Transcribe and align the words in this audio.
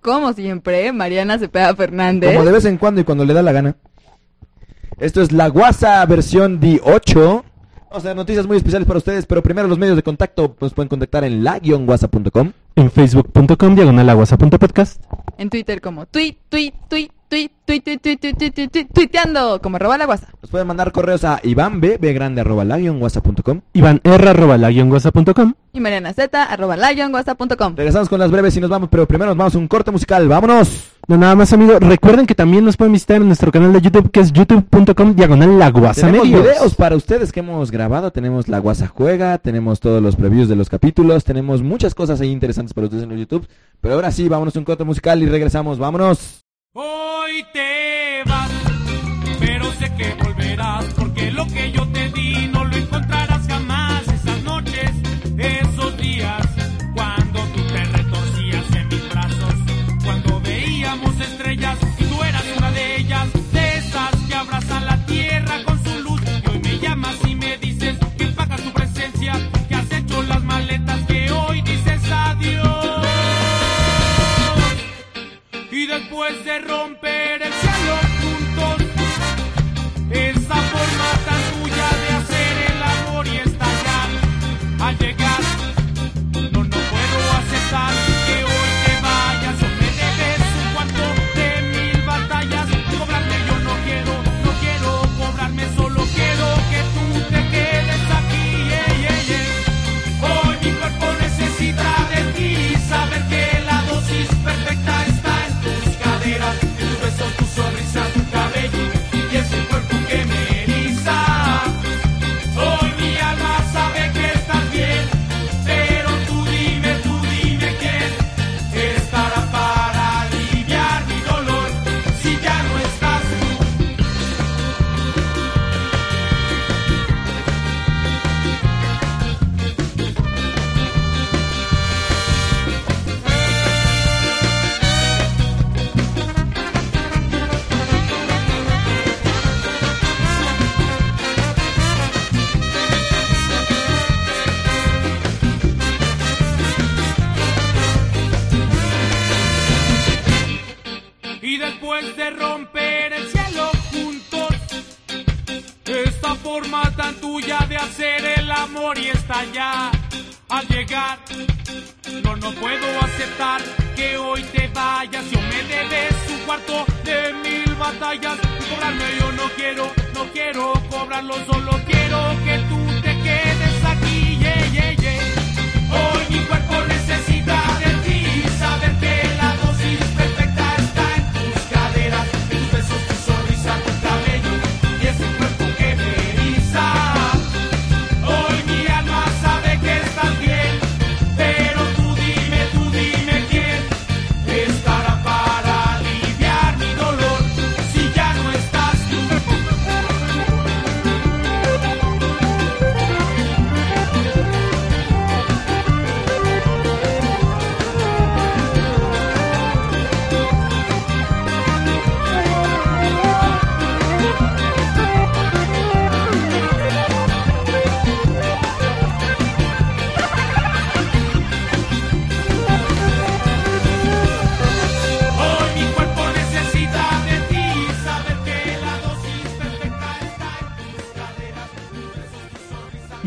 Como 0.00 0.32
siempre, 0.32 0.92
Mariana 0.92 1.40
Cepeda 1.40 1.74
Fernández. 1.74 2.32
Como 2.32 2.44
de 2.44 2.52
vez 2.52 2.64
en 2.66 2.78
cuando 2.78 3.00
y 3.00 3.04
cuando 3.04 3.24
le 3.24 3.34
da 3.34 3.42
la 3.42 3.50
gana. 3.50 3.76
Esto 5.00 5.20
es 5.20 5.32
la 5.32 5.48
Guasa 5.48 6.06
versión 6.06 6.60
D8. 6.60 7.42
Vamos 7.90 8.04
a 8.04 8.08
dar 8.08 8.16
noticias 8.16 8.46
muy 8.46 8.58
especiales 8.58 8.86
para 8.86 8.98
ustedes, 8.98 9.26
pero 9.26 9.42
primero 9.42 9.66
los 9.66 9.78
medios 9.78 9.96
de 9.96 10.04
contacto 10.04 10.56
nos 10.60 10.72
pueden 10.72 10.88
contactar 10.88 11.24
en 11.24 11.42
la-guasa.com. 11.42 12.52
En 12.76 12.90
facebook.com, 12.92 13.74
diagonal 13.74 14.08
aguasa.podcast. 14.08 15.02
En 15.36 15.50
Twitter 15.50 15.80
como 15.80 16.06
tweet, 16.06 16.36
tweet, 16.48 16.74
tweet, 16.88 17.10
tweet, 17.34 17.50
tweet, 17.64 17.82
tweet, 17.82 17.98
tweet, 18.00 18.18
tweet, 18.20 18.36
tweet, 18.36 18.52
tweet, 18.54 18.68
tweet, 18.70 18.86
tuiteando 18.94 19.60
como 19.60 19.76
arroba 19.76 19.98
la 19.98 20.06
guasa. 20.06 20.28
Nos 20.40 20.50
pueden 20.50 20.68
mandar 20.68 20.92
correos 20.92 21.24
a 21.24 21.40
ivanb, 21.42 21.84
grande 22.00 22.42
arroba 22.42 22.64
la-guasa.com. 22.64 23.60
Iván 23.72 24.00
R, 24.04 24.28
arroba 24.28 24.56
la 24.56 24.70
guion 24.70 24.88
guasa.com. 24.88 25.54
Y 25.72 25.80
Mariana 25.80 26.12
Z, 26.12 26.44
arroba 26.44 26.76
la 26.76 26.92
guion 26.92 27.10
guasa.com. 27.10 27.74
Regresamos 27.74 28.08
con 28.08 28.20
las 28.20 28.30
breves 28.30 28.56
y 28.56 28.60
nos 28.60 28.70
vamos, 28.70 28.88
pero 28.88 29.08
primero 29.08 29.30
nos 29.30 29.36
vamos 29.36 29.54
a 29.56 29.58
un 29.58 29.66
corte 29.66 29.90
musical. 29.90 30.28
¡Vámonos! 30.28 30.90
No, 31.08 31.16
nada 31.18 31.34
más, 31.34 31.52
amigo. 31.52 31.78
Recuerden 31.80 32.26
que 32.26 32.36
también 32.36 32.64
nos 32.64 32.76
pueden 32.76 32.92
visitar 32.92 33.16
en 33.16 33.26
nuestro 33.26 33.50
canal 33.50 33.72
de 33.72 33.80
YouTube, 33.80 34.10
que 34.12 34.20
es 34.20 34.32
youtube.com, 34.32 35.16
diagonal 35.16 35.58
la 35.58 35.70
guasa 35.70 36.06
Tenemos 36.06 36.28
medios. 36.28 36.42
videos 36.42 36.74
para 36.76 36.94
ustedes 36.94 37.32
que 37.32 37.40
hemos 37.40 37.72
grabado. 37.72 38.12
Tenemos 38.12 38.46
La 38.46 38.60
Guasa 38.60 38.86
Juega, 38.86 39.38
tenemos 39.38 39.80
todos 39.80 40.00
los 40.00 40.14
previews 40.14 40.48
de 40.48 40.54
los 40.56 40.68
capítulos, 40.68 41.24
tenemos 41.24 41.62
muchas 41.62 41.94
cosas 41.96 42.20
ahí 42.20 42.30
interesantes 42.30 42.72
para 42.74 42.86
ustedes 42.86 43.02
en 43.02 43.10
el 43.10 43.18
YouTube. 43.18 43.46
Pero 43.80 43.96
ahora 43.96 44.12
sí, 44.12 44.28
vámonos 44.28 44.54
a 44.54 44.58
un 44.60 44.64
corte 44.64 44.84
musical 44.84 45.20
y 45.22 45.26
regresamos. 45.26 45.78
¡Vámonos! 45.78 46.43
Hoy 46.76 47.46
te 47.52 48.24
vas, 48.26 48.50
pero 49.38 49.70
sé 49.74 49.94
que 49.96 50.12
volverás, 50.20 50.84
porque 50.94 51.30
lo 51.30 51.46
que 51.46 51.70
yo 51.70 51.83
después 76.14 76.44
de 76.44 76.58
romper 76.60 77.42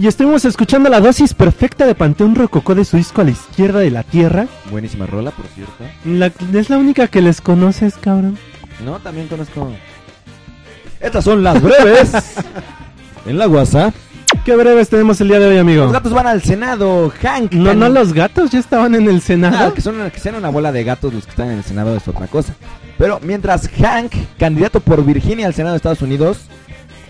Y 0.07 0.09
estuvimos 0.09 0.45
escuchando 0.45 0.87
la 0.89 1.01
dosis 1.01 1.33
perfecta 1.33 1.85
de 1.85 1.93
Panteón 1.93 2.33
Rococó 2.33 2.73
de 2.73 2.85
su 2.85 2.95
disco 2.95 3.19
a 3.19 3.23
la 3.25 3.31
izquierda 3.31 3.79
de 3.79 3.91
la 3.91 4.03
tierra. 4.03 4.47
Buenísima 4.71 5.05
rola, 5.05 5.31
por 5.31 5.47
cierto. 5.47 5.73
La- 6.05 6.31
es 6.57 6.69
la 6.69 6.77
única 6.77 7.09
que 7.09 7.21
les 7.21 7.41
conoces, 7.41 7.95
cabrón. 7.97 8.37
No, 8.85 8.99
también 8.99 9.27
conozco 9.27 9.69
Estas 11.01 11.25
son 11.25 11.43
las 11.43 11.61
breves. 11.61 12.13
en 13.25 13.37
la 13.37 13.49
WhatsApp. 13.49 13.93
Qué 14.45 14.55
breves 14.55 14.87
tenemos 14.87 15.19
el 15.19 15.27
día 15.27 15.39
de 15.41 15.47
hoy, 15.47 15.57
amigo. 15.57 15.83
Los 15.83 15.91
gatos 15.91 16.13
van 16.13 16.27
al 16.27 16.41
Senado. 16.41 17.11
Hank. 17.21 17.51
No, 17.51 17.65
can- 17.71 17.79
no, 17.79 17.89
los 17.89 18.13
gatos 18.13 18.49
ya 18.51 18.59
estaban 18.59 18.95
en 18.95 19.09
el 19.09 19.17
Ah, 19.17 19.19
Senado. 19.19 19.73
que, 19.73 19.81
son, 19.81 20.09
que 20.09 20.19
sean 20.21 20.35
una 20.35 20.47
bola 20.47 20.71
de 20.71 20.85
gatos 20.85 21.13
los 21.13 21.25
que 21.25 21.31
están 21.31 21.49
en 21.51 21.57
el 21.57 21.63
Senado 21.65 21.93
es 21.97 22.07
otra 22.07 22.27
cosa. 22.27 22.55
Pero 22.97 23.19
mientras 23.21 23.67
Hank, 23.67 24.13
candidato 24.39 24.79
por 24.79 25.03
Virginia 25.03 25.47
al 25.47 25.53
Senado 25.53 25.73
de 25.73 25.77
Estados 25.79 26.01
Unidos, 26.01 26.37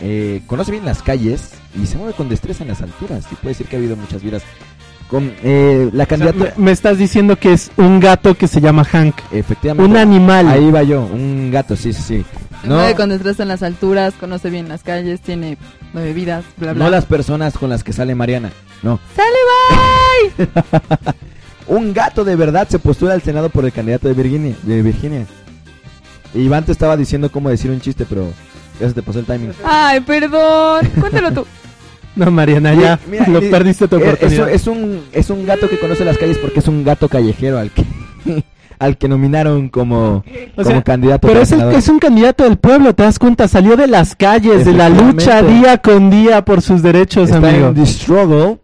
eh, 0.01 0.41
conoce 0.47 0.71
bien 0.71 0.85
las 0.85 1.01
calles 1.01 1.51
y 1.81 1.85
se 1.87 1.97
mueve 1.97 2.13
con 2.13 2.29
destreza 2.29 2.63
en 2.63 2.69
las 2.69 2.81
alturas. 2.81 3.25
Y 3.31 3.35
puede 3.35 3.49
decir 3.49 3.67
que 3.67 3.75
ha 3.75 3.79
habido 3.79 3.95
muchas 3.95 4.21
vidas. 4.23 4.43
Con 5.09 5.31
eh, 5.41 5.89
la 5.93 6.03
O 6.03 6.07
sea, 6.07 6.17
candidata. 6.17 6.53
me, 6.57 6.65
me 6.65 6.71
estás 6.71 6.97
diciendo 6.97 7.37
que 7.37 7.53
es 7.53 7.71
un 7.77 8.01
gato 8.01 8.35
que 8.35 8.47
se 8.49 8.59
llama 8.59 8.83
Hank. 8.83 9.15
Efectivamente. 9.31 9.89
Un 9.89 9.97
animal. 9.97 10.47
Ahí 10.49 10.69
va 10.69 10.83
yo, 10.83 11.01
un 11.05 11.49
gato, 11.49 11.77
sí, 11.77 11.93
sí, 11.93 12.01
sí. 12.01 12.25
Se 12.61 12.67
No, 12.67 12.75
mueve 12.75 12.95
con 12.95 13.07
destreza 13.09 13.43
en 13.43 13.49
las 13.49 13.63
alturas, 13.63 14.13
conoce 14.19 14.49
bien 14.49 14.67
las 14.67 14.83
calles, 14.83 15.21
tiene 15.21 15.57
nueve 15.93 16.11
vidas, 16.11 16.43
bla 16.57 16.73
bla. 16.73 16.83
no 16.85 16.89
las 16.91 17.05
personas 17.05 17.57
con 17.57 17.69
las 17.69 17.85
que 17.85 17.93
sale 17.93 18.15
Mariana. 18.15 18.51
No. 18.83 18.99
¡Sale, 19.15 20.47
bye! 20.49 21.13
Un 21.67 21.93
gato 21.93 22.25
de 22.25 22.35
verdad 22.35 22.67
se 22.69 22.79
postula 22.79 23.13
al 23.13 23.21
Senado 23.21 23.49
por 23.49 23.63
el 23.65 23.71
candidato 23.71 24.07
de 24.09 24.13
Virginia. 24.13 24.55
De 24.63 24.81
Virginia. 24.81 25.25
Y 26.33 26.41
Iván 26.41 26.65
te 26.65 26.71
estaba 26.73 26.97
diciendo 26.97 27.31
cómo 27.31 27.49
decir 27.49 27.71
un 27.71 27.79
chiste, 27.81 28.05
pero 28.07 28.31
ya 28.79 28.87
se 28.87 28.93
te 28.93 29.01
pasó 29.01 29.19
el 29.19 29.25
timing. 29.25 29.51
Ay, 29.63 29.99
perdón. 30.01 30.87
Cuéntalo 30.99 31.31
tú. 31.31 31.45
No, 32.15 32.31
Mariana, 32.31 32.73
ya 32.73 32.99
Mira, 33.07 33.27
lo 33.27 33.37
eh, 33.37 33.49
perdiste 33.51 33.87
tu 33.87 33.97
eh, 33.97 34.01
oportunidad. 34.03 34.49
Es, 34.49 34.61
es 34.63 34.67
un, 34.67 35.01
es 35.11 35.29
un 35.29 35.45
gato 35.45 35.69
que 35.69 35.77
conoce 35.77 36.03
las 36.03 36.17
calles 36.17 36.39
porque 36.39 36.61
es 36.61 36.67
un 36.67 36.83
gato 36.83 37.07
callejero 37.09 37.59
al 37.59 37.69
que, 37.69 37.83
al 38.79 38.97
que 38.97 39.07
nominaron 39.07 39.69
como, 39.69 40.15
O 40.15 40.23
como 40.55 40.67
sea, 40.67 40.81
candidato. 40.81 41.27
Pero 41.27 41.33
para 41.33 41.43
es, 41.43 41.51
el- 41.51 41.57
senador. 41.59 41.75
es 41.77 41.87
un 41.89 41.99
candidato 41.99 42.43
del 42.43 42.57
pueblo, 42.57 42.95
te 42.95 43.03
das 43.03 43.19
cuenta, 43.19 43.47
salió 43.47 43.77
de 43.77 43.85
las 43.85 44.15
calles, 44.15 44.65
de 44.65 44.73
la 44.73 44.89
lucha 44.89 45.41
Efectivamente. 45.41 45.53
día 45.59 45.77
con 45.77 46.09
día 46.09 46.43
por 46.43 46.63
sus 46.63 46.81
derechos, 46.81 47.29
Está 47.29 47.49
amigo. 47.49 47.67
en 47.67 47.75
The 47.75 47.85
Struggle. 47.85 48.57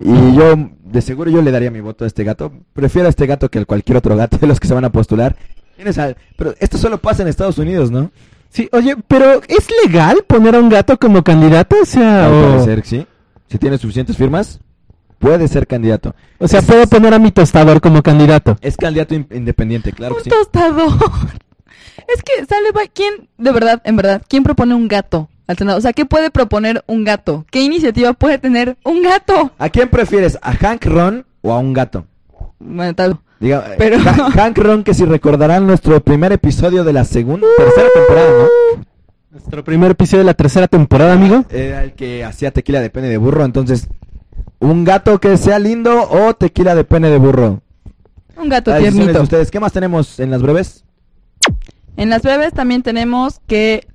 Y 0.00 0.34
yo, 0.36 0.70
de 0.82 1.02
seguro, 1.02 1.30
yo 1.30 1.42
le 1.42 1.50
daría 1.50 1.70
mi 1.70 1.82
voto 1.82 2.04
a 2.04 2.06
este 2.06 2.24
gato. 2.24 2.52
Prefiero 2.72 3.06
a 3.08 3.10
este 3.10 3.26
gato 3.26 3.50
que 3.50 3.58
a 3.58 3.64
cualquier 3.66 3.98
otro 3.98 4.16
gato 4.16 4.38
de 4.38 4.46
los 4.46 4.58
que 4.58 4.66
se 4.66 4.72
van 4.72 4.86
a 4.86 4.90
postular. 4.92 5.36
Tienes 5.76 5.98
al- 5.98 6.16
Pero 6.38 6.54
esto 6.58 6.78
solo 6.78 6.96
pasa 7.02 7.20
en 7.22 7.28
Estados 7.28 7.58
Unidos, 7.58 7.90
¿no? 7.90 8.10
Sí, 8.54 8.68
oye, 8.70 8.94
pero 9.08 9.40
¿es 9.48 9.66
legal 9.84 10.18
poner 10.28 10.54
a 10.54 10.60
un 10.60 10.68
gato 10.68 10.96
como 10.96 11.24
candidato? 11.24 11.74
O 11.82 11.84
sea, 11.84 12.30
o, 12.30 12.50
parecer, 12.52 12.86
sí. 12.86 13.04
Si 13.48 13.58
tiene 13.58 13.78
suficientes 13.78 14.16
firmas, 14.16 14.60
puede 15.18 15.48
ser 15.48 15.66
candidato. 15.66 16.14
o 16.38 16.46
sea, 16.46 16.62
puedo 16.62 16.86
poner 16.86 17.14
a 17.14 17.18
mi 17.18 17.32
tostador 17.32 17.80
como 17.80 18.00
candidato. 18.00 18.56
Es 18.60 18.76
candidato 18.76 19.12
in- 19.16 19.26
independiente, 19.32 19.90
claro 19.92 20.14
que 20.14 20.20
un 20.20 20.24
sí. 20.24 20.30
tostador. 20.30 20.92
Es 22.06 22.22
que 22.22 22.44
sale. 22.44 22.68
¿Quién, 22.92 23.28
de 23.38 23.50
verdad, 23.50 23.80
en 23.84 23.96
verdad, 23.96 24.22
quién 24.28 24.42
propone 24.44 24.74
un 24.74 24.88
gato 24.88 25.30
al 25.46 25.56
Senado? 25.56 25.78
O 25.78 25.80
sea, 25.80 25.92
¿qué 25.92 26.04
puede 26.04 26.30
proponer 26.30 26.84
un 26.86 27.02
gato? 27.02 27.46
¿Qué 27.50 27.62
iniciativa 27.62 28.12
puede 28.12 28.38
tener 28.38 28.76
un 28.84 29.02
gato? 29.02 29.52
¿A 29.58 29.68
quién 29.70 29.88
prefieres? 29.88 30.38
¿A 30.42 30.52
Hank 30.52 30.84
Ron 30.84 31.24
o 31.40 31.52
a 31.52 31.58
un 31.58 31.72
gato? 31.72 32.04
Bueno, 32.58 32.94
tal. 32.94 33.18
Diga, 33.44 33.72
eh, 33.72 33.74
Pero- 33.76 33.98
Han- 33.98 34.30
Hank 34.32 34.56
Ron, 34.56 34.84
que 34.84 34.94
si 34.94 35.04
recordarán 35.04 35.66
nuestro 35.66 36.00
primer 36.02 36.32
episodio 36.32 36.82
de 36.82 36.94
la 36.94 37.04
segunda, 37.04 37.46
tercera 37.58 37.88
temporada, 37.94 38.30
¿no? 38.38 38.84
Nuestro 39.32 39.62
primer 39.62 39.90
episodio 39.90 40.20
de 40.20 40.24
la 40.24 40.32
tercera 40.32 40.66
temporada, 40.66 41.12
amigo. 41.12 41.44
Era 41.50 41.82
el 41.82 41.92
que 41.92 42.24
hacía 42.24 42.52
tequila 42.52 42.80
de 42.80 42.88
pene 42.88 43.10
de 43.10 43.18
burro, 43.18 43.44
entonces, 43.44 43.86
¿un 44.60 44.84
gato 44.84 45.20
que 45.20 45.36
sea 45.36 45.58
lindo 45.58 46.08
o 46.08 46.32
tequila 46.32 46.74
de 46.74 46.84
pene 46.84 47.10
de 47.10 47.18
burro? 47.18 47.60
Un 48.38 48.48
gato 48.48 48.70
de 48.70 48.80
tiernito. 48.80 49.20
ustedes. 49.22 49.50
¿Qué 49.50 49.60
más 49.60 49.72
tenemos 49.74 50.18
en 50.20 50.30
las 50.30 50.40
breves? 50.40 50.86
En 51.98 52.08
las 52.08 52.22
breves 52.22 52.54
también 52.54 52.82
tenemos 52.82 53.40
que... 53.46 53.86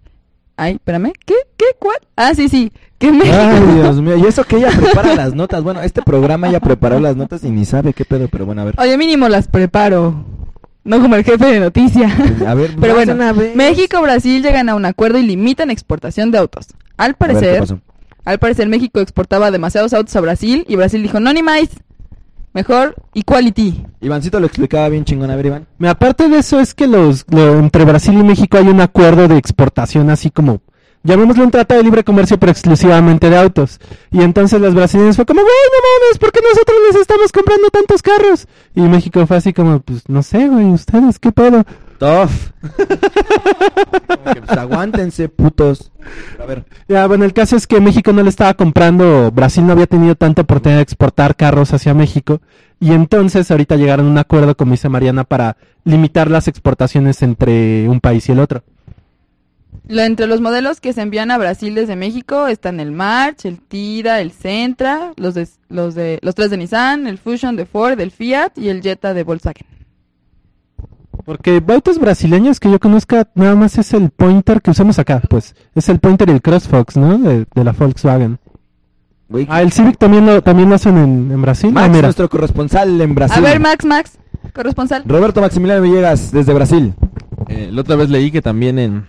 Ay, 0.57 0.73
espérame. 0.73 1.11
¿Qué? 1.25 1.33
¿Qué? 1.57 1.65
¿Cuál? 1.79 1.97
Ah, 2.15 2.33
sí, 2.35 2.49
sí. 2.49 2.71
Que 2.99 3.11
México... 3.11 3.35
Ay, 3.39 3.75
Dios 3.75 4.01
mío, 4.01 4.17
y 4.17 4.25
eso 4.25 4.43
que 4.43 4.57
ella 4.57 4.69
prepara 4.77 5.15
las 5.15 5.33
notas. 5.33 5.63
Bueno, 5.63 5.81
este 5.81 6.01
programa 6.01 6.49
ella 6.49 6.59
preparó 6.59 6.99
las 6.99 7.15
notas 7.15 7.43
y 7.43 7.49
ni 7.49 7.65
sabe 7.65 7.93
qué 7.93 8.03
pedo, 8.05 8.27
pero 8.27 8.45
bueno, 8.45 8.61
a 8.61 8.65
ver. 8.65 8.75
Oye, 8.77 8.97
mínimo 8.97 9.27
las 9.29 9.47
preparo. 9.47 10.25
No 10.83 10.99
como 11.01 11.15
el 11.15 11.23
jefe 11.23 11.45
de 11.45 11.59
noticia. 11.59 12.09
A 12.47 12.53
ver, 12.55 12.75
Pero 12.79 12.95
bueno, 12.95 13.13
una 13.13 13.31
vez. 13.33 13.55
México, 13.55 14.01
Brasil 14.01 14.41
llegan 14.43 14.69
a 14.69 14.75
un 14.75 14.85
acuerdo 14.85 15.17
y 15.17 15.23
limitan 15.23 15.69
exportación 15.71 16.31
de 16.31 16.37
autos. 16.39 16.67
Al 16.97 17.05
A 17.05 17.07
ver, 17.07 17.13
¿qué 17.13 17.17
parecer, 17.17 17.77
al 18.25 18.39
parecer 18.39 18.67
México 18.67 18.99
exportaba 18.99 19.51
demasiados 19.51 19.93
autos 19.93 20.15
a 20.15 20.21
Brasil 20.21 20.65
y 20.67 20.75
Brasil 20.75 21.01
dijo, 21.01 21.19
no 21.19 21.31
ni 21.31 21.41
más, 21.43 21.69
mejor 22.53 22.95
equality. 23.13 23.85
Ivancito 24.01 24.39
lo 24.39 24.47
explicaba 24.47 24.89
bien 24.89 25.05
chingón, 25.05 25.29
a 25.31 25.35
ver, 25.35 25.45
Iván. 25.47 25.67
Me- 25.77 25.89
Aparte 25.89 26.27
de 26.27 26.39
eso 26.39 26.59
es 26.59 26.73
que 26.73 26.87
los 26.87 27.25
lo- 27.29 27.59
entre 27.59 27.85
Brasil 27.85 28.13
y 28.15 28.23
México 28.23 28.57
hay 28.57 28.67
un 28.67 28.81
acuerdo 28.81 29.27
de 29.27 29.37
exportación 29.37 30.09
así 30.09 30.29
como 30.31 30.61
llamémoslo 31.03 31.43
un 31.43 31.51
tratado 31.51 31.79
de 31.79 31.85
libre 31.85 32.03
comercio 32.03 32.37
pero 32.39 32.51
exclusivamente 32.51 33.29
de 33.29 33.37
autos. 33.37 33.79
Y 34.11 34.21
entonces 34.21 34.59
los 34.59 34.73
brasileños 34.73 35.15
fue 35.15 35.25
como, 35.25 35.41
güey, 35.41 35.51
no 35.51 36.05
mames, 36.05 36.19
¿por 36.19 36.31
qué 36.31 36.39
nosotros 36.41 36.77
les 36.87 37.01
estamos 37.01 37.31
comprando 37.31 37.69
tantos 37.69 38.01
carros? 38.01 38.47
Y 38.75 38.81
México 38.81 39.25
fue 39.27 39.37
así 39.37 39.53
como, 39.53 39.79
pues 39.79 40.03
no 40.07 40.23
sé, 40.23 40.47
güey, 40.47 40.65
ustedes, 40.67 41.19
¿qué 41.19 41.31
pedo? 41.31 41.65
Que, 44.33 44.41
pues, 44.41 44.57
aguántense, 44.57 45.27
putos. 45.27 45.91
A 46.41 46.45
ver, 46.45 46.63
Ya, 46.87 47.05
bueno, 47.07 47.25
el 47.25 47.33
caso 47.33 47.55
es 47.55 47.67
que 47.67 47.81
México 47.81 48.13
no 48.13 48.23
le 48.23 48.29
estaba 48.29 48.53
comprando, 48.53 49.31
Brasil 49.31 49.65
no 49.65 49.73
había 49.73 49.87
tenido 49.87 50.15
tanta 50.15 50.43
oportunidad 50.43 50.77
de 50.77 50.83
exportar 50.83 51.35
carros 51.35 51.73
hacia 51.73 51.93
México 51.93 52.41
y 52.79 52.93
entonces 52.93 53.51
ahorita 53.51 53.75
llegaron 53.75 54.07
a 54.07 54.09
un 54.11 54.17
acuerdo, 54.17 54.55
como 54.55 54.71
dice 54.71 54.87
Mariana, 54.87 55.25
para 55.25 55.57
limitar 55.83 56.31
las 56.31 56.47
exportaciones 56.47 57.21
entre 57.21 57.89
un 57.89 57.99
país 57.99 58.29
y 58.29 58.31
el 58.31 58.39
otro. 58.39 58.63
Entre 59.91 60.27
los 60.27 60.39
modelos 60.39 60.79
que 60.79 60.93
se 60.93 61.01
envían 61.01 61.31
a 61.31 61.37
Brasil 61.39 61.73
desde 61.73 61.95
México 61.95 62.47
están 62.47 62.79
el 62.79 62.91
March, 62.91 63.45
el 63.45 63.59
Tira, 63.59 64.21
el 64.21 64.31
Sentra, 64.31 65.13
los 65.17 65.33
de, 65.33 65.47
los 65.67 65.95
de 65.95 66.19
los 66.21 66.35
tres 66.35 66.51
de 66.51 66.57
Nissan, 66.57 67.07
el 67.07 67.17
Fusion 67.17 67.55
de 67.55 67.65
Ford, 67.65 67.99
el 67.99 68.11
Fiat 68.11 68.51
y 68.55 68.69
el 68.69 68.83
Jetta 68.83 69.15
de 69.15 69.23
Volkswagen. 69.23 69.65
Porque 71.25 71.61
autos 71.67 71.97
brasileños 71.99 72.59
que 72.59 72.69
yo 72.71 72.79
conozca 72.79 73.29
nada 73.33 73.55
más 73.55 73.77
es 73.79 73.93
el 73.93 74.11
Pointer 74.11 74.61
que 74.61 74.71
usamos 74.71 74.99
acá, 74.99 75.21
pues 75.27 75.55
es 75.73 75.89
el 75.89 75.99
Pointer 75.99 76.29
y 76.29 76.33
el 76.33 76.41
CrossFox, 76.41 76.95
¿no? 76.97 77.17
De, 77.17 77.45
de 77.53 77.63
la 77.63 77.71
Volkswagen. 77.71 78.37
güey. 79.27 79.47
Ah, 79.49 79.63
el 79.63 79.71
Civic 79.71 79.97
también 79.97 80.25
lo, 80.25 80.41
también 80.43 80.69
lo 80.69 80.75
hacen 80.75 80.97
en, 80.97 81.31
en 81.31 81.41
Brasil. 81.41 81.71
Max, 81.71 81.85
ah, 81.85 81.89
mira. 81.89 82.01
nuestro 82.03 82.29
corresponsal 82.29 83.01
en 83.01 83.15
Brasil. 83.15 83.37
A 83.37 83.47
ver, 83.47 83.59
Max, 83.59 83.85
Max, 83.85 84.19
corresponsal. 84.53 85.03
Roberto 85.05 85.41
Maximiliano 85.41 85.81
Villegas, 85.81 86.31
desde 86.31 86.53
Brasil. 86.53 86.93
Eh, 87.47 87.69
la 87.71 87.81
otra 87.81 87.95
vez 87.95 88.09
leí 88.09 88.31
que 88.31 88.41
también 88.41 88.77
en, 88.79 89.05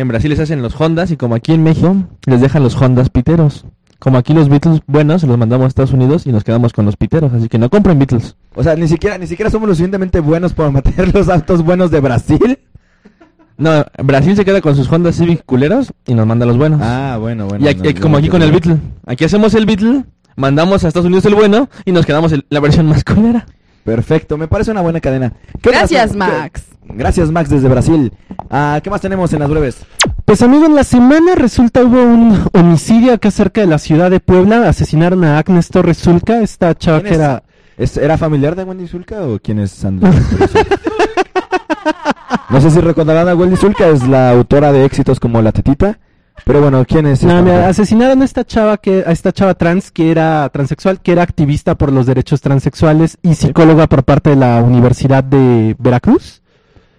en 0.00 0.08
Brasil 0.08 0.30
les 0.30 0.40
hacen 0.40 0.62
los 0.62 0.78
Hondas 0.80 1.10
y 1.10 1.16
como 1.16 1.34
aquí 1.34 1.52
en 1.52 1.62
México 1.62 1.96
les 2.26 2.40
dejan 2.40 2.62
los 2.62 2.80
Hondas 2.80 3.10
piteros. 3.10 3.64
Como 3.98 4.16
aquí 4.16 4.32
los 4.32 4.48
Beatles 4.48 4.80
buenos 4.86 5.22
se 5.22 5.26
los 5.26 5.36
mandamos 5.36 5.64
a 5.64 5.68
Estados 5.68 5.92
Unidos 5.92 6.24
y 6.26 6.30
nos 6.32 6.44
quedamos 6.44 6.72
con 6.72 6.84
los 6.84 6.96
piteros, 6.96 7.32
así 7.32 7.48
que 7.48 7.58
no 7.58 7.68
compren 7.68 7.98
Beatles. 7.98 8.36
O 8.54 8.62
sea, 8.62 8.76
ni 8.76 8.86
siquiera, 8.86 9.18
ni 9.18 9.26
siquiera 9.26 9.50
somos 9.50 9.68
lo 9.68 9.74
suficientemente 9.74 10.20
buenos 10.20 10.52
para 10.54 10.70
meter 10.70 11.12
los 11.12 11.28
autos 11.28 11.64
buenos 11.64 11.90
de 11.90 12.00
Brasil. 12.00 12.58
No, 13.56 13.84
Brasil 14.04 14.36
se 14.36 14.44
queda 14.44 14.60
con 14.60 14.76
sus 14.76 14.90
Hondas 14.92 15.16
Civic 15.16 15.44
culeros 15.44 15.92
y 16.06 16.14
nos 16.14 16.26
manda 16.28 16.46
los 16.46 16.56
buenos. 16.56 16.80
Ah, 16.80 17.16
bueno, 17.20 17.46
bueno. 17.48 17.64
y 17.64 17.68
aquí, 17.68 17.82
no, 17.82 17.88
aquí- 17.90 18.00
como 18.00 18.12
no, 18.12 18.18
aquí 18.18 18.28
no, 18.28 18.32
con 18.32 18.42
el. 18.42 18.52
Beatle. 18.52 18.76
Aquí 19.04 19.24
hacemos 19.24 19.52
el 19.54 19.66
Beatle, 19.66 20.04
mandamos 20.36 20.84
a 20.84 20.88
Estados 20.88 21.06
Unidos 21.06 21.24
el 21.26 21.34
bueno 21.34 21.68
y 21.84 21.90
nos 21.90 22.06
quedamos 22.06 22.30
el- 22.30 22.46
la 22.50 22.60
versión 22.60 22.86
más 22.86 23.02
culera. 23.02 23.46
Perfecto, 23.88 24.36
me 24.36 24.48
parece 24.48 24.70
una 24.70 24.82
buena 24.82 25.00
cadena. 25.00 25.32
¿Qué 25.62 25.70
Gracias, 25.70 26.14
más? 26.14 26.30
Max. 26.30 26.64
Gracias, 26.84 27.30
Max, 27.30 27.48
desde 27.48 27.68
Brasil. 27.68 28.12
Ah, 28.50 28.80
¿Qué 28.82 28.90
más 28.90 29.00
tenemos 29.00 29.32
en 29.32 29.40
las 29.40 29.48
breves? 29.48 29.78
Pues 30.26 30.42
amigo, 30.42 30.66
en 30.66 30.74
la 30.74 30.84
semana 30.84 31.34
resulta 31.34 31.82
hubo 31.82 32.02
un 32.02 32.38
homicidio 32.52 33.14
acá 33.14 33.30
cerca 33.30 33.62
de 33.62 33.66
la 33.66 33.78
ciudad 33.78 34.10
de 34.10 34.20
Puebla. 34.20 34.68
Asesinaron 34.68 35.24
a 35.24 35.38
Agnes 35.38 35.68
Torres 35.68 35.98
Zulca, 35.98 36.42
esta 36.42 36.74
chava 36.74 37.00
¿Quién 37.00 37.08
que 37.08 37.14
era... 37.14 37.42
¿Es- 37.78 37.96
¿Era 37.96 38.18
familiar 38.18 38.56
de 38.56 38.64
Wendy 38.64 38.88
Zulka 38.88 39.22
o 39.22 39.38
quién 39.38 39.60
es 39.60 39.70
Sandra? 39.70 40.10
no 42.50 42.60
sé 42.60 42.70
si 42.70 42.80
recordarán 42.80 43.28
a 43.28 43.34
Wendy 43.34 43.56
Zulka, 43.56 43.88
es 43.88 44.06
la 44.06 44.30
autora 44.30 44.72
de 44.72 44.84
éxitos 44.84 45.20
como 45.20 45.42
La 45.42 45.52
Tetita. 45.52 45.98
Pero 46.44 46.60
bueno, 46.60 46.84
¿quién 46.86 47.06
es? 47.06 47.22
Mira, 47.22 47.68
asesinaron 47.68 48.22
a 48.22 48.24
esta 48.24 48.44
chava 48.44 48.78
que 48.78 49.04
a 49.06 49.12
esta 49.12 49.32
chava 49.32 49.54
trans 49.54 49.90
que 49.90 50.10
era 50.10 50.48
transexual, 50.50 51.00
que 51.00 51.12
era 51.12 51.22
activista 51.22 51.76
por 51.76 51.92
los 51.92 52.06
derechos 52.06 52.40
transexuales 52.40 53.18
y 53.22 53.34
psicóloga 53.34 53.86
por 53.86 54.04
parte 54.04 54.30
de 54.30 54.36
la 54.36 54.62
Universidad 54.62 55.22
de 55.24 55.76
Veracruz. 55.78 56.42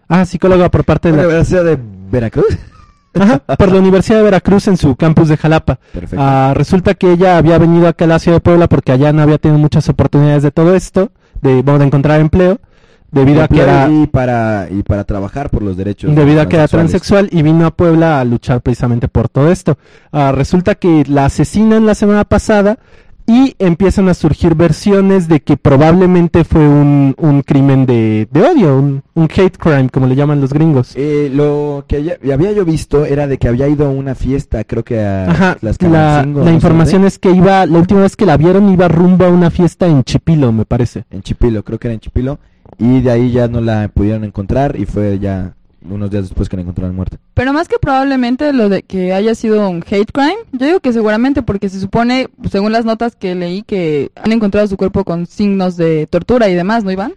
Ah, 0.08 0.25
psicóloga 0.25 0.69
por 0.69 0.84
parte 0.84 1.12
de 1.12 1.17
la, 1.17 1.27
¿Universidad 1.27 1.63
de 1.63 1.77
Veracruz? 2.12 2.58
Ajá, 3.13 3.39
por 3.39 3.72
la 3.72 3.79
Universidad 3.79 4.17
de 4.17 4.24
Veracruz 4.24 4.67
en 4.67 4.77
su 4.77 4.96
campus 4.96 5.29
de 5.29 5.38
Jalapa. 5.38 5.79
Perfecto. 5.93 6.17
Ah, 6.19 6.53
resulta 6.55 6.93
que 6.93 7.12
ella 7.12 7.38
había 7.38 7.58
venido 7.58 7.88
acá 7.88 8.05
a 8.05 8.08
la 8.08 8.19
ciudad 8.19 8.38
de 8.38 8.41
Puebla 8.41 8.67
porque 8.67 8.91
allá 8.91 9.12
no 9.13 9.22
había 9.22 9.38
tenido 9.38 9.60
muchas 9.60 9.89
oportunidades 9.89 10.43
de 10.43 10.51
todo 10.51 10.75
esto, 10.75 11.12
de, 11.41 11.62
bueno, 11.62 11.79
de 11.79 11.86
encontrar 11.86 12.19
empleo, 12.19 12.60
debido 13.12 13.44
a 13.44 13.48
que 13.48 13.62
era 13.62 13.89
y 13.89 14.08
para 14.08 14.68
y 14.70 14.84
para 14.84 15.04
trabajar 15.04 15.50
por 15.50 15.63
los 15.63 15.78
derechos 15.78 16.16
debido 16.16 16.42
a 16.42 16.48
que 16.48 16.56
era 16.58 16.68
transexual 16.68 17.30
y 17.32 17.42
vino 17.42 17.66
a 17.66 17.72
Puebla 17.72 18.20
a 18.20 18.25
luchar 18.25 18.62
precisamente 18.62 19.08
por 19.08 19.30
todo 19.30 19.51
esto. 19.51 19.78
Ah, 20.12 20.32
resulta 20.32 20.75
que 20.75 21.04
la 21.08 21.25
asesinan 21.25 21.86
la 21.86 21.96
semana 21.96 22.24
pasada 22.25 22.78
y 23.25 23.56
empiezan 23.60 24.10
a 24.10 24.16
surgir 24.16 24.56
versiones 24.56 25.28
de 25.28 25.42
que 25.42 25.56
probablemente 25.56 26.44
fue 26.44 26.68
un, 26.68 27.13
un 27.20 27.44
crimen 27.44 27.86
de, 27.86 28.28
de 28.32 28.42
odio, 28.42 28.75
un, 28.75 29.04
un 29.13 29.24
hate 29.25 29.56
crime, 29.56 29.89
como 29.89 30.08
le 30.08 30.16
llaman 30.16 30.42
los 30.42 30.51
gringos. 30.51 30.94
Eh, 30.96 31.30
lo 31.32 31.86
que 31.88 32.18
había 32.34 32.51
yo 32.54 32.66
visto 32.66 33.06
era 33.06 33.28
de 33.28 33.38
que 33.38 33.48
había 33.48 33.68
ido 33.68 33.86
a 33.86 33.89
una 33.89 34.16
fiesta, 34.16 34.63
creo 34.63 34.84
que 34.84 35.00
a 35.00 35.30
Ajá, 35.30 35.58
las 35.62 35.80
la, 35.80 35.89
la 35.89 36.25
no 36.25 36.50
información 36.51 37.06
es 37.06 37.20
que 37.20 37.30
iba, 37.30 37.68
la 37.68 37.78
última 37.78 38.01
vez 38.01 38.16
que 38.16 38.25
la 38.25 38.36
vieron 38.36 38.68
iba 38.74 38.88
rumbo 38.88 39.25
a 39.25 39.30
una 39.30 39.51
fiesta 39.51 39.86
en 39.86 40.04
Chipilo, 40.04 40.51
me 40.51 40.66
parece. 40.66 41.06
en 41.12 41.22
Chipilo, 41.22 41.63
creo 41.63 41.78
que 41.78 41.88
era 41.89 41.94
en 41.94 42.00
Chipilo, 42.00 42.39
y 42.78 43.02
de 43.02 43.12
ahí 43.12 43.32
ya 43.32 43.48
no 43.48 43.62
la 43.62 43.88
pudieron 43.90 44.24
encontrar 44.24 44.80
y 44.80 44.86
fue 44.86 45.20
ya 45.20 45.56
unos 45.82 46.12
días 46.12 46.24
después 46.24 46.50
que 46.50 46.58
la 46.58 46.64
encontraron 46.64 46.96
muerta. 46.96 47.18
Pero 47.34 47.54
más 47.54 47.68
que 47.68 47.78
probablemente 47.80 48.52
lo 48.54 48.70
de 48.70 48.84
que 48.84 49.14
haya 49.14 49.34
sido 49.36 49.70
un 49.70 49.84
hate 49.90 50.12
crime, 50.12 50.38
yo 50.52 50.66
digo 50.68 50.80
que 50.80 50.94
seguramente 50.94 51.42
porque 51.42 51.70
se 51.70 51.80
supone, 51.80 52.28
según 52.50 52.72
las 52.72 52.86
notas 52.86 53.16
que 53.16 53.36
leí, 53.36 53.64
que 53.64 54.12
han 54.16 54.32
encontrado 54.32 54.68
su 54.68 54.78
cuerpo 54.78 55.04
con 55.04 55.26
signos 55.26 55.78
de 55.78 56.08
tortura 56.08 56.50
y 56.50 56.56
demás, 56.56 56.84
¿no, 56.84 56.92
Iván? 56.92 57.14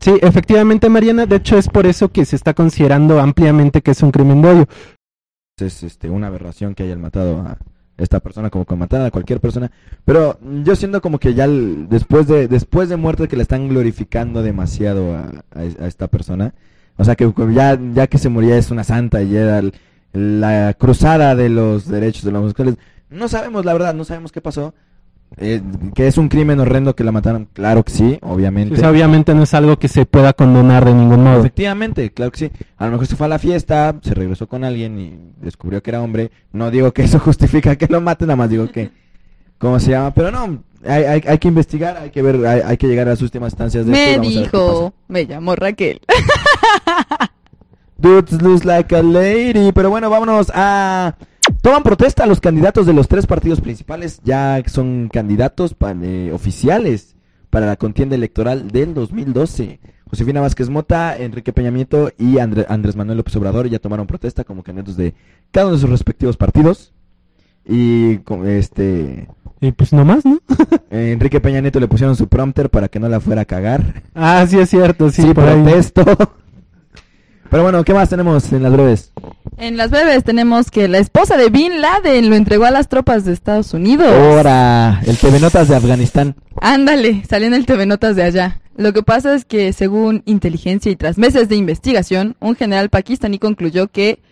Sí, 0.00 0.12
efectivamente, 0.22 0.88
Mariana, 0.88 1.26
de 1.26 1.36
hecho 1.36 1.58
es 1.58 1.68
por 1.68 1.86
eso 1.86 2.10
que 2.10 2.24
se 2.24 2.36
está 2.36 2.54
considerando 2.54 3.20
ampliamente 3.20 3.82
que 3.82 3.90
es 3.90 4.02
un 4.02 4.10
crimen 4.10 4.42
de 4.42 4.48
odio. 4.48 4.68
es 5.58 5.82
este 5.82 6.10
una 6.10 6.28
aberración 6.28 6.74
que 6.74 6.82
hayan 6.82 7.00
matado 7.00 7.40
a 7.40 7.58
esta 8.02 8.20
persona 8.20 8.50
como 8.50 8.64
que 8.64 8.74
mataran 8.76 9.06
a 9.06 9.10
cualquier 9.10 9.40
persona. 9.40 9.70
Pero 10.04 10.38
yo 10.64 10.76
siento 10.76 11.00
como 11.00 11.18
que 11.18 11.34
ya 11.34 11.46
después 11.48 12.26
de 12.26 12.48
después 12.48 12.88
de 12.88 12.96
muerte 12.96 13.28
que 13.28 13.36
le 13.36 13.42
están 13.42 13.68
glorificando 13.68 14.42
demasiado 14.42 15.16
a 15.54 15.64
esta 15.86 16.08
persona. 16.08 16.54
O 16.96 17.04
sea 17.04 17.14
que 17.14 17.32
ya 17.54 17.78
ya 17.94 18.06
que 18.06 18.18
se 18.18 18.28
moría 18.28 18.56
es 18.56 18.70
una 18.70 18.84
santa 18.84 19.22
y 19.22 19.36
era 19.36 19.58
el- 19.58 19.72
la 20.12 20.74
cruzada 20.74 21.34
de 21.34 21.48
los 21.48 21.88
derechos 21.88 22.24
de 22.24 22.32
los 22.32 22.40
homosexuales. 22.40 22.76
No 23.08 23.28
sabemos 23.28 23.64
la 23.64 23.72
verdad 23.72 23.94
no 23.94 24.04
sabemos 24.04 24.30
qué 24.32 24.40
pasó 24.40 24.74
Eh, 25.38 25.62
que 25.94 26.06
es 26.06 26.18
un 26.18 26.28
crimen 26.28 26.60
horrendo 26.60 26.94
que 26.94 27.04
la 27.04 27.10
mataron 27.10 27.48
claro 27.54 27.82
que 27.82 27.90
sí 27.90 28.18
obviamente 28.20 28.76
sea, 28.76 28.90
obviamente 28.90 29.34
no 29.34 29.44
es 29.44 29.54
algo 29.54 29.78
que 29.78 29.88
se 29.88 30.04
pueda 30.04 30.32
condonar 30.34 30.84
de 30.84 30.94
ningún 30.94 31.24
modo. 31.24 31.40
Efectivamente, 31.40 32.10
claro 32.12 32.32
que 32.32 32.38
sí. 32.38 32.50
A 32.76 32.86
lo 32.86 32.92
mejor 32.92 33.06
se 33.06 33.16
fue 33.16 33.26
a 33.26 33.28
la 33.30 33.38
fiesta, 33.38 33.94
se 34.02 34.14
regresó 34.14 34.46
con 34.46 34.64
alguien 34.64 34.98
y 34.98 35.44
descubrió 35.44 35.82
que 35.82 35.90
era 35.90 36.02
hombre. 36.02 36.30
No 36.52 36.70
digo 36.70 36.92
que 36.92 37.02
eso 37.02 37.18
justifica 37.20 37.76
que 37.76 37.86
lo 37.86 38.00
maten, 38.00 38.28
nada 38.28 38.36
más 38.36 38.50
digo 38.50 38.70
que... 38.70 38.90
¿Cómo 39.58 39.78
se 39.78 39.92
llama? 39.92 40.12
Pero 40.12 40.32
no, 40.32 40.64
hay, 40.84 41.04
hay, 41.04 41.22
hay 41.24 41.38
que 41.38 41.46
investigar, 41.46 41.96
hay 41.96 42.10
que 42.10 42.20
ver, 42.20 42.44
hay, 42.44 42.62
hay 42.64 42.76
que 42.76 42.88
llegar 42.88 43.06
a 43.06 43.10
las 43.10 43.22
últimas 43.22 43.52
instancias 43.52 43.86
de 43.86 43.92
Me 43.92 44.18
dijo, 44.18 44.92
me 45.06 45.24
llamó 45.24 45.54
Raquel. 45.54 46.00
Dudes 47.96 48.42
lose 48.42 48.66
like 48.66 48.94
a 48.94 49.02
lady. 49.02 49.70
Pero 49.72 49.88
bueno, 49.88 50.10
vámonos 50.10 50.50
a... 50.52 51.14
Toman 51.62 51.82
protesta 51.84 52.26
los 52.26 52.40
candidatos 52.40 52.86
de 52.86 52.92
los 52.92 53.08
tres 53.08 53.26
partidos 53.26 53.60
principales, 53.60 54.20
ya 54.24 54.62
son 54.66 55.08
candidatos 55.12 55.74
pa- 55.74 55.94
eh, 56.02 56.30
oficiales 56.34 57.16
para 57.50 57.66
la 57.66 57.76
contienda 57.76 58.16
electoral 58.16 58.68
del 58.70 58.94
2012. 58.94 59.78
Josefina 60.10 60.40
Vázquez 60.40 60.68
Mota, 60.68 61.16
Enrique 61.16 61.52
Peña 61.52 61.70
Nieto 61.70 62.10
y 62.18 62.36
André- 62.38 62.66
Andrés 62.68 62.96
Manuel 62.96 63.18
López 63.18 63.34
Obrador 63.36 63.68
ya 63.68 63.78
tomaron 63.78 64.06
protesta 64.06 64.44
como 64.44 64.62
candidatos 64.62 64.96
de 64.96 65.14
cada 65.52 65.66
uno 65.66 65.76
de 65.76 65.80
sus 65.80 65.88
respectivos 65.90 66.36
partidos. 66.36 66.92
Y 67.64 68.18
con 68.18 68.46
este 68.48 69.28
Y 69.60 69.70
pues 69.70 69.92
nomás, 69.92 70.24
¿no? 70.24 70.40
eh, 70.90 71.12
Enrique 71.12 71.40
Peña 71.40 71.60
Nieto 71.60 71.78
le 71.78 71.86
pusieron 71.86 72.16
su 72.16 72.26
prompter 72.26 72.70
para 72.70 72.88
que 72.88 72.98
no 72.98 73.08
la 73.08 73.20
fuera 73.20 73.42
a 73.42 73.44
cagar. 73.44 74.02
Ah, 74.16 74.44
sí 74.48 74.58
es 74.58 74.68
cierto, 74.68 75.10
sí, 75.10 75.22
Sí, 75.22 75.32
por 75.32 75.44
ahí. 75.48 75.62
Pero 77.52 77.64
bueno, 77.64 77.84
¿qué 77.84 77.92
más 77.92 78.08
tenemos 78.08 78.50
en 78.50 78.62
las 78.62 78.72
breves? 78.72 79.12
En 79.58 79.76
las 79.76 79.90
breves 79.90 80.24
tenemos 80.24 80.70
que 80.70 80.88
la 80.88 80.96
esposa 80.96 81.36
de 81.36 81.50
Bin 81.50 81.82
Laden 81.82 82.30
lo 82.30 82.34
entregó 82.34 82.64
a 82.64 82.70
las 82.70 82.88
tropas 82.88 83.26
de 83.26 83.34
Estados 83.34 83.74
Unidos. 83.74 84.08
Ahora, 84.10 85.02
el 85.04 85.18
TV 85.18 85.38
Notas 85.38 85.68
de 85.68 85.76
Afganistán. 85.76 86.34
Ándale, 86.62 87.22
salió 87.28 87.48
en 87.48 87.52
el 87.52 87.66
TV 87.66 87.84
Notas 87.84 88.16
de 88.16 88.22
allá. 88.22 88.62
Lo 88.74 88.94
que 88.94 89.02
pasa 89.02 89.34
es 89.34 89.44
que, 89.44 89.74
según 89.74 90.22
inteligencia 90.24 90.90
y 90.90 90.96
tras 90.96 91.18
meses 91.18 91.50
de 91.50 91.56
investigación, 91.56 92.36
un 92.40 92.56
general 92.56 92.88
pakistaní 92.88 93.38
concluyó 93.38 93.88
que 93.88 94.22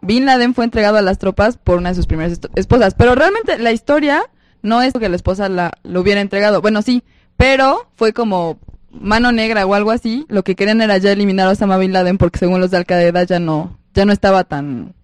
Bin 0.00 0.24
Laden 0.24 0.54
fue 0.54 0.66
entregado 0.66 0.98
a 0.98 1.02
las 1.02 1.18
tropas 1.18 1.56
por 1.56 1.78
una 1.78 1.88
de 1.88 1.96
sus 1.96 2.06
primeras 2.06 2.38
esposas. 2.54 2.94
Pero 2.94 3.16
realmente 3.16 3.58
la 3.58 3.72
historia 3.72 4.22
no 4.62 4.82
es 4.82 4.92
que 4.92 5.08
la 5.08 5.16
esposa 5.16 5.48
la, 5.48 5.72
lo 5.82 6.00
hubiera 6.00 6.20
entregado. 6.20 6.62
Bueno, 6.62 6.80
sí, 6.80 7.02
pero 7.36 7.90
fue 7.96 8.12
como 8.12 8.60
mano 8.90 9.32
negra 9.32 9.66
o 9.66 9.74
algo 9.74 9.90
así. 9.90 10.26
Lo 10.28 10.42
que 10.42 10.54
querían 10.54 10.80
era 10.80 10.98
ya 10.98 11.12
eliminar 11.12 11.48
a 11.48 11.50
Osama 11.52 11.78
Bin 11.78 11.92
Laden 11.92 12.18
porque 12.18 12.38
según 12.38 12.60
los 12.60 12.70
de 12.70 12.78
Al 12.78 12.86
Qaeda 12.86 13.24
ya 13.24 13.38
no, 13.38 13.78
ya 13.94 14.04
no 14.04 14.12
estaba 14.12 14.44
tan, 14.44 14.94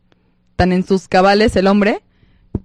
tan 0.56 0.72
en 0.72 0.84
sus 0.84 1.08
cabales 1.08 1.56
el 1.56 1.66
hombre. 1.66 2.02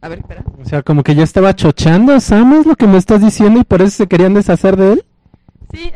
A 0.02 0.08
ver, 0.08 0.20
espera. 0.20 0.44
O 0.62 0.66
sea, 0.66 0.82
como 0.82 1.04
que 1.04 1.16
ya 1.16 1.24
estaba 1.24 1.56
chochando, 1.56 2.20
Sam, 2.20 2.54
es 2.54 2.66
lo 2.66 2.76
que 2.76 2.88
me 2.88 2.98
estás 2.98 3.22
diciendo 3.22 3.60
y 3.60 3.64
por 3.64 3.82
eso 3.82 3.92
se 3.92 4.08
querían 4.08 4.34
deshacer 4.34 4.78
de 4.78 4.94
él. 4.94 5.06
Sí, 5.74 5.92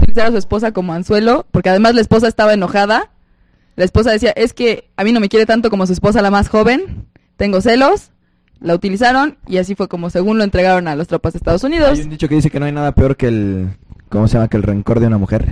utilizar 0.00 0.26
a 0.26 0.30
su 0.30 0.38
esposa 0.38 0.72
como 0.72 0.92
anzuelo, 0.92 1.46
porque 1.50 1.70
además 1.70 1.94
la 1.94 2.00
esposa 2.00 2.28
estaba 2.28 2.54
enojada. 2.54 3.10
La 3.76 3.84
esposa 3.84 4.10
decía, 4.10 4.30
es 4.30 4.52
que 4.52 4.90
a 4.96 5.04
mí 5.04 5.12
no 5.12 5.20
me 5.20 5.28
quiere 5.28 5.46
tanto 5.46 5.70
como 5.70 5.86
su 5.86 5.92
esposa 5.92 6.22
la 6.22 6.30
más 6.30 6.48
joven, 6.48 7.06
tengo 7.36 7.60
celos. 7.60 8.10
La 8.60 8.74
utilizaron 8.74 9.38
y 9.46 9.58
así 9.58 9.76
fue 9.76 9.86
como 9.86 10.10
según 10.10 10.36
lo 10.36 10.42
entregaron 10.42 10.88
a 10.88 10.96
las 10.96 11.06
tropas 11.06 11.32
de 11.32 11.36
Estados 11.36 11.62
Unidos. 11.62 11.90
Hay 11.90 12.00
un 12.00 12.10
dicho 12.10 12.28
que 12.28 12.34
dice 12.34 12.50
que 12.50 12.58
no 12.58 12.66
hay 12.66 12.72
nada 12.72 12.92
peor 12.92 13.16
que 13.16 13.28
el... 13.28 13.68
¿Cómo 14.08 14.26
se 14.28 14.34
llama? 14.34 14.48
Que 14.48 14.56
el 14.56 14.62
rencor 14.62 15.00
de 15.00 15.06
una 15.06 15.18
mujer. 15.18 15.46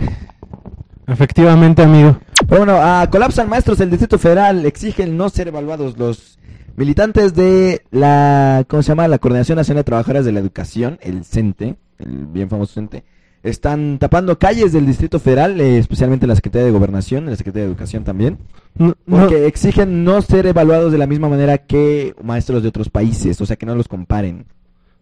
Efectivamente, 1.07 1.83
amigo. 1.83 2.19
Pero 2.49 2.59
bueno, 2.65 2.75
ah, 2.81 3.07
colapsan 3.11 3.49
maestros 3.49 3.79
del 3.79 3.91
Distrito 3.91 4.19
Federal, 4.19 4.65
exigen 4.67 5.17
no 5.17 5.29
ser 5.29 5.49
evaluados 5.49 5.97
los 5.99 6.39
militantes 6.77 7.35
de 7.35 7.83
la, 7.91 8.65
¿cómo 8.69 8.83
se 8.83 8.89
llama? 8.89 9.09
La 9.09 9.19
Coordinación 9.19 9.57
Nacional 9.57 9.81
de 9.81 9.85
Trabajadores 9.85 10.25
de 10.25 10.33
la 10.33 10.41
Educación, 10.41 10.99
el 11.01 11.25
CENTE, 11.25 11.77
el 11.99 12.27
bien 12.27 12.49
famoso 12.51 12.75
CENTE, 12.75 13.05
están 13.43 13.99
tapando 13.99 14.39
calles 14.39 14.73
del 14.73 14.85
Distrito 14.87 15.21
Federal, 15.21 15.61
eh, 15.61 15.79
especialmente 15.79 16.27
la 16.27 16.35
Secretaría 16.35 16.67
de 16.67 16.73
Gobernación, 16.73 17.27
la 17.27 17.37
Secretaría 17.37 17.65
de 17.67 17.71
Educación 17.71 18.03
también, 18.05 18.39
No, 18.77 18.89
no- 18.89 19.19
porque 19.21 19.47
exigen 19.47 20.03
no 20.05 20.21
ser 20.23 20.47
evaluados 20.47 20.91
de 20.93 20.99
la 20.99 21.07
misma 21.07 21.29
manera 21.29 21.59
que 21.59 22.15
maestros 22.23 22.63
de 22.63 22.69
otros 22.69 22.91
países, 22.91 23.41
o 23.41 23.47
sea, 23.47 23.57
que 23.57 23.67
no 23.67 23.77
los 23.77 23.87
comparen. 23.89 24.47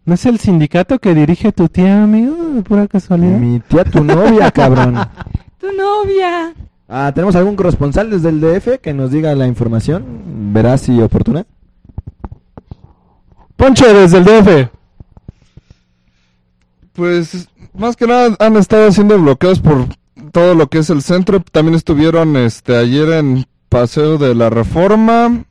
¿No 0.05 0.13
es 0.13 0.25
el 0.25 0.39
sindicato 0.39 0.99
que 0.99 1.13
dirige 1.13 1.51
tu 1.51 1.67
tía, 1.67 2.03
amigo? 2.03 2.35
De 2.35 2.61
pura 2.61 2.87
casualidad. 2.87 3.37
Mi 3.37 3.59
tía, 3.59 3.83
tu 3.83 4.03
novia, 4.03 4.51
cabrón. 4.53 4.95
Tu 5.59 5.67
novia. 5.71 6.53
Ah, 6.87 7.11
¿Tenemos 7.13 7.35
algún 7.35 7.55
corresponsal 7.55 8.09
desde 8.09 8.29
el 8.29 8.39
DF 8.39 8.79
que 8.81 8.93
nos 8.93 9.11
diga 9.11 9.33
la 9.35 9.47
información 9.47 10.03
veraz 10.53 10.87
y 10.87 11.01
oportuna? 11.01 11.45
Poncho, 13.55 13.91
desde 13.93 14.17
el 14.19 14.25
DF. 14.25 14.69
Pues 16.93 17.49
más 17.73 17.95
que 17.95 18.07
nada 18.07 18.35
han 18.39 18.55
estado 18.55 18.87
haciendo 18.87 19.19
bloqueos 19.19 19.59
por 19.59 19.87
todo 20.31 20.53
lo 20.53 20.67
que 20.67 20.79
es 20.79 20.89
el 20.89 21.01
centro. 21.01 21.39
También 21.39 21.75
estuvieron 21.75 22.37
este 22.37 22.77
ayer 22.77 23.09
en 23.09 23.45
Paseo 23.69 24.17
de 24.17 24.35
la 24.35 24.49
Reforma, 24.49 25.45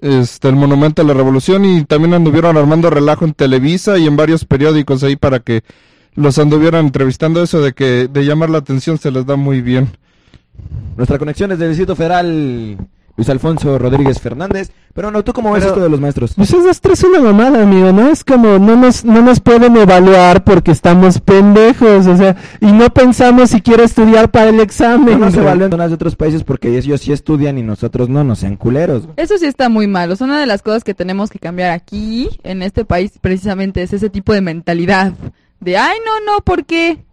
este 0.00 0.48
el 0.48 0.56
Monumento 0.56 1.02
a 1.02 1.04
la 1.04 1.14
Revolución 1.14 1.64
y 1.64 1.84
también 1.84 2.14
anduvieron 2.14 2.56
armando 2.56 2.90
relajo 2.90 3.24
en 3.24 3.34
Televisa 3.34 3.98
y 3.98 4.06
en 4.06 4.16
varios 4.16 4.44
periódicos 4.44 5.02
ahí 5.02 5.16
para 5.16 5.40
que 5.40 5.62
los 6.14 6.38
anduvieran 6.38 6.86
entrevistando. 6.86 7.42
Eso 7.42 7.60
de 7.60 7.72
que 7.72 8.08
de 8.08 8.24
llamar 8.24 8.50
la 8.50 8.58
atención 8.58 8.98
se 8.98 9.10
les 9.10 9.26
da 9.26 9.36
muy 9.36 9.60
bien. 9.60 9.90
Nuestra 10.96 11.18
conexión 11.18 11.52
es 11.52 11.58
del 11.58 11.70
Distrito 11.70 11.96
Luis 13.16 13.28
Alfonso 13.28 13.78
Rodríguez 13.78 14.20
Fernández. 14.20 14.70
Pero 14.94 15.10
no, 15.10 15.22
¿tú 15.22 15.32
cómo 15.32 15.52
ves 15.52 15.60
Pero- 15.62 15.74
esto 15.74 15.84
de 15.84 15.88
los 15.90 16.00
maestros? 16.00 16.32
Pues 16.34 16.52
es 16.52 16.64
esto 16.66 16.92
es 16.92 17.04
una 17.04 17.20
mamada, 17.20 17.62
amigo, 17.62 17.92
¿no? 17.92 18.08
Es 18.08 18.24
como, 18.24 18.58
no 18.58 18.76
nos, 18.76 19.04
no 19.04 19.22
nos 19.22 19.38
pueden 19.40 19.76
evaluar 19.76 20.42
porque 20.42 20.72
estamos 20.72 21.20
pendejos, 21.20 22.06
o 22.06 22.16
sea, 22.16 22.34
y 22.60 22.72
no 22.72 22.90
pensamos 22.90 23.50
siquiera 23.50 23.84
estudiar 23.84 24.30
para 24.30 24.48
el 24.50 24.58
examen. 24.58 25.18
No 25.20 25.26
nos 25.26 25.34
güey. 25.34 25.44
evalúen 25.46 25.70
personas 25.70 25.90
de 25.90 25.94
otros 25.94 26.16
países 26.16 26.42
porque 26.44 26.76
ellos 26.76 27.00
sí 27.02 27.12
estudian 27.12 27.56
y 27.58 27.62
nosotros 27.62 28.08
no, 28.08 28.24
no 28.24 28.34
sean 28.34 28.56
culeros. 28.56 29.04
Eso 29.16 29.38
sí 29.38 29.46
está 29.46 29.68
muy 29.68 29.86
malo. 29.86 30.14
Es 30.14 30.20
una 30.22 30.40
de 30.40 30.46
las 30.46 30.62
cosas 30.62 30.82
que 30.82 30.94
tenemos 30.94 31.30
que 31.30 31.38
cambiar 31.38 31.70
aquí, 31.70 32.28
en 32.42 32.62
este 32.62 32.84
país, 32.84 33.12
precisamente 33.20 33.82
es 33.82 33.92
ese 33.92 34.10
tipo 34.10 34.32
de 34.32 34.40
mentalidad. 34.40 35.12
De, 35.60 35.76
ay, 35.76 35.98
no, 36.04 36.32
no, 36.32 36.40
¿por 36.40 36.64
qué? 36.64 37.04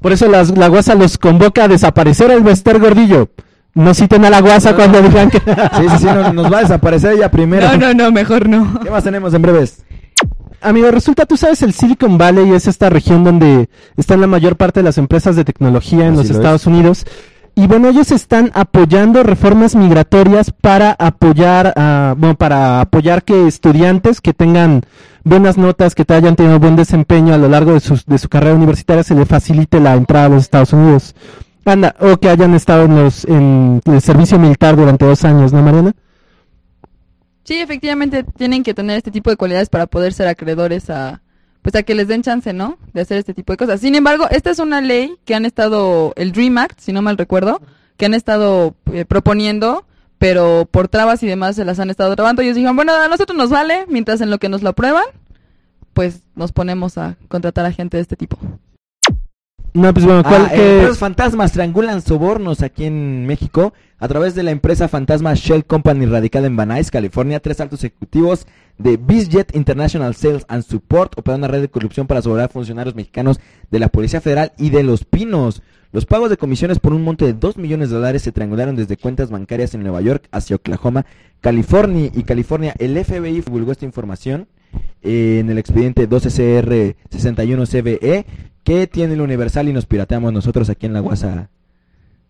Por 0.00 0.12
eso 0.12 0.28
las- 0.28 0.56
la 0.56 0.68
guasa 0.68 0.94
los 0.94 1.18
convoca 1.18 1.64
a 1.64 1.68
desaparecer 1.68 2.30
el 2.30 2.42
Bester 2.44 2.78
Gordillo. 2.78 3.30
No 3.76 3.92
citen 3.94 4.24
a 4.24 4.30
la 4.30 4.40
guasa 4.40 4.74
cuando 4.74 5.00
digan 5.02 5.28
que... 5.30 5.38
Sí, 5.38 5.88
sí, 5.90 5.98
sí, 5.98 6.04
no- 6.06 6.32
nos 6.32 6.50
va 6.52 6.58
a 6.58 6.62
desaparecer 6.62 7.12
ella 7.12 7.30
primero. 7.30 7.68
No, 7.72 7.76
no, 7.76 7.94
no, 7.94 8.10
mejor 8.10 8.48
no. 8.48 8.80
¿Qué 8.82 8.90
más 8.90 9.04
tenemos 9.04 9.34
en 9.34 9.42
breves? 9.42 9.84
Amigo, 10.62 10.90
resulta, 10.90 11.26
tú 11.26 11.36
sabes, 11.36 11.60
el 11.62 11.74
Silicon 11.74 12.16
Valley 12.16 12.52
es 12.52 12.66
esta 12.66 12.88
región 12.88 13.22
donde 13.22 13.68
están 13.98 14.22
la 14.22 14.26
mayor 14.26 14.56
parte 14.56 14.80
de 14.80 14.84
las 14.84 14.96
empresas 14.96 15.36
de 15.36 15.44
tecnología 15.44 16.06
en 16.06 16.14
Así 16.14 16.22
los 16.22 16.30
lo 16.30 16.36
Estados 16.36 16.66
Unidos. 16.66 17.04
Y 17.54 17.66
bueno, 17.66 17.88
ellos 17.88 18.10
están 18.10 18.50
apoyando 18.54 19.22
reformas 19.22 19.74
migratorias 19.74 20.50
para 20.58 20.96
apoyar, 20.98 21.74
a, 21.76 22.14
bueno, 22.16 22.34
para 22.34 22.80
apoyar 22.80 23.22
que 23.24 23.46
estudiantes 23.46 24.20
que 24.22 24.32
tengan 24.32 24.82
buenas 25.22 25.58
notas, 25.58 25.94
que 25.94 26.04
te 26.06 26.14
hayan 26.14 26.34
tenido 26.36 26.58
buen 26.58 26.76
desempeño 26.76 27.34
a 27.34 27.38
lo 27.38 27.48
largo 27.48 27.72
de, 27.74 27.80
sus, 27.80 28.06
de 28.06 28.16
su 28.18 28.28
carrera 28.30 28.54
universitaria, 28.54 29.02
se 29.02 29.14
le 29.14 29.26
facilite 29.26 29.80
la 29.80 29.94
entrada 29.94 30.26
a 30.26 30.28
los 30.30 30.42
Estados 30.42 30.72
Unidos. 30.72 31.14
Anda, 31.66 31.94
o 32.00 32.16
que 32.16 32.28
hayan 32.28 32.54
estado 32.54 32.84
en, 32.84 32.94
los, 32.94 33.24
en 33.24 33.80
el 33.84 34.00
servicio 34.00 34.38
militar 34.38 34.76
durante 34.76 35.04
dos 35.04 35.24
años, 35.24 35.52
¿no, 35.52 35.62
Mariana? 35.62 35.94
Sí, 37.44 37.60
efectivamente 37.60 38.24
tienen 38.24 38.62
que 38.62 38.74
tener 38.74 38.96
este 38.96 39.10
tipo 39.10 39.30
de 39.30 39.36
cualidades 39.36 39.68
para 39.68 39.86
poder 39.86 40.12
ser 40.12 40.26
acreedores 40.26 40.90
a, 40.90 41.22
pues 41.62 41.74
a 41.74 41.82
que 41.82 41.94
les 41.94 42.08
den 42.08 42.22
chance, 42.22 42.52
¿no? 42.52 42.78
De 42.92 43.00
hacer 43.00 43.18
este 43.18 43.34
tipo 43.34 43.52
de 43.52 43.56
cosas. 43.56 43.80
Sin 43.80 43.94
embargo, 43.94 44.26
esta 44.30 44.50
es 44.50 44.58
una 44.58 44.80
ley 44.80 45.16
que 45.24 45.34
han 45.34 45.44
estado, 45.44 46.12
el 46.16 46.32
Dream 46.32 46.58
Act, 46.58 46.80
si 46.80 46.92
no 46.92 47.02
mal 47.02 47.18
recuerdo, 47.18 47.60
que 47.96 48.06
han 48.06 48.14
estado 48.14 48.74
eh, 48.92 49.04
proponiendo, 49.04 49.86
pero 50.18 50.68
por 50.70 50.88
trabas 50.88 51.22
y 51.22 51.26
demás 51.26 51.56
se 51.56 51.64
las 51.64 51.78
han 51.78 51.90
estado 51.90 52.14
trabando. 52.16 52.42
Ellos 52.42 52.56
dijeron, 52.56 52.76
bueno, 52.76 52.92
a 52.94 53.08
nosotros 53.08 53.36
nos 53.36 53.50
vale, 53.50 53.86
mientras 53.88 54.20
en 54.20 54.30
lo 54.30 54.38
que 54.38 54.48
nos 54.48 54.62
lo 54.62 54.70
aprueban, 54.70 55.04
pues 55.92 56.22
nos 56.34 56.52
ponemos 56.52 56.98
a 56.98 57.16
contratar 57.28 57.64
a 57.64 57.72
gente 57.72 57.96
de 57.96 58.02
este 58.02 58.16
tipo. 58.16 58.38
No, 59.76 59.92
pues 59.92 60.06
bueno, 60.06 60.22
¿cuál 60.22 60.46
Ah, 60.46 60.48
que- 60.48 60.74
empresas 60.76 60.98
fantasmas 60.98 61.52
triangulan 61.52 62.00
sobornos 62.00 62.62
aquí 62.62 62.84
en 62.86 63.26
México 63.26 63.74
a 63.98 64.08
través 64.08 64.34
de 64.34 64.42
la 64.42 64.50
empresa 64.50 64.88
fantasma 64.88 65.34
Shell 65.34 65.66
Company 65.66 66.06
radicada 66.06 66.46
en 66.46 66.56
Van 66.56 66.68
Nuys, 66.68 66.90
California. 66.90 67.40
Tres 67.40 67.60
altos 67.60 67.84
ejecutivos 67.84 68.46
de 68.78 68.96
BizJet 68.96 69.54
International 69.54 70.14
Sales 70.14 70.46
and 70.48 70.62
Support 70.64 71.18
operaron 71.18 71.40
una 71.42 71.48
red 71.48 71.60
de 71.60 71.68
corrupción 71.68 72.06
para 72.06 72.22
sobornar 72.22 72.50
funcionarios 72.50 72.94
mexicanos 72.94 73.38
de 73.70 73.78
la 73.78 73.88
Policía 73.88 74.22
Federal 74.22 74.52
y 74.56 74.70
de 74.70 74.82
Los 74.82 75.04
Pinos. 75.04 75.62
Los 75.92 76.06
pagos 76.06 76.30
de 76.30 76.36
comisiones 76.38 76.78
por 76.78 76.94
un 76.94 77.02
monto 77.04 77.26
de 77.26 77.34
2 77.34 77.58
millones 77.58 77.90
de 77.90 77.96
dólares 77.96 78.22
se 78.22 78.32
triangularon 78.32 78.76
desde 78.76 78.96
cuentas 78.96 79.30
bancarias 79.30 79.74
en 79.74 79.82
Nueva 79.82 80.00
York 80.00 80.26
hacia 80.32 80.56
Oklahoma, 80.56 81.04
California 81.42 82.10
y 82.14 82.22
California. 82.22 82.74
El 82.78 82.96
FBI 83.02 83.40
divulgó 83.42 83.72
esta 83.72 83.84
información 83.84 84.48
en 85.02 85.50
el 85.50 85.58
expediente 85.58 86.08
12CR61CBE 86.08 87.98
E, 88.02 88.26
que 88.64 88.86
tiene 88.86 89.14
el 89.14 89.20
Universal 89.20 89.68
y 89.68 89.72
nos 89.72 89.86
pirateamos 89.86 90.32
nosotros 90.32 90.68
aquí 90.70 90.86
en 90.86 90.92
la 90.92 91.00
Guasa 91.00 91.50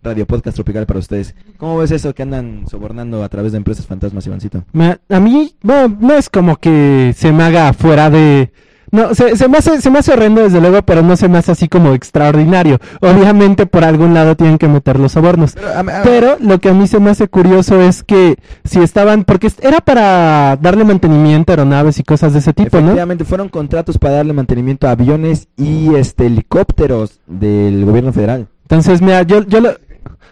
Radio 0.02 0.26
Podcast 0.26 0.54
Tropical 0.54 0.86
para 0.86 1.00
ustedes. 1.00 1.34
¿Cómo 1.56 1.78
ves 1.78 1.90
eso 1.90 2.14
que 2.14 2.22
andan 2.22 2.66
sobornando 2.68 3.24
a 3.24 3.28
través 3.28 3.52
de 3.52 3.58
empresas 3.58 3.86
fantasmas, 3.86 4.26
Ivancito? 4.26 4.64
A 5.08 5.20
mí, 5.20 5.54
bueno, 5.62 5.96
no 6.00 6.14
es 6.14 6.28
como 6.28 6.56
que 6.56 7.12
se 7.16 7.32
me 7.32 7.42
haga 7.42 7.72
fuera 7.72 8.10
de... 8.10 8.52
No, 8.90 9.14
se, 9.14 9.36
se 9.36 9.48
me 9.48 9.58
hace, 9.58 9.80
se 9.80 9.90
me 9.90 9.98
hace 9.98 10.12
horrendo 10.12 10.42
desde 10.42 10.60
luego, 10.60 10.82
pero 10.82 11.02
no 11.02 11.16
se 11.16 11.28
me 11.28 11.38
hace 11.38 11.52
así 11.52 11.68
como 11.68 11.92
extraordinario. 11.92 12.78
Obviamente 13.00 13.66
por 13.66 13.84
algún 13.84 14.14
lado 14.14 14.36
tienen 14.36 14.58
que 14.58 14.68
meter 14.68 14.98
los 14.98 15.12
sobornos. 15.12 15.56
Pero 16.04 16.36
lo 16.40 16.58
que 16.60 16.70
a 16.70 16.72
mí 16.72 16.86
se 16.86 17.00
me 17.00 17.10
hace 17.10 17.28
curioso 17.28 17.80
es 17.80 18.02
que 18.02 18.36
si 18.64 18.80
estaban, 18.80 19.24
porque 19.24 19.50
era 19.60 19.80
para 19.80 20.56
darle 20.56 20.84
mantenimiento 20.84 21.52
a 21.52 21.54
aeronaves 21.54 21.98
y 21.98 22.04
cosas 22.04 22.32
de 22.32 22.40
ese 22.40 22.52
tipo, 22.52 22.78
¿no? 22.78 22.86
Efectivamente, 22.86 23.24
fueron 23.24 23.48
contratos 23.48 23.98
para 23.98 24.16
darle 24.16 24.32
mantenimiento 24.32 24.88
a 24.88 24.92
aviones 24.92 25.48
y 25.56 25.94
este 25.94 26.26
helicópteros 26.26 27.20
del 27.26 27.84
gobierno 27.84 28.12
federal. 28.12 28.48
Entonces, 28.62 29.00
mira, 29.00 29.22
yo, 29.22 29.44
yo 29.44 29.60
lo, 29.60 29.74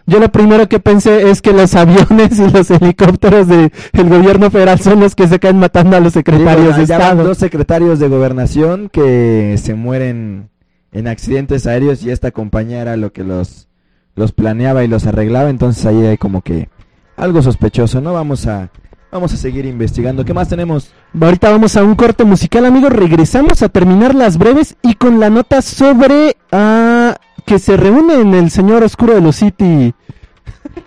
yo 0.06 0.18
lo 0.18 0.30
primero 0.30 0.68
que 0.68 0.80
pensé 0.80 1.30
es 1.30 1.40
que 1.40 1.52
los 1.52 1.75
aviones 1.76 2.38
y 2.38 2.50
los 2.50 2.70
helicópteros 2.70 3.49
del 3.49 3.70
gobierno 3.94 4.50
federal 4.50 4.78
son 4.80 5.00
los 5.00 5.14
que 5.14 5.28
se 5.28 5.38
caen 5.38 5.58
matando 5.58 5.96
a 5.96 6.00
los 6.00 6.12
secretarios 6.12 6.76
de 6.76 6.82
Allá 6.82 6.99
van 6.99 7.06
Estado. 7.08 7.25
dos 7.25 7.38
secretarios 7.38 7.99
de 7.99 8.08
gobernación 8.08 8.88
que 8.90 9.56
se 9.58 9.75
mueren 9.75 10.50
en 10.92 11.08
accidentes 11.08 11.66
aéreos 11.66 12.02
y 12.04 12.11
esta 12.11 12.30
compañía 12.30 12.80
era 12.80 12.96
lo 12.96 13.12
que 13.12 13.25
los, 13.25 13.68
los 14.14 14.32
planeaba 14.32 14.84
y 14.84 14.88
los 14.88 15.06
arreglaba, 15.06 15.50
entonces 15.50 15.84
ahí 15.87 16.06
hay 16.06 16.18
como 16.18 16.42
que 16.42 16.68
algo 17.16 17.42
sospechoso, 17.42 18.00
¿no? 18.00 18.12
Vamos 18.12 18.46
a, 18.46 18.70
vamos 19.11 19.32
a 19.32 19.37
seguir 19.37 19.66
investigando. 19.66 20.25
¿Qué 20.25 20.34
más 20.34 20.49
tenemos? 20.49 20.92
Ahorita 21.18 21.50
vamos 21.50 21.76
a 21.76 21.84
un 21.84 21.94
corte 21.94 22.25
musical, 22.25 22.64
amigos. 22.64 22.92
Regresamos 22.92 23.62
a 23.62 23.68
terminar 23.68 24.14
las 24.14 24.38
breves 24.38 24.76
y 24.82 24.94
con 24.94 25.20
la 25.20 25.30
nota 25.30 25.62
sobre 25.62 26.37
ah, 26.52 27.16
que 27.44 27.58
se 27.58 27.76
reúnen 27.76 28.34
el 28.34 28.50
señor 28.50 28.82
oscuro 28.82 29.14
de 29.14 29.20
los 29.20 29.36
City. 29.36 29.94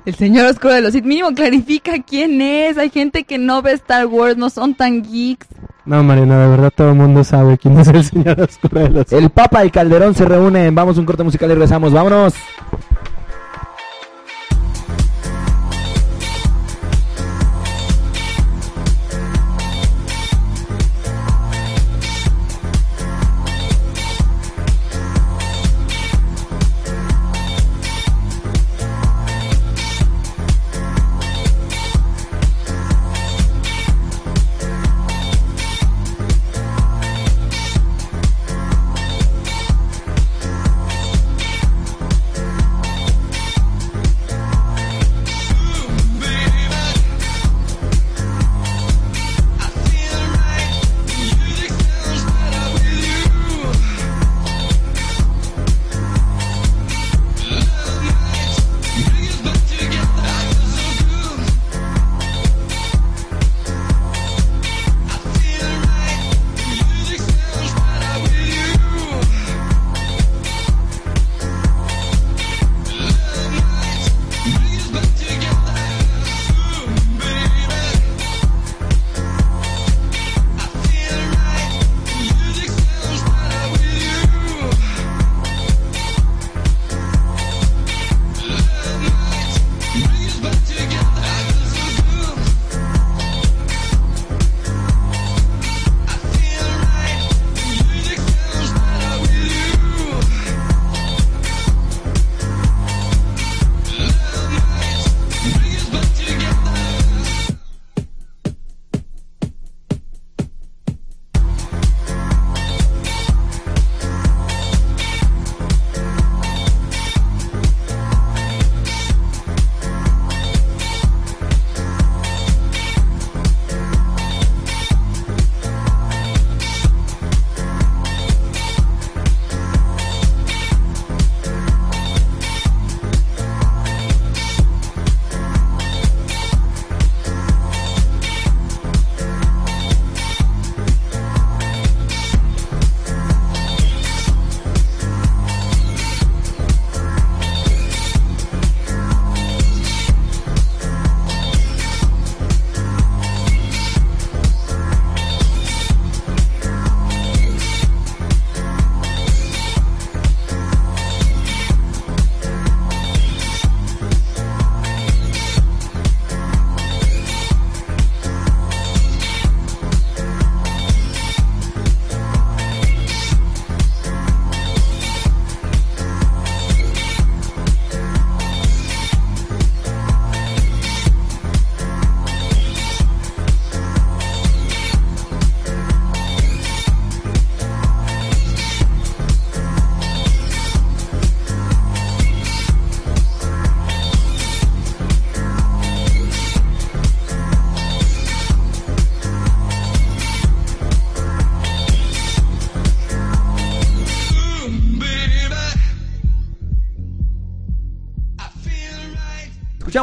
El 0.05 0.15
señor 0.15 0.45
oscuro 0.47 0.73
de 0.73 0.81
los 0.81 0.93
Sith 0.93 1.05
mínimo 1.05 1.33
clarifica 1.33 2.01
quién 2.01 2.41
es. 2.41 2.77
Hay 2.77 2.89
gente 2.89 3.23
que 3.23 3.37
no 3.37 3.61
ve 3.61 3.73
Star 3.73 4.07
Wars, 4.07 4.37
no 4.37 4.49
son 4.49 4.73
tan 4.73 5.03
geeks. 5.03 5.47
No, 5.85 6.03
Mariana, 6.03 6.43
de 6.43 6.49
verdad 6.49 6.73
todo 6.75 6.89
el 6.89 6.95
mundo 6.95 7.23
sabe 7.23 7.57
quién 7.57 7.79
es 7.79 7.87
el 7.87 8.03
señor 8.03 8.41
oscuro 8.41 8.81
de 8.81 8.89
los 8.89 9.07
City. 9.07 9.23
El 9.23 9.29
Papa 9.29 9.65
y 9.65 9.71
Calderón 9.71 10.15
se 10.15 10.25
reúnen. 10.25 10.73
Vamos 10.73 10.97
a 10.97 10.99
un 10.99 11.05
corte 11.05 11.23
musical 11.23 11.49
y 11.49 11.53
regresamos. 11.53 11.93
Vámonos. 11.93 12.33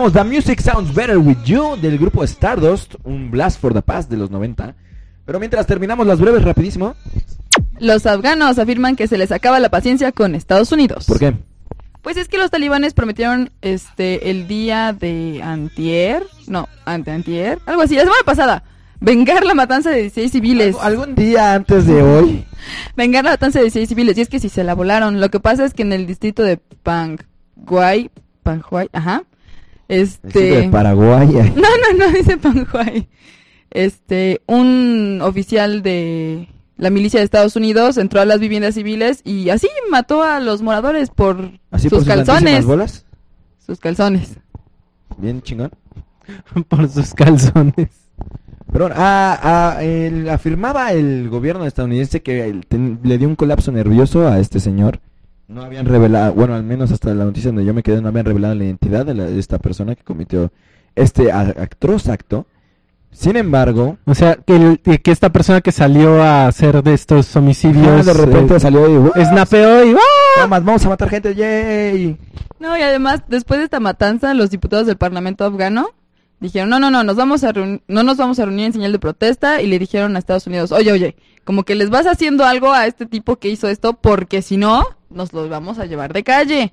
Escuchamos 0.05 0.12
The 0.29 0.35
Music 0.37 0.61
Sounds 0.61 0.95
Better 0.95 1.17
With 1.17 1.38
You 1.47 1.77
del 1.81 1.97
grupo 1.99 2.23
Stardust, 2.25 2.97
un 3.05 3.31
blast 3.31 3.59
for 3.59 3.73
the 3.73 3.81
past 3.81 4.11
de 4.11 4.19
los 4.19 4.31
90. 4.31 4.75
Pero 5.25 5.38
mientras 5.40 5.67
terminamos 5.67 6.07
las 6.07 6.21
breves 6.21 6.43
rapidísimo. 6.45 6.95
Los 7.79 8.05
afganos 8.05 8.59
afirman 8.59 8.97
que 8.97 9.07
se 9.09 9.17
les 9.17 9.33
acaba 9.33 9.59
la 9.61 9.71
paciencia 9.71 10.12
con 10.12 10.35
Estados 10.35 10.73
Unidos. 10.73 11.07
¿Por 11.07 11.19
qué? 11.19 11.35
Pues 12.03 12.19
es 12.19 12.29
que 12.29 12.37
los 12.37 12.51
talibanes 12.51 12.93
prometieron 12.93 13.51
este 13.62 14.31
el 14.31 14.47
día 14.47 14.93
de 14.93 15.40
antier, 15.43 16.23
no, 16.49 16.69
ante 16.85 17.11
antier, 17.11 17.59
algo 17.64 17.81
así, 17.81 17.95
la 17.95 18.03
semana 18.03 18.21
pasada, 18.27 18.62
vengar 19.01 19.47
la 19.47 19.55
matanza 19.55 19.88
de 19.88 20.03
16 20.03 20.31
civiles. 20.33 20.77
¿Algo- 20.83 21.03
¿Algún 21.05 21.14
día 21.14 21.55
antes 21.55 21.87
de 21.87 22.03
hoy? 22.03 22.45
Vengar 22.95 23.25
la 23.25 23.31
matanza 23.31 23.59
de 23.59 23.64
16 23.64 23.88
civiles. 23.88 24.19
Y 24.19 24.21
es 24.21 24.29
que 24.29 24.38
si 24.38 24.51
se 24.51 24.64
la 24.64 24.75
volaron. 24.75 25.19
Lo 25.21 25.31
que 25.31 25.40
pasa 25.40 25.64
es 25.64 25.73
que 25.73 25.81
en 25.83 25.95
el 25.95 26.07
distrito 26.07 26.43
de 26.43 26.59
Panguay, 26.83 28.11
Panguay, 28.43 28.88
ajá. 28.93 29.23
Este. 29.88 30.40
de 30.62 30.68
Paraguay. 30.70 31.29
No, 31.57 31.62
no, 31.62 31.99
no 32.07 32.12
dice 32.12 32.37
Panguay. 32.37 33.09
Este, 33.70 34.40
un 34.47 35.20
oficial 35.23 35.83
de 35.83 36.49
la 36.77 36.90
milicia 36.90 37.20
de 37.20 37.25
Estados 37.25 37.57
Unidos 37.57 37.97
entró 37.99 38.20
a 38.20 38.25
las 38.25 38.40
viviendas 38.40 38.75
civiles 38.75 39.20
y 39.25 39.51
así 39.51 39.68
mató 39.90 40.23
a 40.23 40.40
los 40.40 40.62
moradores 40.62 41.11
por 41.11 41.51
Así 41.70 41.88
sus 41.88 41.90
por 41.90 41.99
sus 42.01 42.09
calzones. 42.09 42.27
santísimas 42.40 42.64
bolas. 42.66 43.07
Sus 43.64 43.79
calzones. 43.81 44.38
Bien 45.18 45.40
chingón. 45.42 45.70
Por 46.68 46.88
sus 46.88 47.12
calzones. 47.14 47.88
Pero 48.73 48.88
ah, 48.94 49.38
ah, 49.77 49.83
el- 49.85 50.29
afirmaba 50.31 50.92
el 50.92 51.29
gobierno 51.29 51.64
estadounidense 51.66 52.23
que 52.23 52.44
el- 52.47 52.66
ten- 52.66 52.99
le 53.03 53.18
dio 53.18 53.29
un 53.29 53.37
colapso 53.37 53.70
nervioso 53.73 54.27
a 54.27 54.38
este 54.40 54.59
señor. 54.61 55.01
No 55.49 55.63
habían 55.63 55.85
revelado, 55.87 56.33
bueno, 56.33 56.55
al 56.55 56.63
menos 56.65 56.91
hasta 56.91 57.13
la 57.15 57.25
noticia 57.25 57.51
donde 57.51 57.65
yo 57.65 57.75
me 57.75 57.83
quedé, 57.83 58.01
no 58.01 58.09
habían 58.09 58.25
revelado 58.25 58.55
la 58.55 58.65
identidad 58.65 59.05
de, 59.05 59.15
la- 59.15 59.25
de 59.27 59.39
esta 59.39 59.59
persona 59.59 59.95
que 59.95 60.03
cometió 60.03 60.51
este 60.95 61.31
atroz 61.33 62.09
acto. 62.09 62.47
Sin 63.11 63.37
embargo, 63.37 63.97
O 64.07 64.15
sea, 64.15 64.35
que, 64.37 64.57
el- 64.57 64.81
que 64.81 65.11
esta 65.13 65.31
persona 65.31 65.61
que 65.61 65.71
salió 65.71 66.21
a 66.23 66.47
hacer 66.49 66.83
de 66.83 66.95
estos 66.95 67.35
homicidios. 67.37 68.07
de 68.07 68.13
repente 68.15 68.57
eh, 68.57 68.61
salió 68.61 68.89
y 68.93 68.97
¡uh! 68.97 69.13
snapeó 69.25 69.85
y 69.85 69.93
¡ah! 69.93 70.47
vamos, 70.49 70.65
vamos 70.65 70.87
a 70.87 70.89
matar 70.89 71.11
gente, 71.11 71.35
yay. 71.35 72.17
No, 72.59 72.77
y 72.77 72.83
además, 72.83 73.23
después 73.29 73.59
de 73.61 73.65
esta 73.65 73.79
matanza, 73.81 74.33
los 74.35 74.51
diputados 74.51 74.87
del 74.87 74.97
Parlamento 74.97 75.45
afgano 75.45 75.89
dijeron, 76.41 76.71
no, 76.71 76.81
no, 76.81 76.91
no, 76.91 77.05
nos 77.05 77.17
vamos 77.17 77.45
a 77.45 77.53
no 77.53 78.03
nos 78.03 78.17
vamos 78.17 78.39
a 78.39 78.47
reunir 78.47 78.67
en 78.67 78.73
señal 78.73 78.93
de 78.93 78.99
protesta 78.99 79.61
y 79.63 79.67
le 79.67 79.79
dijeron 79.79 80.17
a 80.17 80.19
Estados 80.19 80.47
Unidos, 80.47 80.73
oye, 80.73 80.91
oye, 80.91 81.17
como 81.45 81.63
que 81.65 81.75
les 81.75 81.91
vas 81.91 82.07
haciendo 82.07 82.45
algo 82.45 82.73
a 82.73 82.87
este 82.87 83.07
tipo 83.07 83.37
que 83.37 83.49
hizo 83.49 83.69
esto 83.69 83.93
porque 83.95 84.43
si 84.43 84.57
no, 84.57 84.83
nos 85.14 85.33
los 85.33 85.48
vamos 85.48 85.79
a 85.79 85.87
llevar 85.87 86.12
de 86.12 86.22
calle. 86.22 86.72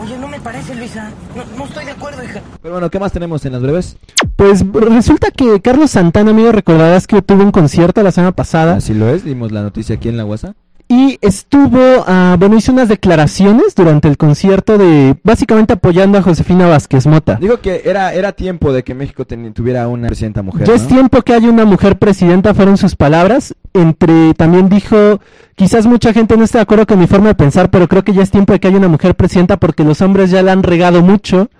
Oye, 0.00 0.18
no 0.18 0.26
me 0.26 0.40
parece, 0.40 0.74
Luisa. 0.74 1.12
No, 1.36 1.44
no 1.56 1.64
estoy 1.64 1.84
de 1.84 1.92
acuerdo, 1.92 2.22
hija. 2.24 2.42
Pero 2.60 2.74
bueno, 2.74 2.90
¿qué 2.90 2.98
más 2.98 3.12
tenemos 3.12 3.44
en 3.46 3.52
las 3.52 3.62
breves? 3.62 3.96
Pues 4.34 4.64
resulta 4.72 5.30
que 5.30 5.60
Carlos 5.62 5.92
Santana, 5.92 6.32
amigo, 6.32 6.50
recordarás 6.50 7.06
que 7.06 7.22
tuvo 7.22 7.44
un 7.44 7.52
concierto 7.52 8.02
la 8.02 8.10
semana 8.10 8.32
pasada 8.32 8.76
Así 8.76 8.94
lo 8.94 9.08
es, 9.08 9.24
dimos 9.24 9.52
la 9.52 9.62
noticia 9.62 9.94
aquí 9.94 10.08
en 10.08 10.16
la 10.16 10.24
WhatsApp. 10.24 10.56
Y 10.88 11.18
estuvo, 11.20 12.04
ah, 12.06 12.36
bueno, 12.38 12.56
hizo 12.56 12.70
unas 12.70 12.88
declaraciones 12.88 13.74
durante 13.74 14.06
el 14.06 14.16
concierto 14.16 14.78
de, 14.78 15.16
básicamente 15.24 15.72
apoyando 15.72 16.18
a 16.18 16.22
Josefina 16.22 16.68
Vázquez 16.68 17.06
Mota. 17.06 17.38
Digo 17.40 17.60
que 17.60 17.82
era, 17.84 18.14
era 18.14 18.32
tiempo 18.32 18.72
de 18.72 18.84
que 18.84 18.94
México 18.94 19.24
tuviera 19.24 19.88
una 19.88 20.06
presidenta 20.06 20.42
mujer. 20.42 20.66
Ya 20.66 20.74
es 20.74 20.86
tiempo 20.86 21.22
que 21.22 21.34
haya 21.34 21.48
una 21.48 21.64
mujer 21.64 21.98
presidenta, 21.98 22.54
fueron 22.54 22.76
sus 22.76 22.94
palabras. 22.94 23.54
Entre, 23.74 24.32
también 24.34 24.68
dijo, 24.68 25.20
quizás 25.56 25.86
mucha 25.86 26.12
gente 26.12 26.36
no 26.36 26.44
esté 26.44 26.58
de 26.58 26.62
acuerdo 26.62 26.86
con 26.86 26.98
mi 26.98 27.06
forma 27.06 27.28
de 27.28 27.34
pensar, 27.34 27.70
pero 27.70 27.88
creo 27.88 28.04
que 28.04 28.14
ya 28.14 28.22
es 28.22 28.30
tiempo 28.30 28.52
de 28.52 28.60
que 28.60 28.68
haya 28.68 28.78
una 28.78 28.88
mujer 28.88 29.16
presidenta 29.16 29.56
porque 29.58 29.84
los 29.84 30.00
hombres 30.00 30.30
ya 30.30 30.42
la 30.42 30.52
han 30.52 30.62
regado 30.62 31.02
mucho 31.02 31.50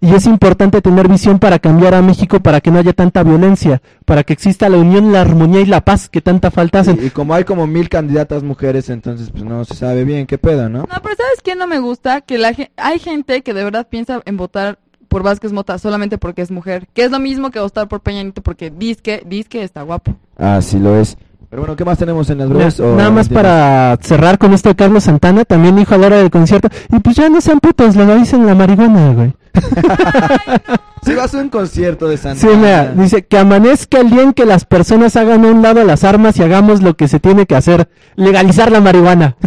y 0.00 0.14
es 0.14 0.26
importante 0.26 0.80
tener 0.82 1.08
visión 1.08 1.38
para 1.38 1.58
cambiar 1.58 1.94
a 1.94 2.02
México 2.02 2.40
para 2.40 2.60
que 2.60 2.70
no 2.70 2.78
haya 2.78 2.92
tanta 2.92 3.22
violencia, 3.22 3.80
para 4.04 4.22
que 4.24 4.32
exista 4.32 4.68
la 4.68 4.76
unión, 4.78 5.12
la 5.12 5.22
armonía 5.22 5.60
y 5.60 5.66
la 5.66 5.80
paz 5.82 6.08
que 6.08 6.20
tanta 6.20 6.50
falta 6.50 6.80
hacen. 6.80 6.98
Y, 7.02 7.06
y 7.06 7.10
como 7.10 7.34
hay 7.34 7.44
como 7.44 7.66
mil 7.66 7.88
candidatas 7.88 8.42
mujeres, 8.42 8.90
entonces 8.90 9.30
pues 9.30 9.44
no 9.44 9.64
se 9.64 9.74
sabe 9.74 10.04
bien 10.04 10.26
qué 10.26 10.38
pedo, 10.38 10.68
¿no? 10.68 10.80
No, 10.80 10.86
pero 11.02 11.16
¿sabes 11.16 11.40
qué 11.42 11.54
no 11.56 11.66
me 11.66 11.78
gusta? 11.78 12.20
Que 12.20 12.38
la 12.38 12.52
ge- 12.54 12.70
hay 12.76 12.98
gente 12.98 13.42
que 13.42 13.54
de 13.54 13.64
verdad 13.64 13.86
piensa 13.88 14.20
en 14.24 14.36
votar 14.36 14.78
por 15.08 15.22
Vázquez 15.22 15.52
Mota 15.52 15.78
solamente 15.78 16.18
porque 16.18 16.42
es 16.42 16.50
mujer, 16.50 16.88
que 16.92 17.04
es 17.04 17.10
lo 17.10 17.18
mismo 17.20 17.50
que 17.50 17.60
votar 17.60 17.88
por 17.88 18.00
Peña 18.00 18.22
Nieto 18.22 18.42
porque 18.42 18.70
dice 18.70 19.00
que, 19.02 19.22
dice 19.26 19.48
que 19.48 19.62
está 19.62 19.82
guapo. 19.82 20.16
Ah, 20.36 20.60
sí 20.60 20.78
lo 20.78 20.96
es. 20.98 21.16
Pero 21.48 21.62
bueno, 21.62 21.76
¿qué 21.76 21.84
más 21.84 21.96
tenemos 21.96 22.28
en 22.28 22.38
las 22.38 22.48
breves? 22.48 22.80
nada 22.80 22.92
más 23.10 23.26
entiendes? 23.28 23.28
para 23.28 23.96
cerrar 24.02 24.36
con 24.36 24.52
esto 24.52 24.68
de 24.68 24.74
Carlos 24.74 25.04
Santana, 25.04 25.44
también 25.44 25.76
dijo 25.76 25.94
a 25.94 25.98
la 25.98 26.08
hora 26.08 26.16
del 26.16 26.28
concierto, 26.28 26.68
y 26.92 26.98
pues 26.98 27.14
ya 27.14 27.28
no 27.28 27.40
sean 27.40 27.60
putos, 27.60 27.94
legalicen 27.94 28.44
la 28.44 28.54
marihuana, 28.56 29.12
güey. 29.12 29.32
Si 31.02 31.14
vas 31.14 31.32
a 31.34 31.38
un 31.38 31.50
concierto 31.50 32.08
de 32.08 32.16
Santa 32.16 32.40
Sí, 32.40 32.48
mira, 32.56 32.92
dice 32.92 33.24
que 33.24 33.38
amanezca 33.38 34.00
el 34.00 34.10
día 34.10 34.22
en 34.22 34.32
que 34.32 34.44
las 34.44 34.64
personas 34.64 35.14
hagan 35.14 35.44
a 35.44 35.48
un 35.48 35.62
lado 35.62 35.84
las 35.84 36.02
armas 36.02 36.36
y 36.36 36.42
hagamos 36.42 36.82
lo 36.82 36.96
que 36.96 37.06
se 37.06 37.20
tiene 37.20 37.46
que 37.46 37.54
hacer, 37.54 37.88
legalizar 38.16 38.70
la 38.72 38.80
marihuana. 38.80 39.36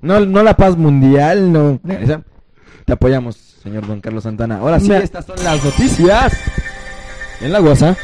No, 0.00 0.18
no 0.18 0.42
la 0.42 0.56
paz 0.56 0.76
mundial, 0.76 1.52
no. 1.52 1.78
Te 2.84 2.92
apoyamos, 2.92 3.36
señor 3.62 3.86
don 3.86 4.00
Carlos 4.00 4.24
Santana. 4.24 4.56
Ahora 4.58 4.80
sí, 4.80 4.88
Mira. 4.88 4.98
estas 4.98 5.24
son 5.26 5.36
las 5.44 5.64
noticias. 5.64 6.32
En 7.40 7.52
la 7.52 7.60
WhatsApp. 7.60 7.96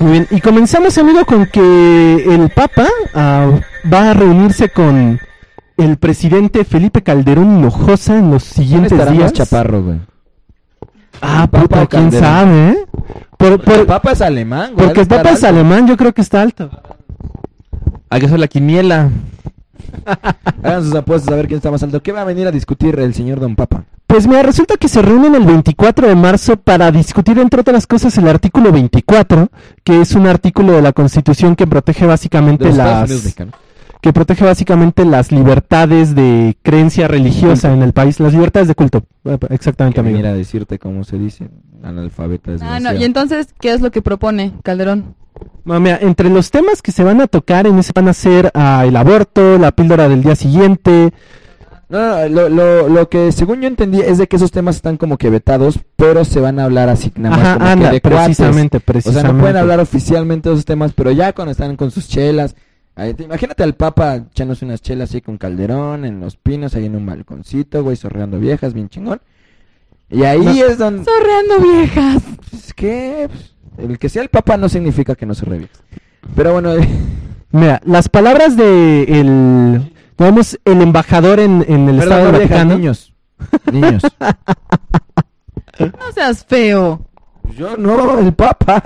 Muy 0.00 0.10
bien, 0.10 0.26
y 0.32 0.40
comenzamos, 0.40 0.98
amigo, 0.98 1.24
con 1.24 1.46
que 1.46 2.24
el 2.28 2.50
Papa 2.50 2.88
ah, 3.14 3.52
va 3.92 4.10
a 4.10 4.14
reunirse 4.14 4.70
con 4.70 5.20
el 5.76 5.96
presidente 5.98 6.64
Felipe 6.64 7.02
Calderón 7.02 7.58
Hinojosa 7.58 8.18
en 8.18 8.32
los 8.32 8.42
¿Quién 8.42 8.66
siguientes 8.66 8.98
días. 9.10 9.22
más 9.22 9.32
chaparro, 9.32 9.80
güey? 9.84 10.00
Ah, 11.22 11.42
¿El 11.44 11.48
Papa 11.50 11.62
puta, 11.68 11.86
quién 11.86 12.12
sabe, 12.12 12.70
¿eh? 12.70 12.76
Por- 13.36 13.60
por- 13.62 13.74
el 13.74 13.86
Papa 13.86 14.12
es 14.12 14.20
alemán, 14.20 14.72
güey. 14.74 14.86
porque 14.86 15.00
el 15.02 15.06
Papa 15.06 15.30
es 15.30 15.44
alto. 15.44 15.46
alemán, 15.60 15.86
yo 15.86 15.96
creo 15.96 16.12
que 16.12 16.20
está 16.20 16.42
alto. 16.42 16.68
Hay 18.10 18.20
que 18.20 18.26
hacer 18.26 18.38
la 18.40 18.48
quiniela. 18.48 19.08
Hagan 20.62 20.84
sus 20.84 20.94
apuestas 20.94 21.32
a 21.32 21.36
ver 21.36 21.46
quién 21.46 21.58
está 21.58 21.70
más 21.70 21.82
alto. 21.82 22.02
¿Qué 22.02 22.12
va 22.12 22.22
a 22.22 22.24
venir 22.24 22.46
a 22.46 22.50
discutir 22.50 22.98
el 22.98 23.14
señor 23.14 23.40
don 23.40 23.54
Papa? 23.56 23.84
Pues 24.06 24.26
mira, 24.26 24.42
resulta 24.42 24.76
que 24.76 24.88
se 24.88 25.00
reúnen 25.00 25.34
el 25.34 25.44
24 25.44 26.06
de 26.08 26.14
marzo 26.14 26.56
para 26.56 26.90
discutir, 26.90 27.38
entre 27.38 27.60
otras 27.60 27.86
cosas, 27.86 28.16
el 28.18 28.28
artículo 28.28 28.70
24, 28.72 29.48
que 29.84 30.00
es 30.02 30.12
un 30.14 30.26
artículo 30.26 30.72
de 30.72 30.82
la 30.82 30.92
Constitución 30.92 31.56
que 31.56 31.66
protege 31.66 32.02
De 32.02 32.08
básicamente 32.08 32.68
Estados 32.68 32.92
las 32.92 33.04
Unidos 33.10 33.24
mexicanos. 33.24 33.54
Que 34.02 34.12
protege 34.12 34.44
básicamente 34.44 35.04
las 35.06 35.32
libertades 35.32 36.14
de 36.14 36.58
creencia 36.62 37.08
religiosa 37.08 37.72
en 37.72 37.82
el 37.82 37.92
país, 37.94 38.20
las 38.20 38.34
libertades 38.34 38.68
de 38.68 38.74
culto. 38.74 39.04
Eh, 39.24 39.38
Exactamente, 39.50 39.94
Que 39.94 40.00
amigo. 40.00 40.16
venir 40.18 40.26
a 40.30 40.34
decirte 40.34 40.78
cómo 40.78 41.04
se 41.04 41.18
dice. 41.18 41.48
Analfabeta 41.82 42.52
Ah, 42.60 42.80
no, 42.80 42.92
y 42.94 43.04
entonces, 43.04 43.54
¿qué 43.60 43.72
es 43.72 43.80
lo 43.80 43.90
que 43.90 44.02
propone 44.02 44.52
Calderón? 44.62 45.14
No, 45.64 45.78
mira, 45.80 45.98
entre 46.02 46.28
los 46.30 46.50
temas 46.50 46.82
que 46.82 46.92
se 46.92 47.04
van 47.04 47.20
a 47.20 47.26
tocar 47.28 47.66
en 47.66 47.78
ese 47.78 47.92
van 47.94 48.08
a 48.08 48.12
ser 48.12 48.50
ah, 48.54 48.84
el 48.86 48.96
aborto, 48.96 49.56
la 49.58 49.70
píldora 49.72 50.08
del 50.08 50.22
día 50.22 50.34
siguiente. 50.36 51.12
No, 51.88 51.98
no, 52.00 52.28
lo, 52.28 52.48
lo, 52.48 52.88
lo 52.88 53.08
que 53.08 53.30
según 53.32 53.60
yo 53.60 53.68
entendí 53.68 54.00
es 54.00 54.18
de 54.18 54.26
que 54.26 54.36
esos 54.36 54.50
temas 54.50 54.76
están 54.76 54.96
como 54.96 55.16
que 55.18 55.30
vetados, 55.30 55.78
pero 55.96 56.24
se 56.24 56.40
van 56.40 56.58
a 56.58 56.64
hablar 56.64 56.88
así 56.88 57.12
nada 57.16 57.36
más 57.36 57.46
Ajá, 57.46 57.54
como 57.58 57.66
anda, 57.70 57.88
que 57.88 57.94
de 57.94 58.00
cuates. 58.00 58.24
precisamente, 58.24 58.76
O 58.78 58.80
sea, 58.80 58.86
precisamente. 58.86 59.32
no 59.34 59.40
pueden 59.40 59.56
hablar 59.58 59.78
oficialmente 59.80 60.48
de 60.48 60.54
esos 60.56 60.64
temas, 60.64 60.92
pero 60.92 61.10
ya 61.12 61.32
cuando 61.32 61.52
están 61.52 61.76
con 61.76 61.90
sus 61.92 62.08
chelas. 62.08 62.56
Imagínate 63.18 63.62
al 63.62 63.74
Papa 63.74 64.16
echándose 64.16 64.64
unas 64.64 64.82
chelas 64.82 65.10
así 65.10 65.20
con 65.20 65.38
Calderón, 65.38 66.04
en 66.04 66.20
los 66.20 66.36
pinos, 66.36 66.74
ahí 66.74 66.86
en 66.86 66.96
un 66.96 67.06
balconcito, 67.06 67.82
güey, 67.82 67.96
sorreando 67.96 68.38
viejas, 68.38 68.74
bien 68.74 68.88
chingón. 68.88 69.20
Y 70.10 70.24
ahí 70.24 70.44
No. 70.44 70.50
es 70.66 70.76
donde... 70.78 71.04
Sorreando 71.04 71.60
viejas. 71.60 72.22
Es 72.52 72.74
que 72.74 73.28
pues, 73.30 73.54
el 73.88 73.98
que 73.98 74.08
sea 74.10 74.22
el 74.22 74.28
Papa 74.28 74.56
no 74.58 74.68
significa 74.68 75.14
que 75.14 75.24
no 75.26 75.34
se 75.34 75.44
reviente. 75.46 75.78
Pero 76.36 76.52
bueno, 76.52 76.74
Mira, 77.50 77.80
las 77.84 78.08
palabras 78.08 78.56
de 78.56 79.04
el, 79.04 79.92
digamos, 80.18 80.58
el 80.64 80.80
embajador 80.82 81.40
en, 81.40 81.64
en 81.68 81.88
el 81.88 81.98
perdón, 81.98 82.02
Estado 82.02 82.24
no 82.24 82.30
del 82.32 82.38
viejas, 82.40 82.50
Vaticano. 82.58 82.78
niños. 82.78 83.14
Niños. 83.72 84.02
No 85.78 86.12
seas 86.14 86.44
feo. 86.44 87.06
Yo 87.56 87.76
no, 87.76 88.18
el 88.20 88.32
Papa. 88.34 88.82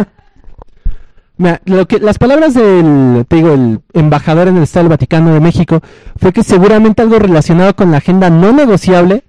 Mira, 1.38 1.61
lo 1.66 1.87
que, 1.87 1.99
las 1.99 2.18
palabras 2.18 2.55
del, 2.55 3.25
te 3.29 3.37
digo, 3.37 3.53
el 3.53 3.81
embajador 3.92 4.49
en 4.49 4.57
el 4.57 4.62
Estado 4.62 4.85
del 4.85 4.90
Vaticano 4.90 5.35
de 5.35 5.40
México 5.40 5.81
fue 6.16 6.33
que 6.33 6.42
seguramente 6.42 7.03
algo 7.03 7.18
relacionado 7.18 7.77
con 7.77 7.90
la 7.90 7.99
agenda 7.99 8.31
no 8.31 8.53
negociable 8.53 9.22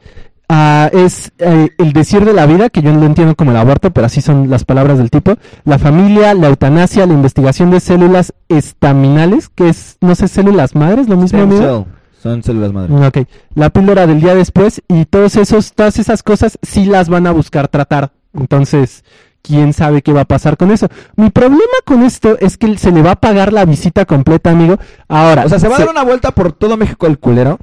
ah, 0.48 0.90
es 0.94 1.34
eh, 1.40 1.70
el 1.78 1.92
decir 1.92 2.24
de 2.24 2.32
la 2.32 2.46
vida, 2.46 2.70
que 2.70 2.82
yo 2.82 2.94
lo 2.94 3.06
entiendo 3.06 3.36
como 3.36 3.52
el 3.52 3.58
aborto, 3.58 3.92
pero 3.92 4.08
así 4.08 4.22
son 4.22 4.50
las 4.50 4.64
palabras 4.64 4.98
del 4.98 5.10
tipo, 5.10 5.36
la 5.66 5.80
familia, 5.80 6.34
la 6.34 6.48
eutanasia, 6.48 7.06
la 7.06 7.14
investigación 7.14 7.72
de 7.72 7.82
células 7.82 8.34
estaminales, 8.48 9.50
que 9.50 9.68
es, 9.68 9.98
no 10.00 10.16
sé, 10.16 10.30
células 10.30 10.76
madres, 10.76 11.10
lo 11.10 11.18
mismo, 11.18 11.42
amigo. 11.42 11.88
Son 12.22 12.42
células 12.42 12.72
madre. 12.72 12.94
Mm, 12.94 13.04
Ok, 13.04 13.18
la 13.54 13.70
píldora 13.70 14.08
del 14.08 14.22
día 14.22 14.34
después 14.34 14.82
y 14.88 15.06
todos 15.06 15.36
esos, 15.36 15.74
todas 15.74 16.00
esas 16.00 16.24
cosas 16.24 16.58
sí 16.62 16.86
las 16.86 17.10
van 17.10 17.28
a 17.28 17.32
buscar 17.32 17.68
tratar. 17.68 18.12
Entonces, 18.34 19.04
quién 19.48 19.74
sabe 19.74 20.02
qué 20.02 20.12
va 20.14 20.22
a 20.22 20.26
pasar 20.26 20.58
con 20.58 20.72
eso. 20.72 20.88
Mi 21.16 21.30
problema 21.30 21.62
con 21.86 22.04
esto 22.04 22.38
es 22.40 22.58
que 22.58 22.78
se 22.78 22.92
le 22.92 23.02
va 23.02 23.12
a 23.12 23.16
pagar 23.16 23.54
la 23.54 23.66
visita 23.66 24.06
completa, 24.06 24.52
amigo. 24.52 24.78
Ahora, 25.08 25.46
O 25.46 25.50
sea, 25.50 25.60
se 25.60 25.68
va 25.68 25.78
a 25.78 25.80
dar 25.80 25.90
una 25.90 26.04
vuelta 26.04 26.32
por 26.32 26.52
todo 26.52 26.78
México 26.78 27.08
el 27.08 27.18
culero. 27.18 27.60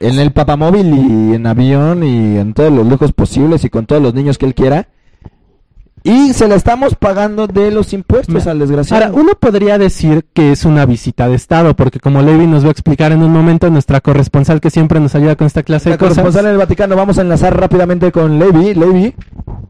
En 0.00 0.18
el 0.18 0.32
papamóvil 0.32 0.86
y 0.86 1.34
en 1.34 1.46
avión 1.46 2.02
y 2.02 2.38
en 2.38 2.54
todos 2.54 2.72
los 2.72 2.86
lujos 2.86 3.12
posibles 3.12 3.64
y 3.64 3.70
con 3.70 3.86
todos 3.86 4.02
los 4.02 4.14
niños 4.14 4.38
que 4.38 4.46
él 4.46 4.54
quiera. 4.54 4.88
Y 6.02 6.32
se 6.32 6.48
la 6.48 6.54
estamos 6.54 6.94
pagando 6.94 7.46
de 7.46 7.70
los 7.70 7.92
impuestos 7.92 8.46
al 8.46 8.58
desgraciado. 8.58 9.04
Ahora, 9.04 9.14
uno 9.14 9.32
podría 9.38 9.76
decir 9.76 10.24
que 10.32 10.52
es 10.52 10.64
una 10.64 10.86
visita 10.86 11.28
de 11.28 11.34
Estado, 11.34 11.76
porque 11.76 12.00
como 12.00 12.22
Levi 12.22 12.46
nos 12.46 12.64
va 12.64 12.68
a 12.68 12.72
explicar 12.72 13.12
en 13.12 13.22
un 13.22 13.32
momento, 13.32 13.68
nuestra 13.68 14.00
corresponsal 14.00 14.60
que 14.60 14.70
siempre 14.70 14.98
nos 14.98 15.14
ayuda 15.14 15.36
con 15.36 15.46
esta 15.46 15.62
clase 15.62 15.90
La 15.90 15.96
de 15.96 15.98
cosas. 15.98 16.14
corresponsal 16.14 16.46
en 16.46 16.52
el 16.52 16.58
Vaticano, 16.58 16.96
vamos 16.96 17.18
a 17.18 17.22
enlazar 17.22 17.58
rápidamente 17.58 18.12
con 18.12 18.38
Levi. 18.38 18.74
Levi, 18.74 19.14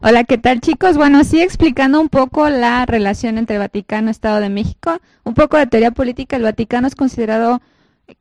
Hola, 0.03 0.23
¿qué 0.23 0.37
tal 0.37 0.61
chicos? 0.61 0.97
Bueno, 0.97 1.23
sí 1.23 1.41
explicando 1.41 1.99
un 1.99 2.09
poco 2.09 2.49
la 2.49 2.85
relación 2.85 3.37
entre 3.37 3.57
Vaticano 3.57 4.07
y 4.07 4.11
Estado 4.11 4.39
de 4.39 4.49
México, 4.49 4.99
un 5.23 5.33
poco 5.33 5.57
de 5.57 5.67
teoría 5.67 5.91
política, 5.91 6.37
el 6.37 6.43
Vaticano 6.43 6.87
es 6.87 6.95
considerado 6.95 7.61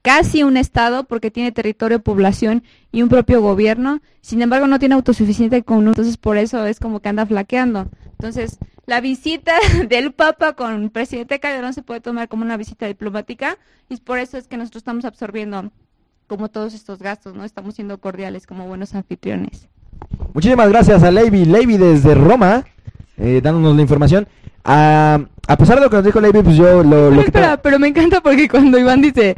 casi 0.03 0.43
un 0.43 0.57
Estado 0.57 1.05
porque 1.05 1.31
tiene 1.31 1.53
territorio, 1.53 2.01
población 2.01 2.65
y 2.93 3.03
un 3.03 3.09
propio 3.09 3.41
gobierno, 3.41 4.01
sin 4.21 4.43
embargo 4.43 4.67
no 4.67 4.79
tiene 4.79 4.95
autosuficiente 4.95 5.63
con 5.63 5.79
uno, 5.79 5.91
entonces 5.91 6.17
por 6.17 6.37
eso 6.37 6.67
es 6.67 6.81
como 6.81 7.01
que 7.01 7.09
anda 7.09 7.25
flaqueando. 7.25 7.89
Entonces, 8.21 8.59
la 8.85 9.01
visita 9.01 9.55
del 9.89 10.13
Papa 10.13 10.53
con 10.53 10.83
el 10.83 10.91
presidente 10.91 11.41
Calderón 11.41 11.73
se 11.73 11.83
puede 11.83 12.03
tomar 12.03 12.29
como 12.29 12.45
una 12.45 12.59
visita 12.59 12.87
diplomática 12.87 13.57
y 13.89 13.97
por 13.97 14.19
eso 14.19 14.37
es 14.37 14.47
que 14.47 14.59
nosotros 14.59 14.83
estamos 14.83 15.07
absorbiendo 15.07 15.71
como 16.27 16.51
todos 16.51 16.75
estos 16.75 16.99
gastos, 16.99 17.35
¿no? 17.35 17.45
Estamos 17.45 17.75
siendo 17.75 17.99
cordiales 17.99 18.47
como 18.47 18.67
buenos 18.67 18.95
anfitriones. 18.95 19.69
muchísimas 20.35 20.69
gracias 20.69 21.03
a 21.03 21.11
Levi. 21.11 21.47
Levi 21.47 21.79
desde 21.79 22.15
Roma, 22.15 22.67
eh, 23.17 23.41
dándonos 23.43 23.75
la 23.75 23.83
información. 23.83 24.29
Ah, 24.65 25.19
a 25.49 25.57
pesar 25.57 25.77
de 25.77 25.85
lo 25.85 25.91
que 25.91 25.97
nos 25.97 26.05
dijo 26.05 26.21
Levi, 26.21 26.43
pues 26.43 26.57
yo 26.57 26.83
lo, 26.83 27.11
lo 27.11 27.11
Pero 27.11 27.21
que... 27.23 27.27
espera, 27.29 27.57
pero 27.57 27.79
me 27.79 27.89
encanta 27.89 28.21
porque 28.21 28.49
cuando 28.49 28.79
Iván 28.79 29.01
dice 29.01 29.35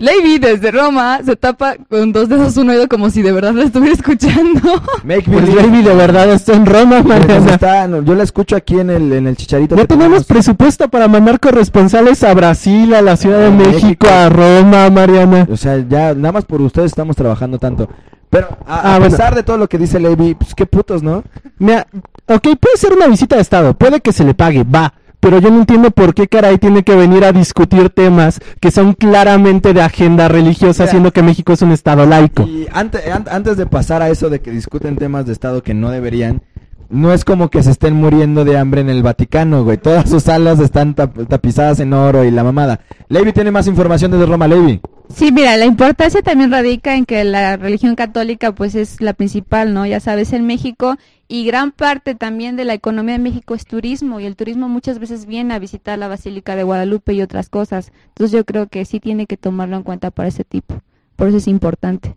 Levi 0.00 0.38
desde 0.38 0.70
Roma 0.70 1.20
se 1.24 1.36
tapa 1.36 1.74
con 1.88 2.10
dos 2.12 2.28
dedos 2.28 2.56
un 2.56 2.70
oído 2.70 2.88
como 2.88 3.10
si 3.10 3.20
de 3.22 3.32
verdad 3.32 3.52
lo 3.52 3.62
estuviera 3.62 3.94
escuchando. 3.94 4.60
Make 5.04 5.30
Pues. 5.30 5.54
Levi 5.54 5.82
de 5.82 5.94
verdad 5.94 6.32
está 6.32 6.54
en 6.54 6.64
Roma, 6.66 7.02
Pues 7.02 7.20
Mariana. 7.20 7.52
está- 7.54 7.86
no, 7.86 8.02
yo 8.02 8.14
la 8.14 8.22
escucho 8.24 8.56
aquí 8.56 8.80
en 8.80 8.90
el, 8.90 9.12
en 9.12 9.26
el 9.26 9.36
chicharito. 9.36 9.76
Ya 9.76 9.84
tenemos 9.84 10.24
presupuesto 10.24 10.88
para 10.88 11.06
mandar 11.06 11.38
corresponsales 11.38 12.24
a 12.24 12.32
Brasil, 12.34 12.94
a 12.94 13.02
la 13.02 13.16
Ciudad 13.16 13.40
de 13.40 13.50
México, 13.50 13.72
México. 13.82 14.06
a 14.08 14.28
Roma, 14.30 14.88
Mariana. 14.90 15.46
O 15.52 15.56
sea, 15.56 15.76
ya 15.86 16.14
nada 16.14 16.32
más 16.32 16.44
por 16.46 16.60
ustedes 16.62 16.86
estamos 16.92 17.14
trabajando 17.14 17.58
tanto. 17.58 17.88
Pero 18.30 18.46
a, 18.66 18.74
Ah, 18.92 18.94
a 18.94 18.98
bueno. 19.00 19.10
pesar 19.10 19.34
de 19.34 19.42
todo 19.42 19.58
lo 19.58 19.68
que 19.68 19.76
dice 19.76 19.98
Levi, 20.00 20.34
pues 20.34 20.54
qué 20.54 20.64
putos, 20.64 21.02
¿no? 21.02 21.24
Mira, 21.58 21.86
ok, 22.26 22.42
puede 22.58 22.76
ser 22.76 22.92
una 22.92 23.06
visita 23.08 23.34
de 23.36 23.42
Estado, 23.42 23.74
puede 23.74 24.00
que 24.00 24.12
se 24.12 24.24
le 24.24 24.34
pague, 24.34 24.62
va. 24.64 24.94
Pero 25.20 25.38
yo 25.38 25.50
no 25.50 25.58
entiendo 25.60 25.90
por 25.90 26.14
qué 26.14 26.28
caray 26.28 26.56
tiene 26.58 26.82
que 26.82 26.96
venir 26.96 27.24
a 27.24 27.32
discutir 27.32 27.90
temas 27.90 28.40
que 28.58 28.70
son 28.70 28.94
claramente 28.94 29.74
de 29.74 29.82
agenda 29.82 30.28
religiosa, 30.28 30.84
Mira. 30.84 30.90
siendo 30.90 31.12
que 31.12 31.22
México 31.22 31.52
es 31.52 31.60
un 31.62 31.72
Estado 31.72 32.06
laico. 32.06 32.44
Y 32.44 32.66
ante- 32.72 33.12
an- 33.12 33.26
antes 33.30 33.56
de 33.58 33.66
pasar 33.66 34.00
a 34.00 34.08
eso 34.08 34.30
de 34.30 34.40
que 34.40 34.50
discuten 34.50 34.96
temas 34.96 35.26
de 35.26 35.32
Estado 35.32 35.62
que 35.62 35.74
no 35.74 35.90
deberían, 35.90 36.40
no 36.88 37.12
es 37.12 37.24
como 37.24 37.50
que 37.50 37.62
se 37.62 37.70
estén 37.70 37.94
muriendo 37.94 38.44
de 38.44 38.56
hambre 38.58 38.80
en 38.80 38.88
el 38.90 39.02
Vaticano, 39.02 39.62
güey. 39.62 39.76
Todas 39.76 40.08
sus 40.08 40.22
salas 40.24 40.58
están 40.58 40.94
tap- 40.96 41.26
tapizadas 41.28 41.80
en 41.80 41.92
oro 41.92 42.24
y 42.24 42.30
la 42.30 42.42
mamada. 42.42 42.80
Levi 43.08 43.32
tiene 43.32 43.50
más 43.50 43.66
información 43.66 44.10
desde 44.10 44.26
Roma, 44.26 44.48
Levi. 44.48 44.80
Sí, 45.14 45.32
mira, 45.32 45.56
la 45.56 45.66
importancia 45.66 46.22
también 46.22 46.50
radica 46.50 46.94
en 46.94 47.04
que 47.04 47.24
la 47.24 47.56
religión 47.56 47.94
católica 47.94 48.54
pues 48.54 48.74
es 48.74 49.00
la 49.00 49.12
principal, 49.12 49.74
¿no? 49.74 49.84
Ya 49.84 50.00
sabes, 50.00 50.32
en 50.32 50.46
México 50.46 50.96
y 51.28 51.44
gran 51.44 51.72
parte 51.72 52.14
también 52.14 52.56
de 52.56 52.64
la 52.64 52.74
economía 52.74 53.14
de 53.14 53.22
México 53.22 53.54
es 53.54 53.66
turismo 53.66 54.20
y 54.20 54.26
el 54.26 54.36
turismo 54.36 54.68
muchas 54.68 54.98
veces 54.98 55.26
viene 55.26 55.54
a 55.54 55.58
visitar 55.58 55.98
la 55.98 56.08
Basílica 56.08 56.56
de 56.56 56.62
Guadalupe 56.62 57.12
y 57.12 57.22
otras 57.22 57.48
cosas. 57.48 57.92
Entonces 58.08 58.36
yo 58.36 58.44
creo 58.44 58.68
que 58.68 58.84
sí 58.84 59.00
tiene 59.00 59.26
que 59.26 59.36
tomarlo 59.36 59.76
en 59.76 59.82
cuenta 59.82 60.10
para 60.10 60.28
ese 60.28 60.44
tipo. 60.44 60.80
Por 61.16 61.28
eso 61.28 61.36
es 61.36 61.48
importante. 61.48 62.16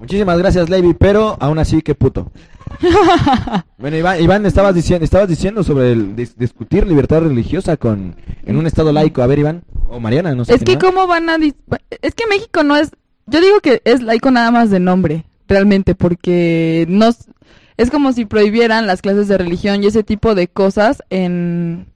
Muchísimas 0.00 0.38
gracias, 0.38 0.68
Levi, 0.68 0.94
pero 0.94 1.36
aún 1.40 1.58
así, 1.58 1.82
qué 1.82 1.94
puto. 1.94 2.30
bueno, 3.78 3.96
Iván, 3.96 4.20
Iván 4.22 4.46
estabas 4.46 4.74
diciendo, 4.74 5.04
estabas 5.04 5.28
diciendo 5.28 5.62
sobre 5.64 5.92
el 5.92 6.16
dis- 6.16 6.34
discutir 6.36 6.86
libertad 6.86 7.20
religiosa 7.22 7.76
con 7.76 8.16
en 8.44 8.56
un 8.56 8.66
estado 8.66 8.92
laico. 8.92 9.22
A 9.22 9.26
ver, 9.26 9.38
Iván 9.38 9.62
o 9.88 10.00
Mariana, 10.00 10.34
no 10.34 10.44
sé. 10.44 10.54
Es 10.54 10.62
que 10.64 10.78
cómo 10.78 11.06
van 11.06 11.28
a... 11.30 11.36
Es 11.36 12.14
que 12.14 12.26
México 12.28 12.62
no 12.62 12.76
es... 12.76 12.90
Yo 13.26 13.40
digo 13.40 13.60
que 13.60 13.80
es 13.84 14.02
laico 14.02 14.30
nada 14.30 14.50
más 14.50 14.70
de 14.70 14.80
nombre, 14.80 15.24
realmente, 15.48 15.94
porque 15.94 16.86
no... 16.88 17.10
Es 17.76 17.90
como 17.90 18.12
si 18.12 18.24
prohibieran 18.24 18.86
las 18.86 19.02
clases 19.02 19.26
de 19.28 19.36
religión 19.38 19.82
y 19.82 19.86
ese 19.88 20.02
tipo 20.04 20.34
de 20.34 20.48
cosas 20.48 21.02
en... 21.10 21.86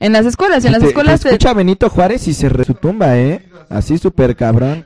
En 0.00 0.12
las 0.12 0.26
escuelas, 0.26 0.64
en 0.64 0.72
las 0.72 0.80
Te- 0.80 0.86
te 0.86 0.90
escuelas... 0.90 1.22
de- 1.22 1.30
escucha 1.30 1.52
Benito 1.54 1.90
Juárez 1.90 2.28
y 2.28 2.34
se 2.34 2.48
resutumba, 2.48 3.18
¿eh? 3.18 3.44
Así 3.68 3.98
súper 3.98 4.36
cabrón. 4.36 4.84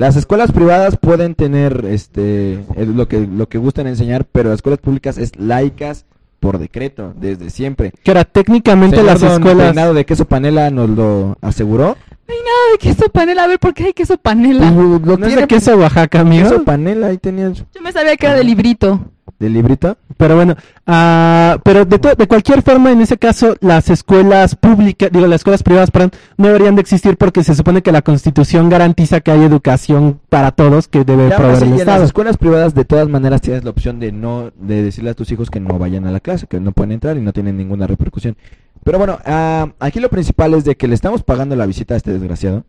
Las 0.00 0.16
escuelas 0.16 0.50
privadas 0.50 0.96
pueden 0.96 1.34
tener 1.34 1.84
este 1.84 2.64
lo 2.74 3.06
que 3.06 3.20
lo 3.20 3.50
que 3.50 3.58
gustan 3.58 3.86
enseñar, 3.86 4.24
pero 4.24 4.48
las 4.48 4.56
escuelas 4.56 4.80
públicas 4.80 5.18
es 5.18 5.36
laicas 5.36 6.06
por 6.40 6.56
decreto 6.56 7.12
desde 7.14 7.50
siempre. 7.50 7.92
Que 8.02 8.10
era 8.10 8.24
técnicamente 8.24 8.96
Señor 8.96 9.12
las 9.12 9.20
don 9.20 9.32
escuelas... 9.32 9.66
Peinado 9.66 9.92
de 9.92 10.06
queso 10.06 10.24
panela 10.24 10.70
nos 10.70 10.88
lo 10.88 11.36
aseguró. 11.42 11.98
Nada 12.26 12.72
de 12.72 12.78
queso 12.78 13.10
panela. 13.10 13.44
A 13.44 13.46
ver, 13.46 13.58
¿por 13.58 13.74
qué 13.74 13.84
hay 13.84 13.92
queso 13.92 14.16
panela? 14.16 14.70
Lo 14.70 14.98
¿No 14.98 15.18
tiene 15.18 15.46
queso 15.46 15.76
Oaxaca, 15.76 16.20
amigo? 16.20 16.48
queso 16.48 16.64
panela 16.64 17.08
ahí 17.08 17.18
tenías 17.18 17.58
Yo 17.58 17.82
me 17.82 17.92
sabía 17.92 18.16
que 18.16 18.24
era 18.24 18.36
de 18.36 18.44
librito. 18.44 19.04
Del 19.40 19.54
librito. 19.54 19.96
Pero 20.16 20.36
bueno, 20.36 20.54
ah, 20.86 21.58
pero 21.64 21.84
de, 21.84 21.98
to- 21.98 22.14
de 22.14 22.28
cualquier 22.28 22.62
forma, 22.62 22.92
en 22.92 23.00
ese 23.00 23.16
caso, 23.18 23.56
las 23.60 23.90
escuelas 23.90 24.54
públicas, 24.54 25.10
digo, 25.12 25.26
las 25.26 25.40
escuelas 25.40 25.62
privadas, 25.62 25.90
perdón, 25.90 26.12
no 26.36 26.46
deberían 26.48 26.76
de 26.76 26.82
existir 26.82 27.16
porque 27.16 27.42
se 27.42 27.54
supone 27.54 27.82
que 27.82 27.90
la 27.90 28.02
Constitución 28.02 28.68
garantiza 28.68 29.20
que 29.20 29.30
hay 29.32 29.42
educación 29.42 30.20
para 30.28 30.52
todos 30.52 30.86
que 30.88 31.04
debe 31.04 31.28
Ya, 31.30 31.36
proveer 31.36 31.58
pues, 31.58 31.62
el 31.62 31.68
y 31.68 31.72
en 31.72 31.78
las 31.78 31.80
Estado. 31.88 32.04
escuelas 32.04 32.36
privadas 32.36 32.74
de 32.74 32.84
todas 32.84 33.08
maneras 33.08 33.40
tienes 33.40 33.64
la 33.64 33.70
opción 33.70 33.98
de 33.98 34.12
no 34.12 34.50
de 34.60 34.82
decirle 34.82 35.10
a 35.10 35.14
tus 35.14 35.32
hijos 35.32 35.50
que 35.50 35.58
no 35.58 35.78
vayan 35.78 36.06
a 36.06 36.10
la 36.12 36.20
clase, 36.20 36.46
que 36.46 36.60
no 36.60 36.72
pueden 36.72 36.92
entrar 36.92 37.16
y 37.16 37.20
no 37.22 37.32
tienen 37.32 37.56
ninguna 37.56 37.86
repercusión. 37.86 38.36
Pero 38.84 38.98
bueno, 38.98 39.18
ah, 39.26 39.68
aquí 39.78 40.00
lo 40.00 40.08
principal 40.08 40.54
es 40.54 40.64
de 40.64 40.74
que 40.76 40.88
le 40.88 40.94
estamos 40.94 41.22
pagando 41.22 41.54
la 41.56 41.66
visita 41.66 41.94
a 41.94 41.96
este 41.96 42.12
desgraciado, 42.12 42.64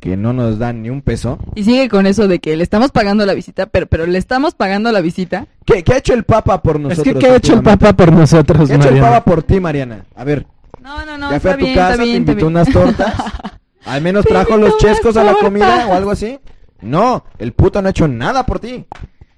que 0.00 0.16
no 0.16 0.32
nos 0.32 0.58
dan 0.58 0.82
ni 0.82 0.90
un 0.90 1.02
peso. 1.02 1.38
Y 1.54 1.64
sigue 1.64 1.88
con 1.88 2.06
eso 2.06 2.26
de 2.26 2.38
que 2.40 2.56
le 2.56 2.62
estamos 2.64 2.90
pagando 2.90 3.24
la 3.26 3.34
visita, 3.34 3.66
pero, 3.66 3.86
pero 3.86 4.06
le 4.06 4.18
estamos 4.18 4.54
pagando 4.54 4.90
la 4.92 5.00
visita. 5.00 5.46
¿Qué, 5.64 5.84
qué 5.84 5.92
ha 5.94 5.98
hecho 5.98 6.14
el 6.14 6.24
Papa 6.24 6.62
por 6.62 6.76
Es 6.76 6.82
nosotros? 6.82 7.14
que, 7.14 7.18
¿qué 7.20 7.26
ha 7.26 7.36
hecho 7.36 7.54
el? 7.54 7.62
Papa 7.62 7.92
por 7.92 8.12
nosotros, 8.12 8.68
¿Qué 8.68 8.74
ha 8.74 8.76
hecho 8.78 8.88
el? 8.88 9.00
Papa 9.00 9.22
por 9.24 9.42
ti, 9.42 9.60
Mariana? 9.60 10.04
A 10.16 10.24
ver, 10.24 10.46
No, 10.82 11.04
no, 11.04 11.18
no, 11.18 11.30
ya 11.30 11.38
fue 11.40 11.50
está 11.50 11.52
a 11.52 11.56
tu 11.58 11.64
bien, 11.64 11.74
casa, 11.76 12.02
bien, 12.02 12.24
te 12.24 12.32
invitó 12.32 12.46
unas 12.46 12.68
tortas. 12.72 13.14
Al 13.84 14.02
menos 14.02 14.24
trajo 14.24 14.56
los 14.56 14.76
chescos 14.78 15.16
a 15.16 15.24
la 15.24 15.34
comida 15.34 15.86
o 15.88 15.94
algo 15.94 16.10
así. 16.10 16.38
No, 16.82 17.24
el 17.38 17.52
puto 17.52 17.80
no 17.82 17.88
ha 17.88 17.90
hecho 17.90 18.08
nada 18.08 18.44
por 18.46 18.58
ti. 18.60 18.84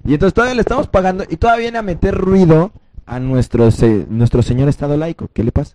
Y 0.04 0.14
entonces 0.14 0.34
todavía 0.34 0.54
le 0.54 0.60
estamos 0.62 0.88
pagando 0.88 1.24
y 1.28 1.36
todavía 1.36 1.62
viene 1.62 1.78
a 1.78 1.82
meter 1.82 2.14
ruido 2.14 2.72
a 3.06 3.18
nuestro, 3.20 3.70
se- 3.70 4.06
nuestro 4.08 4.42
señor 4.42 4.68
Estado 4.68 4.96
laico. 4.96 5.28
¿Qué 5.32 5.42
le 5.44 5.52
pasa? 5.52 5.74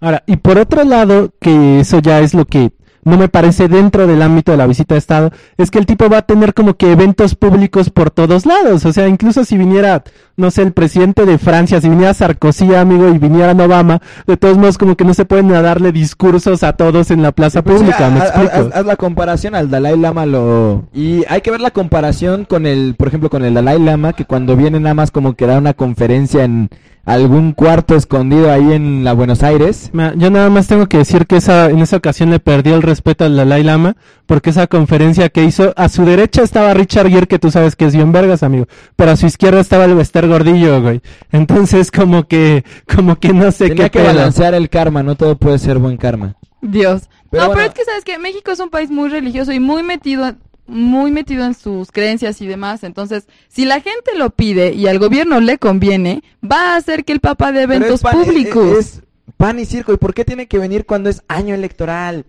Ahora, 0.00 0.22
y 0.26 0.36
por 0.36 0.58
otro 0.58 0.84
lado, 0.84 1.32
que 1.40 1.80
eso 1.80 2.00
ya 2.00 2.20
es 2.20 2.34
lo 2.34 2.44
que 2.44 2.72
no 3.04 3.16
me 3.18 3.28
parece 3.28 3.68
dentro 3.68 4.06
del 4.06 4.22
ámbito 4.22 4.52
de 4.52 4.58
la 4.58 4.66
visita 4.66 4.94
de 4.94 4.98
Estado, 4.98 5.30
es 5.58 5.70
que 5.70 5.78
el 5.78 5.86
tipo 5.86 6.08
va 6.08 6.18
a 6.18 6.22
tener 6.22 6.54
como 6.54 6.74
que 6.74 6.92
eventos 6.92 7.34
públicos 7.34 7.90
por 7.90 8.10
todos 8.10 8.46
lados. 8.46 8.84
O 8.86 8.92
sea, 8.92 9.08
incluso 9.08 9.44
si 9.44 9.56
viniera, 9.58 10.04
no 10.36 10.50
sé, 10.50 10.62
el 10.62 10.72
presidente 10.72 11.26
de 11.26 11.38
Francia, 11.38 11.80
si 11.80 11.88
viniera 11.88 12.14
Sarkozy, 12.14 12.74
amigo, 12.74 13.08
y 13.08 13.18
viniera 13.18 13.52
Obama, 13.52 14.00
de 14.26 14.36
todos 14.36 14.56
modos 14.56 14.78
como 14.78 14.96
que 14.96 15.04
no 15.04 15.14
se 15.14 15.24
pueden 15.24 15.48
darle 15.48 15.92
discursos 15.92 16.62
a 16.62 16.72
todos 16.74 17.10
en 17.10 17.22
la 17.22 17.32
plaza 17.32 17.62
Pues 17.62 17.78
pública, 17.78 18.08
¿me 18.10 18.20
haz- 18.20 18.30
haz- 18.30 18.44
explico? 18.44 18.68
haz- 18.68 18.76
haz 18.80 18.86
la 18.86 18.96
comparación 18.96 19.54
al 19.54 19.70
Dalai 19.70 19.98
Lama 19.98 20.26
lo 20.26 20.84
y 20.92 21.24
hay 21.28 21.40
que 21.40 21.50
ver 21.50 21.60
la 21.60 21.70
comparación 21.70 22.44
con 22.44 22.66
el, 22.66 22.94
por 22.96 23.08
ejemplo, 23.08 23.30
con 23.30 23.44
el 23.44 23.54
Dalai 23.54 23.78
Lama 23.80 24.12
que 24.12 24.24
cuando 24.24 24.56
viene 24.56 24.78
nada 24.80 24.94
más 24.94 25.10
como 25.10 25.34
que 25.34 25.46
da 25.46 25.58
una 25.58 25.74
conferencia 25.74 26.44
en 26.44 26.70
algún 27.04 27.52
cuarto 27.52 27.96
escondido 27.96 28.50
ahí 28.52 28.72
en 28.72 29.02
la 29.04 29.12
Buenos 29.12 29.42
Aires. 29.42 29.90
Yo 30.16 30.30
nada 30.30 30.50
más 30.50 30.68
tengo 30.68 30.86
que 30.86 30.98
decir 30.98 31.26
que 31.26 31.36
esa, 31.36 31.68
en 31.70 31.80
esa 31.80 31.96
ocasión 31.96 32.30
le 32.30 32.38
perdió 32.38 32.74
el 32.76 32.82
respeto 32.82 33.24
al 33.24 33.36
Dalai 33.36 33.62
Lama, 33.64 33.96
porque 34.26 34.50
esa 34.50 34.66
conferencia 34.68 35.28
que 35.28 35.44
hizo, 35.44 35.72
a 35.76 35.88
su 35.88 36.04
derecha 36.04 36.42
estaba 36.42 36.74
Richard 36.74 37.08
Gere, 37.08 37.26
que 37.26 37.38
tú 37.38 37.50
sabes 37.50 37.74
que 37.76 37.86
es 37.86 37.94
bien 37.94 38.12
vergas, 38.12 38.42
amigo, 38.42 38.66
pero 38.96 39.10
a 39.10 39.16
su 39.16 39.26
izquierda 39.26 39.60
estaba 39.60 39.84
el 39.86 39.94
Bester 39.94 40.28
Gordillo, 40.28 40.80
güey. 40.80 41.00
Entonces, 41.32 41.90
como 41.90 42.26
que, 42.28 42.64
como 42.94 43.16
que 43.16 43.32
no 43.32 43.50
sé 43.50 43.68
Tenía 43.68 43.84
qué 43.84 43.90
que 43.90 43.98
pedo. 43.98 44.08
balancear 44.14 44.54
el 44.54 44.68
karma, 44.68 45.02
no 45.02 45.16
todo 45.16 45.36
puede 45.36 45.58
ser 45.58 45.78
buen 45.78 45.96
karma. 45.96 46.36
Dios. 46.60 47.08
Pero 47.30 47.42
no, 47.44 47.48
bueno. 47.48 47.54
pero 47.54 47.68
es 47.68 47.74
que 47.74 47.84
sabes 47.84 48.04
que 48.04 48.18
México 48.18 48.50
es 48.52 48.60
un 48.60 48.70
país 48.70 48.90
muy 48.90 49.08
religioso 49.08 49.52
y 49.52 49.58
muy 49.58 49.82
metido, 49.82 50.34
muy 50.66 51.10
metido 51.10 51.44
en 51.44 51.54
sus 51.54 51.90
creencias 51.92 52.40
y 52.40 52.46
demás. 52.46 52.84
Entonces, 52.84 53.26
si 53.48 53.64
la 53.64 53.80
gente 53.80 54.12
lo 54.16 54.30
pide 54.30 54.72
y 54.72 54.86
al 54.86 54.98
gobierno 54.98 55.40
le 55.40 55.58
conviene, 55.58 56.22
va 56.44 56.72
a 56.72 56.76
hacer 56.76 57.04
que 57.04 57.12
el 57.12 57.20
Papa 57.20 57.52
dé 57.52 57.66
Pero 57.66 57.74
eventos 57.74 58.00
pan- 58.02 58.22
públicos. 58.22 58.78
Es, 58.78 58.78
es 58.96 59.02
pan 59.36 59.58
y 59.58 59.64
circo, 59.64 59.92
¿y 59.92 59.96
por 59.96 60.14
qué 60.14 60.24
tiene 60.24 60.46
que 60.46 60.58
venir 60.58 60.86
cuando 60.86 61.10
es 61.10 61.22
año 61.28 61.54
electoral? 61.54 62.24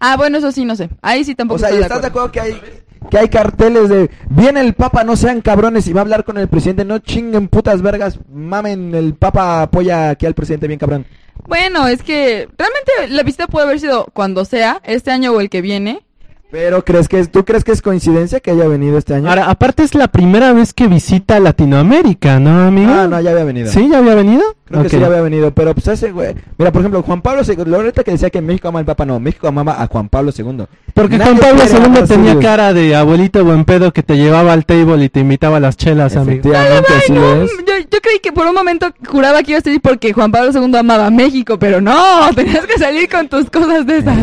Ah, 0.00 0.16
bueno, 0.16 0.38
eso 0.38 0.52
sí, 0.52 0.64
no 0.64 0.74
sé. 0.76 0.88
Ahí 1.02 1.24
sí 1.24 1.34
tampoco 1.34 1.56
O 1.56 1.58
sea, 1.58 1.68
estoy 1.68 1.78
¿y 1.78 1.80
de 1.80 1.86
estás 1.86 2.00
de 2.02 2.08
acuerdo. 2.08 2.28
acuerdo 2.28 2.32
que 2.60 2.66
hay 2.66 2.82
que 3.10 3.18
hay 3.18 3.28
carteles 3.28 3.88
de 3.88 4.10
viene 4.30 4.60
el 4.60 4.74
Papa, 4.74 5.02
no 5.02 5.16
sean 5.16 5.40
cabrones 5.40 5.88
y 5.88 5.92
va 5.92 6.00
a 6.00 6.04
hablar 6.04 6.24
con 6.24 6.38
el 6.38 6.46
presidente, 6.48 6.84
no 6.84 7.00
chinguen 7.00 7.48
putas 7.48 7.82
vergas, 7.82 8.18
mamen, 8.32 8.94
el 8.94 9.14
Papa 9.14 9.62
apoya 9.62 10.10
aquí 10.10 10.24
al 10.24 10.34
presidente 10.34 10.68
bien 10.68 10.78
cabrón. 10.78 11.04
Bueno, 11.48 11.88
es 11.88 12.00
que 12.04 12.48
realmente 12.56 13.08
la 13.08 13.24
visita 13.24 13.48
puede 13.48 13.66
haber 13.66 13.80
sido 13.80 14.06
cuando 14.14 14.44
sea, 14.44 14.80
este 14.84 15.10
año 15.10 15.32
o 15.32 15.40
el 15.40 15.50
que 15.50 15.60
viene. 15.62 16.04
Pero 16.52 16.84
¿crees 16.84 17.08
que 17.08 17.18
es, 17.18 17.30
tú 17.32 17.46
crees 17.46 17.64
que 17.64 17.72
es 17.72 17.80
coincidencia 17.80 18.38
que 18.40 18.50
haya 18.50 18.68
venido 18.68 18.98
este 18.98 19.14
año? 19.14 19.26
Ahora, 19.30 19.48
aparte 19.48 19.82
es 19.84 19.94
la 19.94 20.08
primera 20.08 20.52
vez 20.52 20.74
que 20.74 20.86
visita 20.86 21.40
Latinoamérica, 21.40 22.38
¿no, 22.38 22.66
amigo? 22.68 22.92
Ah, 22.94 23.08
no, 23.08 23.18
ya 23.22 23.30
había 23.30 23.44
venido. 23.44 23.72
¿Sí? 23.72 23.88
¿Ya 23.90 23.96
había 23.98 24.14
venido? 24.14 24.42
Creo 24.66 24.82
que 24.82 24.86
Ok. 24.88 24.92
sí 24.92 25.00
ya 25.00 25.06
había 25.06 25.22
venido, 25.22 25.50
pero 25.52 25.72
pues 25.74 25.88
ese 25.88 26.12
güey. 26.12 26.34
Mira, 26.58 26.70
por 26.70 26.82
ejemplo, 26.82 27.02
Juan 27.02 27.22
Pablo 27.22 27.40
II, 27.42 27.56
lo 27.64 27.76
ahorita 27.76 28.04
que 28.04 28.10
decía 28.10 28.28
que 28.28 28.42
México 28.42 28.68
ama 28.68 28.80
al 28.80 28.84
Papa, 28.84 29.06
no, 29.06 29.18
México 29.18 29.48
amaba 29.48 29.82
a 29.82 29.86
Juan 29.86 30.10
Pablo 30.10 30.30
II. 30.36 30.64
Porque 30.92 31.16
Nadie 31.16 31.36
Juan 31.38 31.56
Pablo 31.56 31.62
II 31.98 32.06
tenía 32.06 32.38
cara 32.38 32.74
de 32.74 32.96
abuelito 32.96 33.42
buen 33.46 33.64
pedo 33.64 33.90
que 33.94 34.02
te 34.02 34.18
llevaba 34.18 34.52
al 34.52 34.66
table 34.66 35.02
y 35.02 35.08
te 35.08 35.20
invitaba 35.20 35.56
a 35.56 35.60
las 35.60 35.78
chelas, 35.78 36.16
amigo. 36.16 36.32
Efectivamente, 36.50 36.92
así 36.98 37.14
lo 37.14 37.44
es. 37.44 37.50
Yo, 37.66 37.74
yo 37.90 37.98
creí 38.02 38.18
que 38.22 38.30
por 38.32 38.46
un 38.46 38.54
momento 38.54 38.92
juraba 39.08 39.42
que 39.42 39.52
iba 39.52 39.58
a 39.58 39.62
salir 39.62 39.80
porque 39.80 40.12
Juan 40.12 40.30
Pablo 40.30 40.50
II 40.52 40.76
amaba 40.76 41.06
a 41.06 41.10
México, 41.10 41.58
pero 41.58 41.80
no, 41.80 42.28
tenías 42.36 42.66
que 42.66 42.78
salir 42.78 43.08
con 43.08 43.26
tus 43.28 43.48
cosas 43.48 43.86
de 43.86 43.96
esas. 43.96 44.18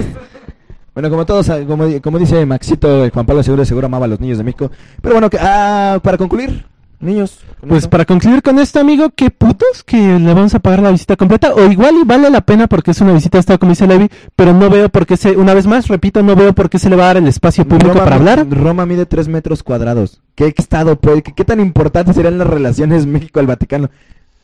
Bueno, 0.99 1.11
como 1.11 1.25
todos, 1.25 1.49
ah, 1.49 1.59
como, 1.65 1.85
como 2.01 2.19
dice 2.19 2.45
Maxito, 2.45 3.05
eh, 3.05 3.09
Juan 3.09 3.25
Pablo 3.25 3.41
II 3.41 3.65
seguro 3.65 3.85
amaba 3.85 4.03
a 4.03 4.09
los 4.09 4.19
niños 4.19 4.37
de 4.37 4.43
México. 4.43 4.69
Pero 5.01 5.15
bueno, 5.15 5.29
que, 5.29 5.37
ah, 5.39 5.97
para 6.03 6.17
concluir, 6.17 6.65
niños. 6.99 7.39
Pues 7.61 7.83
esto. 7.83 7.89
para 7.89 8.03
concluir 8.03 8.41
con 8.41 8.59
esto, 8.59 8.81
amigo, 8.81 9.09
qué 9.15 9.31
putos 9.31 9.85
que 9.85 9.95
le 9.95 10.33
vamos 10.33 10.55
a 10.55 10.59
pagar 10.59 10.81
la 10.81 10.91
visita 10.91 11.15
completa. 11.15 11.53
O 11.53 11.71
igual 11.71 11.95
y 12.01 12.05
vale 12.05 12.29
la 12.29 12.41
pena 12.41 12.67
porque 12.67 12.91
es 12.91 12.99
una 12.99 13.13
visita 13.13 13.39
Estado, 13.39 13.59
como 13.59 13.69
dice 13.69 13.87
Levi, 13.87 14.09
pero 14.35 14.53
no 14.53 14.69
veo 14.69 14.89
por 14.89 15.05
qué 15.05 15.15
se, 15.15 15.37
una 15.37 15.53
vez 15.53 15.67
más, 15.67 15.87
repito, 15.87 16.21
no 16.21 16.35
veo 16.35 16.51
por 16.51 16.69
qué 16.69 16.77
se 16.79 16.89
le 16.89 16.97
va 16.97 17.03
a 17.03 17.07
dar 17.07 17.17
el 17.17 17.27
espacio 17.27 17.65
público 17.65 17.93
Roma 17.93 18.03
para 18.03 18.15
hablar. 18.17 18.49
Roma 18.49 18.85
mide 18.85 19.05
3 19.05 19.29
metros 19.29 19.63
cuadrados. 19.63 20.21
¿Qué 20.35 20.53
estado 20.57 20.97
puede, 20.97 21.21
qué, 21.23 21.31
qué 21.31 21.45
tan 21.45 21.61
importantes 21.61 22.13
serían 22.13 22.37
las 22.37 22.47
relaciones 22.47 23.05
México 23.05 23.39
al 23.39 23.47
Vaticano? 23.47 23.89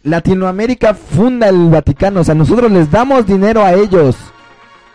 Latinoamérica 0.04 0.94
funda 0.94 1.50
el 1.50 1.68
Vaticano, 1.68 2.22
o 2.22 2.24
sea, 2.24 2.34
nosotros 2.34 2.72
les 2.72 2.90
damos 2.90 3.28
dinero 3.28 3.62
a 3.62 3.74
ellos. 3.74 4.16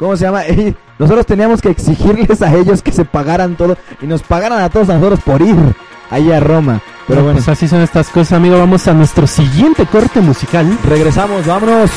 ¿Cómo 0.00 0.16
se 0.16 0.24
llama? 0.24 0.42
Nosotros 0.98 1.26
teníamos 1.26 1.60
que 1.60 1.68
exigirles 1.68 2.40
a 2.42 2.52
ellos 2.54 2.82
que 2.82 2.90
se 2.90 3.04
pagaran 3.04 3.54
todo 3.54 3.76
y 4.02 4.06
nos 4.06 4.22
pagaran 4.22 4.60
a 4.62 4.70
todos 4.70 4.88
a 4.88 4.94
nosotros 4.94 5.20
por 5.20 5.40
ir 5.42 5.54
ahí 6.10 6.32
a 6.32 6.40
Roma. 6.40 6.80
Pero 7.06 7.20
No, 7.20 7.24
bueno, 7.26 7.36
Pues 7.38 7.48
así 7.48 7.68
son 7.68 7.82
estas 7.82 8.08
cosas, 8.08 8.32
amigo. 8.32 8.58
Vamos 8.58 8.88
a 8.88 8.94
nuestro 8.94 9.26
siguiente 9.26 9.84
corte 9.86 10.20
musical. 10.20 10.78
regresamos, 10.88 11.46
vámonos. 11.46 11.90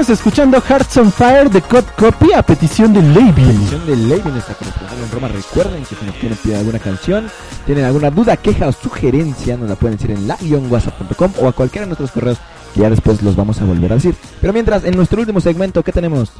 Estuvimos 0.00 0.18
escuchando 0.18 0.60
Hearts 0.62 0.96
on 0.96 1.12
Fire 1.12 1.50
de 1.50 1.60
Cod 1.60 1.84
Copy 1.98 2.32
a 2.32 2.40
petición 2.40 2.94
de 2.94 3.02
Levin. 3.02 3.34
Petición 3.34 3.86
de 3.86 3.96
Levin, 3.96 4.32
nuestra 4.32 4.54
corresponsal 4.54 4.98
en 4.98 5.10
Roma. 5.10 5.28
Recuerden 5.28 5.84
que 5.84 5.94
si 5.94 6.06
nos 6.06 6.14
quieren 6.14 6.38
pedir 6.38 6.56
alguna 6.56 6.78
canción, 6.78 7.30
tienen 7.66 7.84
alguna 7.84 8.10
duda, 8.10 8.38
queja 8.38 8.66
o 8.68 8.72
sugerencia, 8.72 9.58
nos 9.58 9.68
la 9.68 9.74
pueden 9.76 9.98
decir 9.98 10.12
en 10.12 10.26
la-whatsapp.com 10.26 11.32
o 11.42 11.48
a 11.48 11.52
cualquiera 11.52 11.84
de 11.84 11.88
nuestros 11.88 12.12
correos 12.12 12.38
que 12.72 12.80
ya 12.80 12.88
después 12.88 13.20
los 13.20 13.36
vamos 13.36 13.60
a 13.60 13.66
volver 13.66 13.92
a 13.92 13.96
decir. 13.96 14.14
Pero 14.40 14.54
mientras, 14.54 14.84
en 14.84 14.96
nuestro 14.96 15.20
último 15.20 15.38
segmento, 15.38 15.82
¿qué 15.82 15.92
tenemos? 15.92 16.32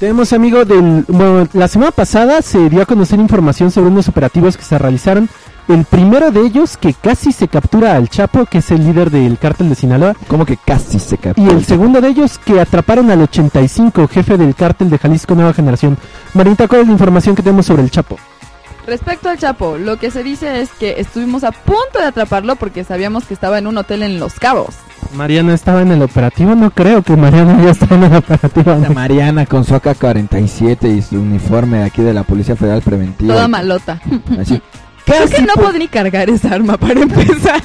Tenemos 0.00 0.32
amigo 0.32 0.64
del... 0.64 1.04
Bueno, 1.06 1.46
la 1.52 1.68
semana 1.68 1.92
pasada 1.92 2.42
se 2.42 2.68
dio 2.68 2.82
a 2.82 2.86
conocer 2.86 3.20
información 3.20 3.70
sobre 3.70 3.88
unos 3.88 4.08
operativos 4.08 4.56
que 4.56 4.64
se 4.64 4.76
realizaron 4.78 5.28
El 5.68 5.84
primero 5.84 6.30
de 6.30 6.40
ellos 6.42 6.76
que 6.76 6.94
casi 6.94 7.32
se 7.32 7.48
captura 7.48 7.96
al 7.96 8.08
Chapo, 8.08 8.46
que 8.46 8.58
es 8.58 8.70
el 8.70 8.84
líder 8.84 9.10
del 9.10 9.36
cártel 9.36 9.68
de 9.68 9.74
Sinaloa. 9.74 10.14
Como 10.28 10.46
que 10.46 10.56
casi 10.56 10.98
se 11.00 11.16
Y 11.16 11.18
captura. 11.18 11.52
el 11.52 11.64
segundo 11.64 12.00
de 12.00 12.08
ellos 12.08 12.38
que 12.38 12.60
atraparon 12.60 13.10
al 13.10 13.22
85, 13.22 14.06
jefe 14.06 14.36
del 14.36 14.54
cártel 14.54 14.90
de 14.90 14.98
Jalisco 14.98 15.34
Nueva 15.34 15.52
Generación. 15.52 15.98
Marita, 16.34 16.68
¿cuál 16.68 16.82
es 16.82 16.86
la 16.86 16.92
información 16.92 17.34
que 17.34 17.42
tenemos 17.42 17.66
sobre 17.66 17.82
el 17.82 17.90
Chapo? 17.90 18.16
Respecto 18.86 19.28
al 19.28 19.38
Chapo, 19.38 19.76
lo 19.76 19.98
que 19.98 20.12
se 20.12 20.22
dice 20.22 20.60
es 20.60 20.70
que 20.70 21.00
estuvimos 21.00 21.42
a 21.42 21.50
punto 21.50 21.98
de 21.98 22.04
atraparlo 22.04 22.54
porque 22.54 22.84
sabíamos 22.84 23.24
que 23.24 23.34
estaba 23.34 23.58
en 23.58 23.66
un 23.66 23.76
hotel 23.78 24.04
en 24.04 24.20
Los 24.20 24.34
Cabos. 24.34 24.76
Mariana 25.16 25.54
estaba 25.54 25.82
en 25.82 25.90
el 25.90 26.02
operativo, 26.02 26.54
no 26.54 26.70
creo 26.70 27.02
que 27.02 27.16
Mariana 27.16 27.60
ya 27.64 27.70
estaba 27.70 27.96
en 27.96 28.04
el 28.04 28.14
operativo. 28.16 28.72
Esta 28.72 28.90
Mariana 28.90 29.46
con 29.46 29.64
su 29.64 29.74
AK-47 29.74 30.96
y 30.96 31.02
su 31.02 31.16
uniforme 31.16 31.78
de 31.78 31.84
aquí 31.84 32.02
de 32.02 32.14
la 32.14 32.22
Policía 32.22 32.54
Federal 32.54 32.82
Preventiva. 32.82 33.34
Toda 33.34 33.48
malota. 33.48 34.00
Así. 34.40 34.62
Creo 35.06 35.20
Casi 35.20 35.34
que 35.36 35.42
no 35.42 35.54
por, 35.54 35.64
puedo 35.66 35.78
ni 35.78 35.88
cargar 35.88 36.28
esa 36.28 36.50
arma 36.52 36.76
para 36.76 37.00
empezar. 37.00 37.62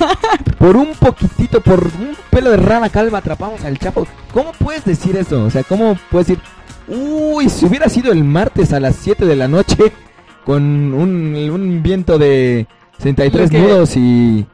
por 0.60 0.78
un 0.78 0.92
poquitito, 0.94 1.60
por 1.60 1.84
un 1.84 2.16
pelo 2.30 2.52
de 2.52 2.58
rana 2.58 2.89
calva 2.89 3.18
atrapamos 3.18 3.64
al 3.66 3.78
Chapo. 3.80 4.08
¿Cómo 4.34 4.52
puedes 4.54 4.86
decir 4.86 5.16
eso? 5.18 5.44
O 5.46 5.50
sea, 5.50 5.64
¿cómo 5.64 5.98
puedes 6.12 6.28
decir, 6.28 6.44
uy, 6.88 7.50
si 7.50 7.66
hubiera 7.66 7.89
sido 7.89 8.12
el 8.12 8.24
martes 8.24 8.72
a 8.74 8.80
las 8.80 8.96
7 8.98 9.26
de 9.26 9.36
la 9.36 9.48
noche 9.48 9.92
con 10.46 10.64
un, 10.94 11.36
un 11.36 11.82
viento 11.84 12.18
de 12.20 12.68
63 13.00 13.52
Lo 13.52 13.60
que- 13.60 13.64
nudos 13.66 13.98
y... 13.98 14.46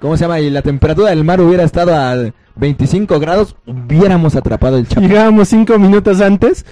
¿Cómo 0.00 0.16
se 0.16 0.22
llama? 0.24 0.38
Y 0.38 0.48
la 0.48 0.62
temperatura 0.62 1.10
del 1.10 1.24
mar 1.24 1.40
hubiera 1.40 1.64
estado 1.64 1.92
a 1.96 2.14
25 2.54 3.18
grados, 3.18 3.56
hubiéramos 3.66 4.36
atrapado 4.36 4.78
el 4.78 4.86
Chapo. 4.86 5.00
Llegábamos 5.00 5.48
cinco 5.48 5.76
minutos 5.76 6.20
antes. 6.20 6.64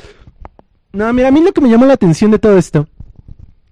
No, 0.92 1.12
mira, 1.12 1.26
a 1.26 1.30
mí 1.32 1.40
lo 1.42 1.52
que 1.52 1.60
me 1.60 1.68
llamó 1.68 1.86
la 1.86 1.94
atención 1.94 2.30
de 2.30 2.38
todo 2.38 2.56
esto 2.56 2.86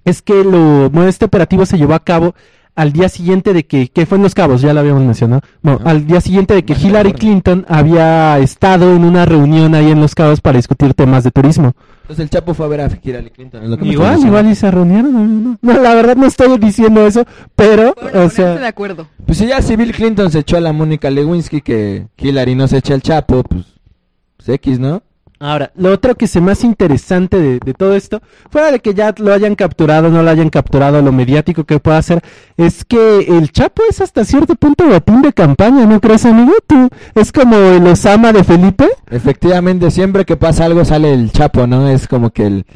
es 0.05 0.23
que 0.23 0.45
lo, 0.45 0.91
bueno, 0.91 1.09
este 1.09 1.25
operativo 1.25 1.67
se 1.67 1.79
llevó 1.79 1.95
a 1.95 2.01
cabo 2.01 2.35
al 2.77 2.93
día 2.93 3.09
siguiente 3.09 3.53
de 3.53 3.65
que, 3.67 3.89
que 3.89 4.05
fue 4.05 4.17
en 4.17 4.25
Los 4.25 4.35
Cabos, 4.35 4.61
ya 4.61 4.75
lo 4.75 4.81
habíamos 4.81 5.05
mencionado. 5.05 5.43
Bueno, 5.63 5.81
al 5.85 6.07
día 6.07 6.21
siguiente 6.21 6.55
de 6.55 6.65
que 6.65 6.73
Hillary. 6.73 7.13
Clinton 7.13 7.65
había 7.69 8.39
estado 8.41 8.97
en 8.97 9.05
una 9.05 9.25
reunión 9.25 9.75
ahí 9.77 9.91
en 9.91 10.01
Los 10.01 10.15
Cabos 10.15 10.41
para 10.41 10.57
discutir 10.57 10.93
temas 10.93 11.23
de 11.23 11.31
turismo. 11.31 11.73
Entonces 12.03 12.25
el 12.25 12.31
Chapo 12.31 12.53
fue 12.53 12.67
a 12.67 12.69
ver 12.69 12.81
a 12.81 12.89
Hillary 13.01 13.31
Clinton. 13.31 13.63
es 13.63 13.71
lo 13.71 13.79
que 13.79 13.85
me 13.85 13.93
Igual, 13.93 14.19
igual 14.27 14.51
y 14.51 14.55
se 14.57 14.71
reunieron. 14.71 15.59
No, 15.63 15.73
la 15.81 15.95
verdad 15.95 16.17
no 16.17 16.27
estoy 16.27 16.59
diciendo 16.59 17.07
eso, 17.07 17.25
pero, 17.55 17.95
Bueno, 17.95 18.09
o 18.09 18.13
ponerse 18.13 18.45
de 18.45 18.59
sea, 18.59 18.69
acuerdo. 18.69 19.07
Pues 19.25 19.39
si 19.39 19.47
ya 19.47 19.63
si 19.63 19.77
Bill 19.77 19.93
Clinton 19.93 20.31
se 20.33 20.41
echó 20.41 20.57
a 20.57 20.61
la 20.61 20.73
Mónica 20.73 21.11
Lewinsky 21.11 21.61
que 21.61 22.09
Hillary 22.19 22.57
no 22.57 22.67
se 22.67 22.79
echa 22.79 22.95
al 22.95 23.03
Chapo, 23.03 23.45
pues, 23.45 23.67
pues 24.37 24.49
X, 24.49 24.81
¿no? 24.81 25.03
Ahora, 25.41 25.73
lo 25.75 25.93
otro 25.93 26.15
que 26.15 26.27
se 26.27 26.41
más 26.41 26.63
interesante 26.65 27.39
de, 27.39 27.59
de 27.59 27.75
todo 27.75 27.95
esto, 27.97 28.23
fuera 28.51 28.71
de 28.71 28.79
que 28.79 28.95
ya 28.95 29.13
lo 29.19 29.33
hayan 29.33 29.57
capturado, 29.57 30.09
no 30.09 30.23
lo 30.23 30.31
hayan 30.31 30.49
capturado, 30.49 31.03
lo 31.03 31.13
mediático 31.13 31.65
que 31.65 31.81
pueda 31.81 31.99
hacer, 31.99 32.23
es 32.57 32.85
que 32.85 33.19
el 33.21 33.51
Chapo 33.51 33.83
es 33.91 34.01
hasta 34.01 34.25
cierto 34.25 34.55
punto 34.55 34.87
botín 34.87 35.23
de 35.23 35.33
campaña, 35.33 35.87
¿no 35.87 36.01
crees, 36.01 36.25
amigo? 36.25 36.53
Tú, 36.67 36.89
es 37.15 37.33
como 37.33 37.57
el 37.57 37.87
Osama 37.87 38.33
de 38.33 38.45
Felipe. 38.45 38.89
Efectivamente, 39.11 39.91
siempre 39.91 40.25
que 40.25 40.37
pasa 40.37 40.65
algo 40.65 40.85
sale 40.85 41.13
el 41.13 41.33
Chapo, 41.33 41.67
¿no? 41.67 41.89
Es 41.89 42.07
como 42.07 42.31
que 42.31 42.47
el, 42.47 42.67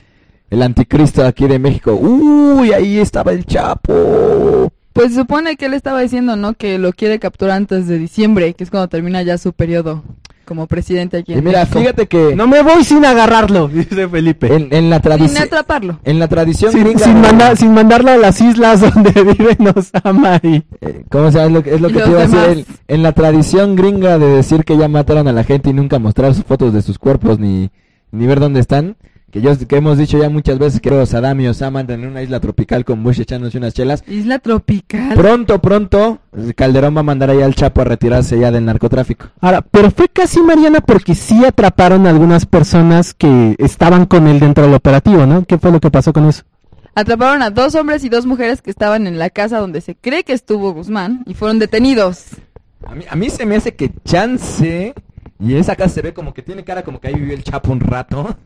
el 0.50 0.62
anticristo 0.62 1.24
aquí 1.24 1.46
de 1.46 1.58
México. 1.58 1.94
Uy, 1.94 2.72
ahí 2.72 2.98
estaba 2.98 3.32
el 3.32 3.46
Chapo. 3.46 4.72
Pues 4.92 5.12
se 5.12 5.20
supone 5.20 5.56
que 5.56 5.66
él 5.66 5.74
estaba 5.74 6.00
diciendo, 6.00 6.34
¿no? 6.34 6.54
Que 6.54 6.76
lo 6.78 6.92
quiere 6.92 7.20
capturar 7.20 7.56
antes 7.56 7.86
de 7.86 7.98
diciembre, 7.98 8.52
que 8.54 8.64
es 8.64 8.70
cuando 8.70 8.88
termina 8.88 9.22
ya 9.22 9.38
su 9.38 9.52
periodo 9.52 10.02
como 10.48 10.66
presidente 10.66 11.18
aquí 11.18 11.34
en 11.34 11.40
Y 11.40 11.42
mira, 11.42 11.60
México. 11.60 11.78
fíjate 11.78 12.06
que 12.06 12.34
No 12.34 12.46
me 12.48 12.62
voy 12.62 12.82
sin 12.82 13.04
agarrarlo, 13.04 13.68
dice 13.72 14.08
Felipe. 14.08 14.52
en, 14.54 14.68
en 14.72 14.88
la 14.90 14.96
Sin 14.96 15.02
tradición... 15.02 15.42
atraparlo. 15.44 16.00
En 16.04 16.18
la 16.18 16.26
tradición 16.26 16.72
Sin, 16.72 16.84
gringa... 16.84 17.04
sin 17.04 17.20
manda- 17.20 17.54
sin 17.56 17.74
mandarlo 17.74 18.10
a 18.10 18.16
las 18.16 18.40
islas 18.40 18.80
donde 18.94 19.10
viven 19.12 19.68
Osama 19.76 20.40
y... 20.42 20.64
Eh, 20.80 21.04
¿Cómo 21.10 21.30
se 21.30 21.38
llama? 21.38 21.46
Es 21.48 21.52
lo 21.52 21.62
que, 21.62 21.74
es 21.74 21.80
lo 21.80 21.90
Y 21.90 21.92
que 21.92 22.00
te 22.00 22.10
iba 22.10 22.18
a 22.22 22.26
decir. 22.26 22.66
En, 22.88 22.94
en 22.96 23.02
la 23.02 23.12
tradición 23.12 23.76
gringa 23.76 24.18
de 24.18 24.26
decir 24.26 24.64
que 24.64 24.76
ya 24.76 24.88
mataron 24.88 25.28
a 25.28 25.32
la 25.32 25.44
gente 25.44 25.70
y 25.70 25.72
nunca 25.74 25.98
mostrar 25.98 26.34
sus 26.34 26.44
fotos 26.44 26.72
de 26.72 26.82
sus 26.82 26.98
cuerpos 26.98 27.38
ni, 27.38 27.70
ni 28.10 28.26
ver 28.26 28.40
dónde 28.40 28.60
están. 28.60 28.96
Que, 29.30 29.42
yo, 29.42 29.58
que 29.58 29.76
hemos 29.76 29.98
dicho 29.98 30.18
ya 30.18 30.30
muchas 30.30 30.58
veces 30.58 30.80
que 30.80 31.06
Saddam 31.06 31.40
y 31.40 31.48
Osama 31.48 31.80
andan 31.80 32.02
en 32.02 32.08
una 32.08 32.22
isla 32.22 32.40
tropical 32.40 32.86
con 32.86 33.04
Bush 33.04 33.20
echándose 33.20 33.58
unas 33.58 33.74
chelas. 33.74 34.02
Isla 34.06 34.38
tropical. 34.38 35.14
Pronto, 35.14 35.60
pronto, 35.60 36.20
Calderón 36.56 36.96
va 36.96 37.00
a 37.00 37.02
mandar 37.02 37.28
ahí 37.30 37.42
al 37.42 37.54
Chapo 37.54 37.82
a 37.82 37.84
retirarse 37.84 38.38
ya 38.38 38.50
del 38.50 38.64
narcotráfico. 38.64 39.26
Ahora, 39.40 39.60
pero 39.60 39.90
fue 39.90 40.08
casi 40.08 40.40
Mariana 40.40 40.80
porque 40.80 41.14
sí 41.14 41.44
atraparon 41.44 42.06
a 42.06 42.10
algunas 42.10 42.46
personas 42.46 43.12
que 43.12 43.54
estaban 43.58 44.06
con 44.06 44.28
él 44.28 44.40
dentro 44.40 44.64
del 44.64 44.74
operativo, 44.74 45.26
¿no? 45.26 45.44
¿Qué 45.44 45.58
fue 45.58 45.72
lo 45.72 45.80
que 45.80 45.90
pasó 45.90 46.14
con 46.14 46.26
eso? 46.26 46.44
Atraparon 46.94 47.42
a 47.42 47.50
dos 47.50 47.74
hombres 47.74 48.04
y 48.04 48.08
dos 48.08 48.24
mujeres 48.24 48.62
que 48.62 48.70
estaban 48.70 49.06
en 49.06 49.18
la 49.18 49.28
casa 49.28 49.58
donde 49.58 49.82
se 49.82 49.94
cree 49.94 50.24
que 50.24 50.32
estuvo 50.32 50.72
Guzmán 50.72 51.22
y 51.26 51.34
fueron 51.34 51.58
detenidos. 51.58 52.28
A 52.86 52.94
mí, 52.94 53.04
a 53.08 53.14
mí 53.14 53.28
se 53.28 53.44
me 53.44 53.56
hace 53.56 53.74
que 53.74 53.92
chance, 54.04 54.94
y 55.38 55.54
esa 55.54 55.76
casa 55.76 55.94
se 55.96 56.02
ve 56.02 56.14
como 56.14 56.32
que 56.32 56.42
tiene 56.42 56.64
cara 56.64 56.82
como 56.82 56.98
que 56.98 57.08
ahí 57.08 57.14
vivió 57.14 57.34
el 57.34 57.44
Chapo 57.44 57.70
un 57.70 57.80
rato. 57.80 58.36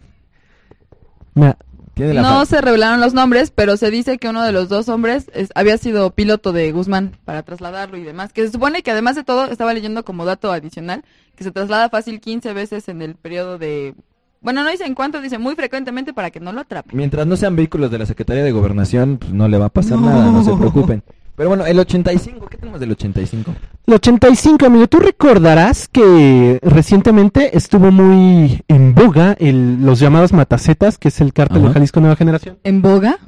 Mira, 1.34 1.56
Tiene 1.94 2.14
la 2.14 2.22
No 2.22 2.46
se 2.46 2.60
revelaron 2.62 3.00
los 3.02 3.12
nombres, 3.12 3.50
pero 3.54 3.76
se 3.76 3.90
dice 3.90 4.16
que 4.16 4.28
uno 4.28 4.42
de 4.42 4.52
los 4.52 4.70
dos 4.70 4.88
hombres 4.88 5.30
es- 5.34 5.50
había 5.54 5.76
sido 5.76 6.10
piloto 6.10 6.52
de 6.52 6.72
Guzmán 6.72 7.16
para 7.26 7.42
trasladarlo 7.42 7.98
y 7.98 8.02
demás. 8.02 8.32
Que 8.32 8.46
se 8.46 8.52
supone 8.52 8.82
que 8.82 8.90
además 8.90 9.14
de 9.14 9.24
todo, 9.24 9.44
estaba 9.46 9.74
leyendo 9.74 10.02
como 10.04 10.24
dato 10.24 10.50
adicional, 10.52 11.04
que 11.36 11.44
se 11.44 11.50
traslada 11.50 11.90
fácil 11.90 12.20
15 12.20 12.54
veces 12.54 12.88
en 12.88 13.02
el 13.02 13.14
periodo 13.16 13.58
de... 13.58 13.94
Bueno, 14.40 14.64
no 14.64 14.70
dicen 14.70 14.94
cuánto, 14.94 15.20
dicen 15.20 15.40
muy 15.42 15.54
frecuentemente 15.54 16.14
para 16.14 16.30
que 16.30 16.40
no 16.40 16.52
lo 16.52 16.62
atrapen. 16.62 16.96
Mientras 16.96 17.26
no 17.26 17.36
sean 17.36 17.54
vehículos 17.56 17.90
de 17.90 17.98
la 17.98 18.06
Secretaría 18.06 18.42
de 18.42 18.52
Gobernación, 18.52 19.18
pues 19.18 19.32
no 19.32 19.46
le 19.46 19.58
va 19.58 19.66
a 19.66 19.68
pasar 19.68 19.98
No. 19.98 20.06
nada, 20.08 20.30
no 20.32 20.42
se 20.42 20.52
preocupen. 20.56 21.02
Pero 21.42 21.48
bueno, 21.50 21.66
el 21.66 21.76
85, 21.76 22.46
¿qué 22.46 22.56
tenemos 22.56 22.78
del 22.78 22.92
85? 22.92 23.52
El 23.88 23.94
85, 23.94 24.64
amigo, 24.64 24.86
tú 24.86 25.00
recordarás 25.00 25.88
que 25.88 26.60
recientemente 26.62 27.56
estuvo 27.56 27.90
muy 27.90 28.62
en 28.68 28.94
boga 28.94 29.34
el, 29.40 29.84
los 29.84 29.98
llamados 29.98 30.32
matacetas, 30.32 30.98
que 30.98 31.08
es 31.08 31.20
el 31.20 31.32
cártel 31.32 31.58
Ajá. 31.58 31.66
de 31.66 31.74
Jalisco 31.74 31.98
Nueva 31.98 32.14
Generación. 32.14 32.58
¿En 32.62 32.80
boga? 32.80 33.18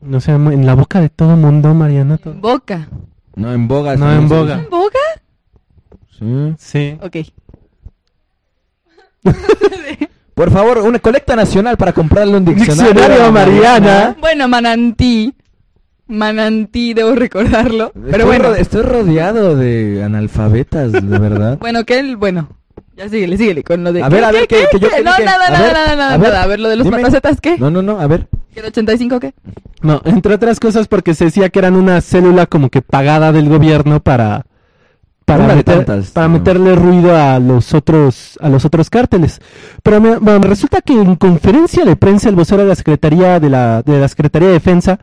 No 0.00 0.18
sé, 0.22 0.32
en 0.32 0.64
la 0.64 0.74
boca 0.74 1.02
de 1.02 1.10
todo 1.10 1.36
mundo, 1.36 1.74
Mariana. 1.74 2.16
todo- 2.16 2.32
En 2.32 2.40
boca. 2.40 2.88
No, 3.34 3.52
en 3.52 3.68
boga. 3.68 3.96
No, 3.96 4.10
sí, 4.10 4.16
en 4.16 4.28
boga. 4.30 4.54
¿En 4.54 4.70
boga? 4.70 4.98
sí. 6.18 6.54
Sí. 6.56 6.98
Ok. 7.02 7.16
Por 10.32 10.50
favor, 10.50 10.78
una 10.78 10.98
colecta 11.00 11.36
nacional 11.36 11.76
para 11.76 11.92
comprarle 11.92 12.34
un 12.38 12.46
diccionario. 12.46 12.92
Diccionario 12.94 13.26
a 13.26 13.30
Mariana. 13.30 14.16
Bueno, 14.18 14.48
Manantí. 14.48 15.34
Manantí, 16.12 16.94
debo 16.94 17.14
recordarlo. 17.14 17.92
Pero 17.94 18.06
estoy, 18.10 18.24
bueno. 18.26 18.44
ro- 18.50 18.54
estoy 18.54 18.82
rodeado 18.82 19.56
de 19.56 20.02
analfabetas, 20.04 20.92
de 20.92 21.00
verdad. 21.18 21.58
Bueno, 21.58 21.84
que 21.84 21.98
él, 21.98 22.16
bueno. 22.16 22.48
Ya 22.96 23.08
síguele, 23.08 23.38
síguele 23.38 23.62
con 23.64 23.82
lo 23.82 23.92
de... 23.92 24.02
A 24.02 24.08
ver, 24.10 24.20
¿qué, 24.20 24.24
a 24.26 24.30
ver, 24.32 24.46
que- 24.48 24.66
que 24.70 24.78
yo 24.78 24.88
No, 25.02 25.02
nada, 25.02 25.18
nada, 25.24 25.48
nada, 25.50 25.96
nada, 25.96 26.14
a 26.14 26.18
ver, 26.18 26.28
nada. 26.28 26.42
A 26.42 26.46
ver, 26.46 26.60
lo 26.60 26.68
de 26.68 26.76
los 26.76 26.86
matacetas, 26.90 27.40
¿qué? 27.40 27.56
No, 27.58 27.70
no, 27.70 27.80
no, 27.80 27.98
a 27.98 28.06
ver. 28.06 28.28
¿Y 28.54 28.58
¿El 28.58 28.66
85 28.66 29.18
qué? 29.18 29.32
No, 29.80 30.02
entre 30.04 30.34
otras 30.34 30.60
cosas 30.60 30.86
porque 30.88 31.14
se 31.14 31.24
decía 31.24 31.48
que 31.48 31.58
eran 31.58 31.74
una 31.74 32.02
célula 32.02 32.44
como 32.46 32.68
que 32.68 32.82
pagada 32.82 33.32
del 33.32 33.48
gobierno 33.48 34.00
para 34.00 34.44
para, 35.24 35.54
meter- 35.54 35.84
tantas, 35.86 36.10
para 36.10 36.28
¿no? 36.28 36.34
meterle 36.34 36.74
ruido 36.74 37.16
a 37.16 37.38
los 37.38 37.72
otros 37.72 38.38
a 38.42 38.48
los 38.50 38.64
otros 38.66 38.90
cárteles. 38.90 39.40
Pero 39.82 40.00
me- 40.00 40.18
bueno, 40.18 40.40
resulta 40.40 40.82
que 40.82 40.92
en 40.92 41.16
conferencia 41.16 41.84
de 41.86 41.96
prensa 41.96 42.28
el 42.28 42.34
vocero 42.34 42.62
de 42.62 42.68
la 42.68 42.74
Secretaría 42.74 43.40
de 43.40 43.48
la 43.48 43.82
de 43.82 43.98
la 43.98 44.08
Secretaría 44.08 44.48
de 44.48 44.54
Defensa 44.54 44.98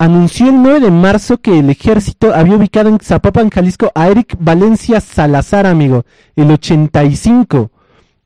anunció 0.00 0.48
el 0.48 0.62
9 0.62 0.80
de 0.80 0.90
marzo 0.90 1.38
que 1.38 1.58
el 1.58 1.68
ejército 1.70 2.34
había 2.34 2.56
ubicado 2.56 2.88
en 2.88 2.98
Zapopan, 2.98 3.50
Jalisco 3.50 3.92
a 3.94 4.08
Eric 4.08 4.34
Valencia 4.40 4.98
Salazar, 5.00 5.66
amigo, 5.66 6.04
el 6.34 6.50
85. 6.50 7.70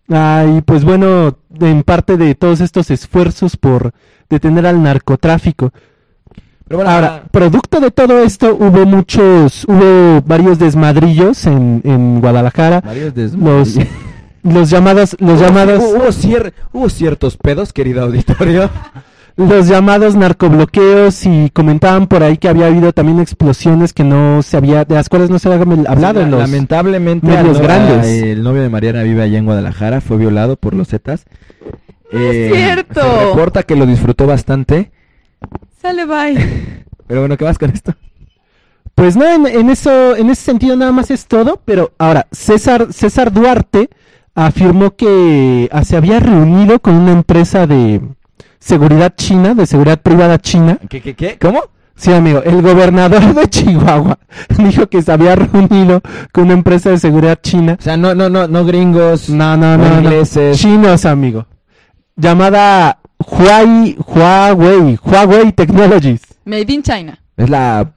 Ah, 0.08 0.44
y 0.56 0.60
pues 0.62 0.84
bueno, 0.84 1.36
en 1.60 1.82
parte 1.82 2.16
de 2.16 2.34
todos 2.36 2.60
estos 2.60 2.90
esfuerzos 2.90 3.56
por 3.56 3.92
detener 4.30 4.66
al 4.66 4.82
narcotráfico. 4.82 5.72
Pero 6.66 6.78
bueno, 6.78 6.90
Ahora, 6.92 7.24
producto 7.30 7.80
de 7.80 7.90
todo 7.90 8.20
esto, 8.22 8.54
hubo 8.58 8.86
muchos, 8.86 9.64
hubo 9.66 10.22
varios 10.22 10.58
desmadrillos 10.58 11.44
en, 11.46 11.80
en 11.84 12.20
Guadalajara. 12.20 12.80
varios 12.82 13.14
des- 13.14 13.34
Los, 13.34 13.76
los 14.44 14.70
llamados, 14.70 15.16
los 15.18 15.40
llamados, 15.40 15.82
Hubo, 15.82 15.96
hubo 15.98 16.06
cier- 16.08 16.52
hubo 16.72 16.88
ciertos 16.88 17.36
pedos, 17.36 17.72
querido 17.72 18.02
auditorio. 18.04 18.70
los 19.37 19.66
llamados 19.68 20.14
narcobloqueos 20.14 21.26
y 21.26 21.51
comentaban 21.51 22.07
por 22.07 22.22
ahí 22.22 22.37
que 22.39 22.49
había 22.49 22.66
habido 22.66 22.93
también 22.93 23.18
explosiones 23.20 23.93
que 23.93 24.05
no 24.05 24.43
se 24.43 24.57
había, 24.57 24.85
de 24.85 24.95
las 24.95 25.09
cuales 25.09 25.30
no 25.30 25.39
se 25.39 25.49
había 25.53 25.62
hablado 25.89 26.20
en 26.20 26.30
los, 26.30 26.41
Lamentablemente, 26.41 27.26
medios 27.26 27.61
grandes. 27.61 28.07
el 28.07 28.43
novio 28.43 28.62
de 28.62 28.68
Mariana 28.68 29.03
vive 29.03 29.22
allá 29.22 29.39
en 29.39 29.45
Guadalajara, 29.47 30.01
fue 30.01 30.18
violado 30.18 30.57
por 30.57 30.74
los 30.74 30.89
Zetas. 30.89 31.24
Eh, 32.12 32.51
cierto. 32.55 33.01
Se 33.01 33.26
reporta 33.26 33.62
que 33.64 33.74
lo 33.74 33.87
disfrutó 33.87 34.26
bastante. 34.26 34.93
Sale, 35.82 36.05
bye. 36.05 36.85
Pero 37.07 37.20
bueno, 37.20 37.37
¿qué 37.37 37.45
vas 37.45 37.59
con 37.59 37.70
esto? 37.70 37.95
Pues 38.95 39.16
no, 39.16 39.26
en, 39.26 39.47
en 39.47 39.68
eso, 39.70 40.14
en 40.14 40.30
ese 40.30 40.43
sentido 40.43 40.76
nada 40.76 40.93
más 40.93 41.11
es 41.11 41.26
todo, 41.26 41.61
pero 41.64 41.93
ahora, 41.99 42.28
César, 42.30 42.93
César 42.93 43.32
Duarte 43.32 43.91
afirmó 44.37 44.95
que 44.95 45.68
ah, 45.72 45.85
se 45.85 45.97
había 45.97 46.20
reunido 46.20 46.78
con 46.78 46.95
una 46.95 47.11
empresa 47.11 47.66
de 47.66 48.01
seguridad 48.64 49.14
china, 49.14 49.54
de 49.54 49.66
seguridad 49.66 50.00
privada 50.00 50.38
china, 50.38 50.78
¿Qué, 50.88 51.00
qué, 51.00 51.14
qué? 51.14 51.38
¿Cómo? 51.38 51.60
Sí, 51.96 52.12
amigo, 52.12 52.42
el 52.42 52.60
gobernador 52.62 53.34
de 53.34 53.48
Chihuahua 53.48 54.18
dijo 54.58 54.88
que 54.88 55.02
se 55.02 55.12
había 55.12 55.36
reunido 55.36 56.00
con 56.32 56.44
una 56.44 56.54
empresa 56.54 56.90
de 56.90 56.98
seguridad 56.98 57.38
china. 57.40 57.76
O 57.78 57.82
sea, 57.82 57.96
no, 57.96 58.14
no, 58.14 58.28
no, 58.28 58.48
no 58.48 58.64
gringos. 58.64 59.28
No, 59.28 59.56
no, 59.56 59.76
no 59.76 59.84
no, 59.84 59.90
no. 59.90 60.00
ingleses. 60.00 60.58
Chinos, 60.58 61.04
amigo. 61.04 61.46
Llamada 62.16 62.98
Huawei, 63.18 63.96
Huawei, 64.06 64.98
Huawei 65.02 65.52
Technologies. 65.52 66.22
Made 66.44 66.72
in 66.72 66.82
China. 66.82 67.18
Es 67.36 67.48
la 67.50 67.92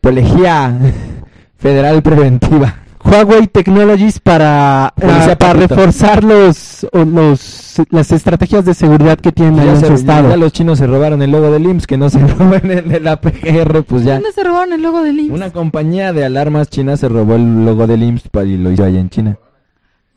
Policía 0.00 0.78
Federal 1.56 2.02
Preventiva. 2.02 2.79
Huawei 3.10 3.46
Technologies 3.48 4.20
para, 4.20 4.86
ah, 4.86 5.36
para 5.38 5.52
reforzar 5.54 6.22
los, 6.22 6.86
o 6.92 7.04
los, 7.04 7.74
las 7.90 8.12
estrategias 8.12 8.64
de 8.64 8.74
seguridad 8.74 9.18
que 9.18 9.32
tienen 9.32 9.56
Ya, 9.56 9.72
en 9.72 9.76
se- 9.80 9.86
su 9.86 9.92
ya 9.92 9.98
estado. 9.98 10.36
los 10.36 10.52
chinos 10.52 10.78
se 10.78 10.86
robaron 10.86 11.20
el 11.22 11.30
logo 11.32 11.50
del 11.50 11.64
IMSS, 11.64 11.86
que 11.86 11.96
no 11.98 12.08
se 12.08 12.18
roben 12.26 12.70
el 12.70 12.88
de 12.88 13.00
la 13.00 13.20
PGR, 13.20 13.82
pues 13.82 14.04
ya. 14.04 14.14
¿Dónde 14.14 14.32
se 14.32 14.44
robaron 14.44 14.72
el 14.72 14.82
logo 14.82 15.02
del 15.02 15.18
IMSS? 15.18 15.34
Una 15.34 15.50
compañía 15.50 16.12
de 16.12 16.24
alarmas 16.24 16.68
china 16.68 16.96
se 16.96 17.08
robó 17.08 17.34
el 17.34 17.64
logo 17.64 17.86
del 17.86 18.02
IMSS 18.02 18.30
y 18.46 18.56
lo 18.56 18.70
hizo 18.70 18.84
allá 18.84 19.00
en 19.00 19.10
China. 19.10 19.36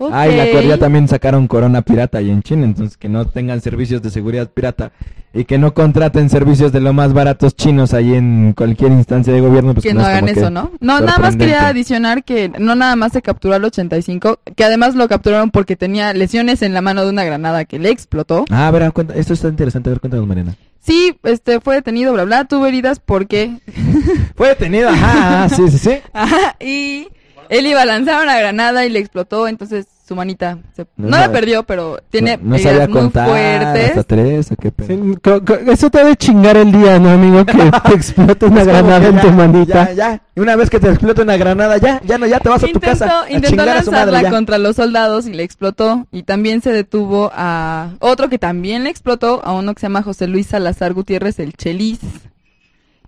Ok. 0.08 0.14
Ah, 0.14 0.28
y 0.28 0.36
la 0.36 0.52
Corea 0.52 0.78
también 0.78 1.08
sacaron 1.08 1.48
Corona 1.48 1.82
pirata 1.82 2.18
ahí 2.18 2.30
en 2.30 2.42
China, 2.44 2.66
entonces 2.66 2.98
que 2.98 3.10
no 3.10 3.26
tengan 3.28 3.62
servicios 3.62 4.02
de 4.02 4.10
seguridad 4.10 4.50
pirata 4.50 4.92
y 5.34 5.46
que 5.46 5.58
no 5.58 5.74
contraten 5.74 6.30
servicios 6.30 6.72
de 6.72 6.80
lo 6.80 6.94
más 6.94 7.14
baratos 7.14 7.56
chinos 7.56 7.94
ahí 7.94 8.14
en 8.14 8.54
cualquier 8.54 8.92
instancia 8.92 9.34
de 9.34 9.42
gobierno. 9.42 9.74
Pues 9.74 9.84
que 9.84 9.94
no 9.94 10.06
hagan 10.06 10.30
eso, 10.30 10.52
¿no? 10.52 10.72
No, 10.80 11.00
nada 11.00 11.18
más 11.18 11.36
quería 11.36 11.68
adicionar 11.68 12.24
que 12.24 12.50
no 12.60 12.76
nada 12.76 12.96
más 12.96 13.14
se 13.14 13.22
capturó 13.24 13.56
al 13.56 13.66
85, 13.66 14.40
que 14.56 14.64
además 14.64 14.94
lo 14.94 15.08
capturaron 15.08 15.50
porque 15.50 15.76
tenía 15.76 16.14
lesiones 16.14 16.62
en 16.62 16.74
la 16.74 16.82
mano 16.82 17.04
de 17.04 17.10
una 17.10 17.24
granada 17.24 17.66
que 17.66 17.80
le 17.80 17.90
explotó. 17.90 18.46
Ah, 18.52 18.68
a 18.68 18.72
ver, 18.72 18.92
cuenta, 18.94 19.16
esto 19.16 19.34
está 19.34 19.48
interesante, 19.48 19.90
a 19.90 19.94
ver, 19.94 20.00
cuéntanos, 20.00 20.28
Mariana. 20.28 20.56
Sí, 20.80 21.18
este 21.24 21.60
fue 21.62 21.76
detenido, 21.76 22.14
bla, 22.14 22.26
bla, 22.26 22.46
tuvo 22.46 22.68
heridas 22.68 23.00
porque... 23.00 23.58
Fue 24.36 24.50
detenido, 24.50 24.90
ajá, 24.90 25.44
ah, 25.44 25.50
sí, 25.50 25.70
sí, 25.70 25.78
sí. 25.78 25.92
Ajá, 26.14 26.58
y 26.60 27.08
él 27.50 27.68
iba 27.68 27.84
a 27.84 27.86
lanzar 27.86 28.22
una 28.22 28.38
granada 28.38 28.86
y 28.86 28.90
le 28.90 29.00
explotó, 29.00 29.48
entonces 29.48 29.86
su 30.06 30.16
manita 30.16 30.58
se... 30.76 30.84
No 30.98 31.10
No, 31.10 31.18
la 31.18 31.32
perdió, 31.32 31.64
pero 31.64 31.98
tiene 32.10 32.38
no, 32.38 32.50
no 32.50 32.56
heridas 32.56 32.90
muy 32.90 33.10
fuertes. 33.10 33.90
hasta 33.90 34.04
tres 34.04 34.52
o 34.52 34.56
qué 34.58 34.72
pedo. 34.72 34.88
Sí, 34.88 35.18
co- 35.24 35.46
co- 35.46 35.54
eso 35.72 35.90
te 35.90 36.00
debe 36.00 36.16
chingar 36.18 36.58
el 36.58 36.72
día, 36.74 37.00
¿no, 37.00 37.12
amigo? 37.12 37.46
Que 37.46 37.54
te 37.86 37.94
explote 37.94 38.46
una 38.46 38.64
granada 38.66 39.08
en 39.08 39.22
tu 39.22 39.32
manita. 39.32 39.86
Ya, 39.90 39.94
ya. 39.94 40.22
Y 40.36 40.40
una 40.42 40.56
vez 40.58 40.70
que 40.70 40.80
te 40.80 40.90
explota 40.90 41.22
una 41.22 41.38
granada, 41.38 41.78
ya, 41.78 42.02
ya 42.04 42.18
no, 42.18 42.26
ya 42.28 42.40
te 42.40 42.50
vas 42.50 42.58
a 42.58 42.62
tu 42.62 42.68
Intentó, 42.74 42.88
casa. 43.00 43.22
a 43.22 43.26
intentó 43.32 43.50
chingar 43.50 43.70
a 43.70 43.84
su 43.84 43.92
lanzarla 43.92 44.18
madre 44.24 44.30
contra 44.32 44.58
los 44.58 44.76
soldados 44.76 45.26
y 45.28 45.34
le 45.34 45.44
explotó. 45.44 46.06
Y 46.12 46.24
también 46.24 46.62
se 46.62 46.72
detuvo 46.74 47.32
a 47.34 47.92
otro 48.00 48.28
que 48.30 48.38
también 48.40 48.84
le 48.84 48.90
explotó, 48.90 49.42
a 49.46 49.54
uno 49.54 49.74
que 49.74 49.80
se 49.80 49.86
llama 49.86 50.02
José 50.04 50.28
Luis 50.28 50.48
Salazar 50.48 50.94
Gutiérrez, 50.94 51.40
el 51.40 51.54
Chelis. 51.54 52.00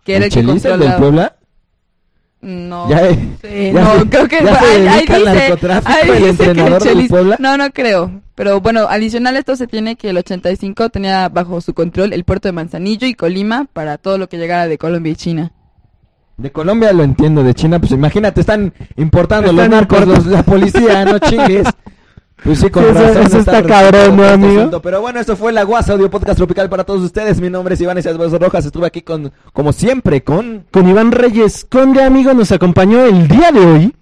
Que 0.05 0.15
era 0.15 0.19
¿El 0.19 0.23
el, 0.25 0.29
que 0.29 0.39
Chelis, 0.45 0.65
el 0.65 0.79
del 0.79 0.93
Puebla? 0.93 1.35
No, 2.47 2.87
Ya, 2.87 2.99
sé, 3.41 3.73
ya 3.73 3.81
no, 3.81 3.99
se- 4.01 4.09
creo 4.09 4.27
que 4.27 4.43
ya 4.43 4.59
se 4.59 4.65
ahí, 4.87 5.01
dice, 5.01 5.19
narcotráfico 5.25 5.91
ahí 5.91 6.09
el 6.09 6.15
dice 6.17 6.37
que 6.37 6.43
entrenador 6.43 6.83
del 6.83 6.95
Chelis- 6.97 7.09
Puebla. 7.09 7.35
No, 7.39 7.57
no 7.57 7.71
creo. 7.71 8.21
Pero 8.35 8.61
bueno, 8.61 8.81
adicional 8.87 9.35
a 9.35 9.39
esto 9.39 9.55
se 9.55 9.65
tiene 9.65 9.95
que 9.95 10.11
el 10.11 10.17
85 10.17 10.89
tenía 10.89 11.27
bajo 11.29 11.59
su 11.59 11.73
control 11.73 12.13
el 12.13 12.23
puerto 12.23 12.47
de 12.47 12.51
Manzanillo 12.51 13.07
y 13.07 13.15
Colima 13.15 13.65
para 13.73 13.97
todo 13.97 14.19
lo 14.19 14.29
que 14.29 14.37
llegara 14.37 14.67
de 14.67 14.77
Colombia 14.77 15.11
y 15.13 15.15
China. 15.15 15.51
De 16.37 16.51
Colombia 16.51 16.93
lo 16.93 17.01
entiendo, 17.03 17.43
de 17.43 17.55
China, 17.55 17.79
pues 17.79 17.93
imagínate, 17.93 18.41
están 18.41 18.73
importando 18.97 19.49
Están 19.49 19.55
los 19.55 19.69
narcos, 19.69 20.05
los- 20.05 20.25
la 20.27 20.43
policía, 20.43 21.03
no 21.05 21.17
chingues. 21.17 21.65
Pues 22.45 22.59
sí, 22.59 22.69
con 22.69 22.83
eso- 22.83 22.93
razón. 22.93 23.23
eso 23.23 23.39
está 23.39 23.63
cabrón, 23.63 24.17
¿no, 24.17 24.23
este 24.23 24.33
amigo? 24.35 24.79
Pero 24.81 25.01
bueno, 25.01 25.19
esto 25.19 25.35
fue 25.35 25.51
la 25.51 25.63
Guasa 25.63 25.93
Audio 25.93 26.11
Podcast 26.11 26.37
Tropical 26.37 26.69
para 26.69 26.83
todos 26.83 27.01
ustedes. 27.01 27.41
Mi 27.41 27.49
nombre 27.49 27.73
es 27.73 27.81
Iván 27.81 27.95
Besos 27.95 28.39
Rojas. 28.39 28.63
Estuve 28.65 28.85
aquí 28.85 29.01
con, 29.01 29.31
como 29.51 29.73
siempre, 29.73 30.23
con... 30.23 30.63
Con 30.69 30.87
Iván 30.87 31.11
Reyes 31.11 31.65
Conde, 31.67 32.03
amigo, 32.03 32.35
nos 32.35 32.51
acompañó 32.51 33.03
el 33.03 33.27
día 33.27 33.51
de 33.51 33.59
hoy. 33.59 33.95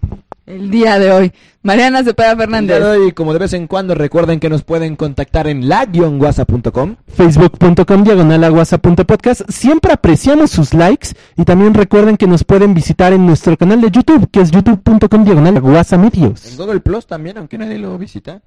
El 0.45 0.69
día 0.69 0.99
de 0.99 1.11
hoy. 1.11 1.31
Mariana 1.61 2.03
Cepeda 2.03 2.31
El 2.33 2.37
Fernández. 2.37 2.77
día 2.77 2.85
de 2.89 2.97
hoy, 2.97 3.11
como 3.13 3.31
de 3.31 3.39
vez 3.39 3.53
en 3.53 3.67
cuando, 3.67 3.95
recuerden 3.95 4.41
que 4.41 4.49
nos 4.49 4.63
pueden 4.63 4.97
contactar 4.97 5.47
en 5.47 5.69
la-guasa.com. 5.69 6.97
facebook.com 7.07 8.03
diagonal 8.03 8.43
aguasa.podcast. 8.43 9.49
Siempre 9.49 9.93
apreciamos 9.93 10.51
sus 10.51 10.73
likes 10.73 11.09
y 11.37 11.45
también 11.45 11.73
recuerden 11.73 12.17
que 12.17 12.27
nos 12.27 12.43
pueden 12.43 12.73
visitar 12.73 13.13
en 13.13 13.25
nuestro 13.25 13.55
canal 13.55 13.79
de 13.79 13.89
YouTube, 13.89 14.29
que 14.29 14.41
es 14.41 14.51
youtube.com 14.51 15.23
diagonal 15.23 15.55
aguasa 15.57 15.95
En 15.95 16.01
medios. 16.01 16.57
Google 16.57 16.81
Plus 16.81 17.07
también, 17.07 17.37
aunque 17.37 17.57
nadie 17.57 17.79
lo 17.79 17.97
visita. 17.97 18.41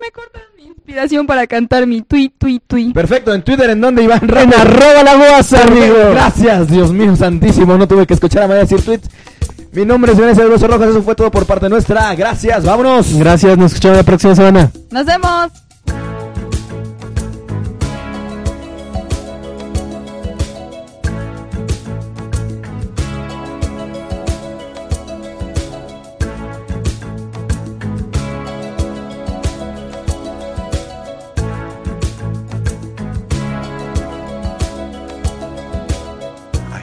Me 0.00 0.12
cortan 0.12 0.42
mi 0.56 0.66
inspiración 0.66 1.26
para 1.26 1.46
cantar 1.48 1.86
mi 1.86 2.02
tui, 2.02 2.28
tui, 2.28 2.60
tui. 2.64 2.92
Perfecto, 2.92 3.34
en 3.34 3.42
Twitter, 3.42 3.70
¿en 3.70 3.80
dónde, 3.80 4.04
Iván? 4.04 4.20
En 4.22 4.54
arroba 4.54 5.02
la 5.02 5.16
guasa, 5.16 5.64
amigo. 5.64 6.10
Gracias, 6.12 6.68
Dios 6.70 6.92
mío 6.92 7.16
santísimo. 7.16 7.76
No 7.76 7.88
tuve 7.88 8.06
que 8.06 8.14
escuchar 8.14 8.44
a 8.44 8.46
María 8.48 8.62
decir 8.62 8.80
tweets. 8.82 9.08
Mi 9.72 9.84
nombre 9.84 10.12
es 10.12 10.18
Besos 10.18 10.62
Rojas. 10.62 10.90
Eso 10.90 11.02
fue 11.02 11.14
todo 11.14 11.30
por 11.30 11.46
parte 11.46 11.68
nuestra. 11.68 12.14
Gracias, 12.14 12.64
vámonos. 12.64 13.14
Gracias, 13.14 13.56
nos 13.58 13.72
escuchamos 13.72 13.98
la 13.98 14.02
próxima 14.02 14.34
semana. 14.34 14.70
Nos 14.90 15.04
vemos. 15.04 15.67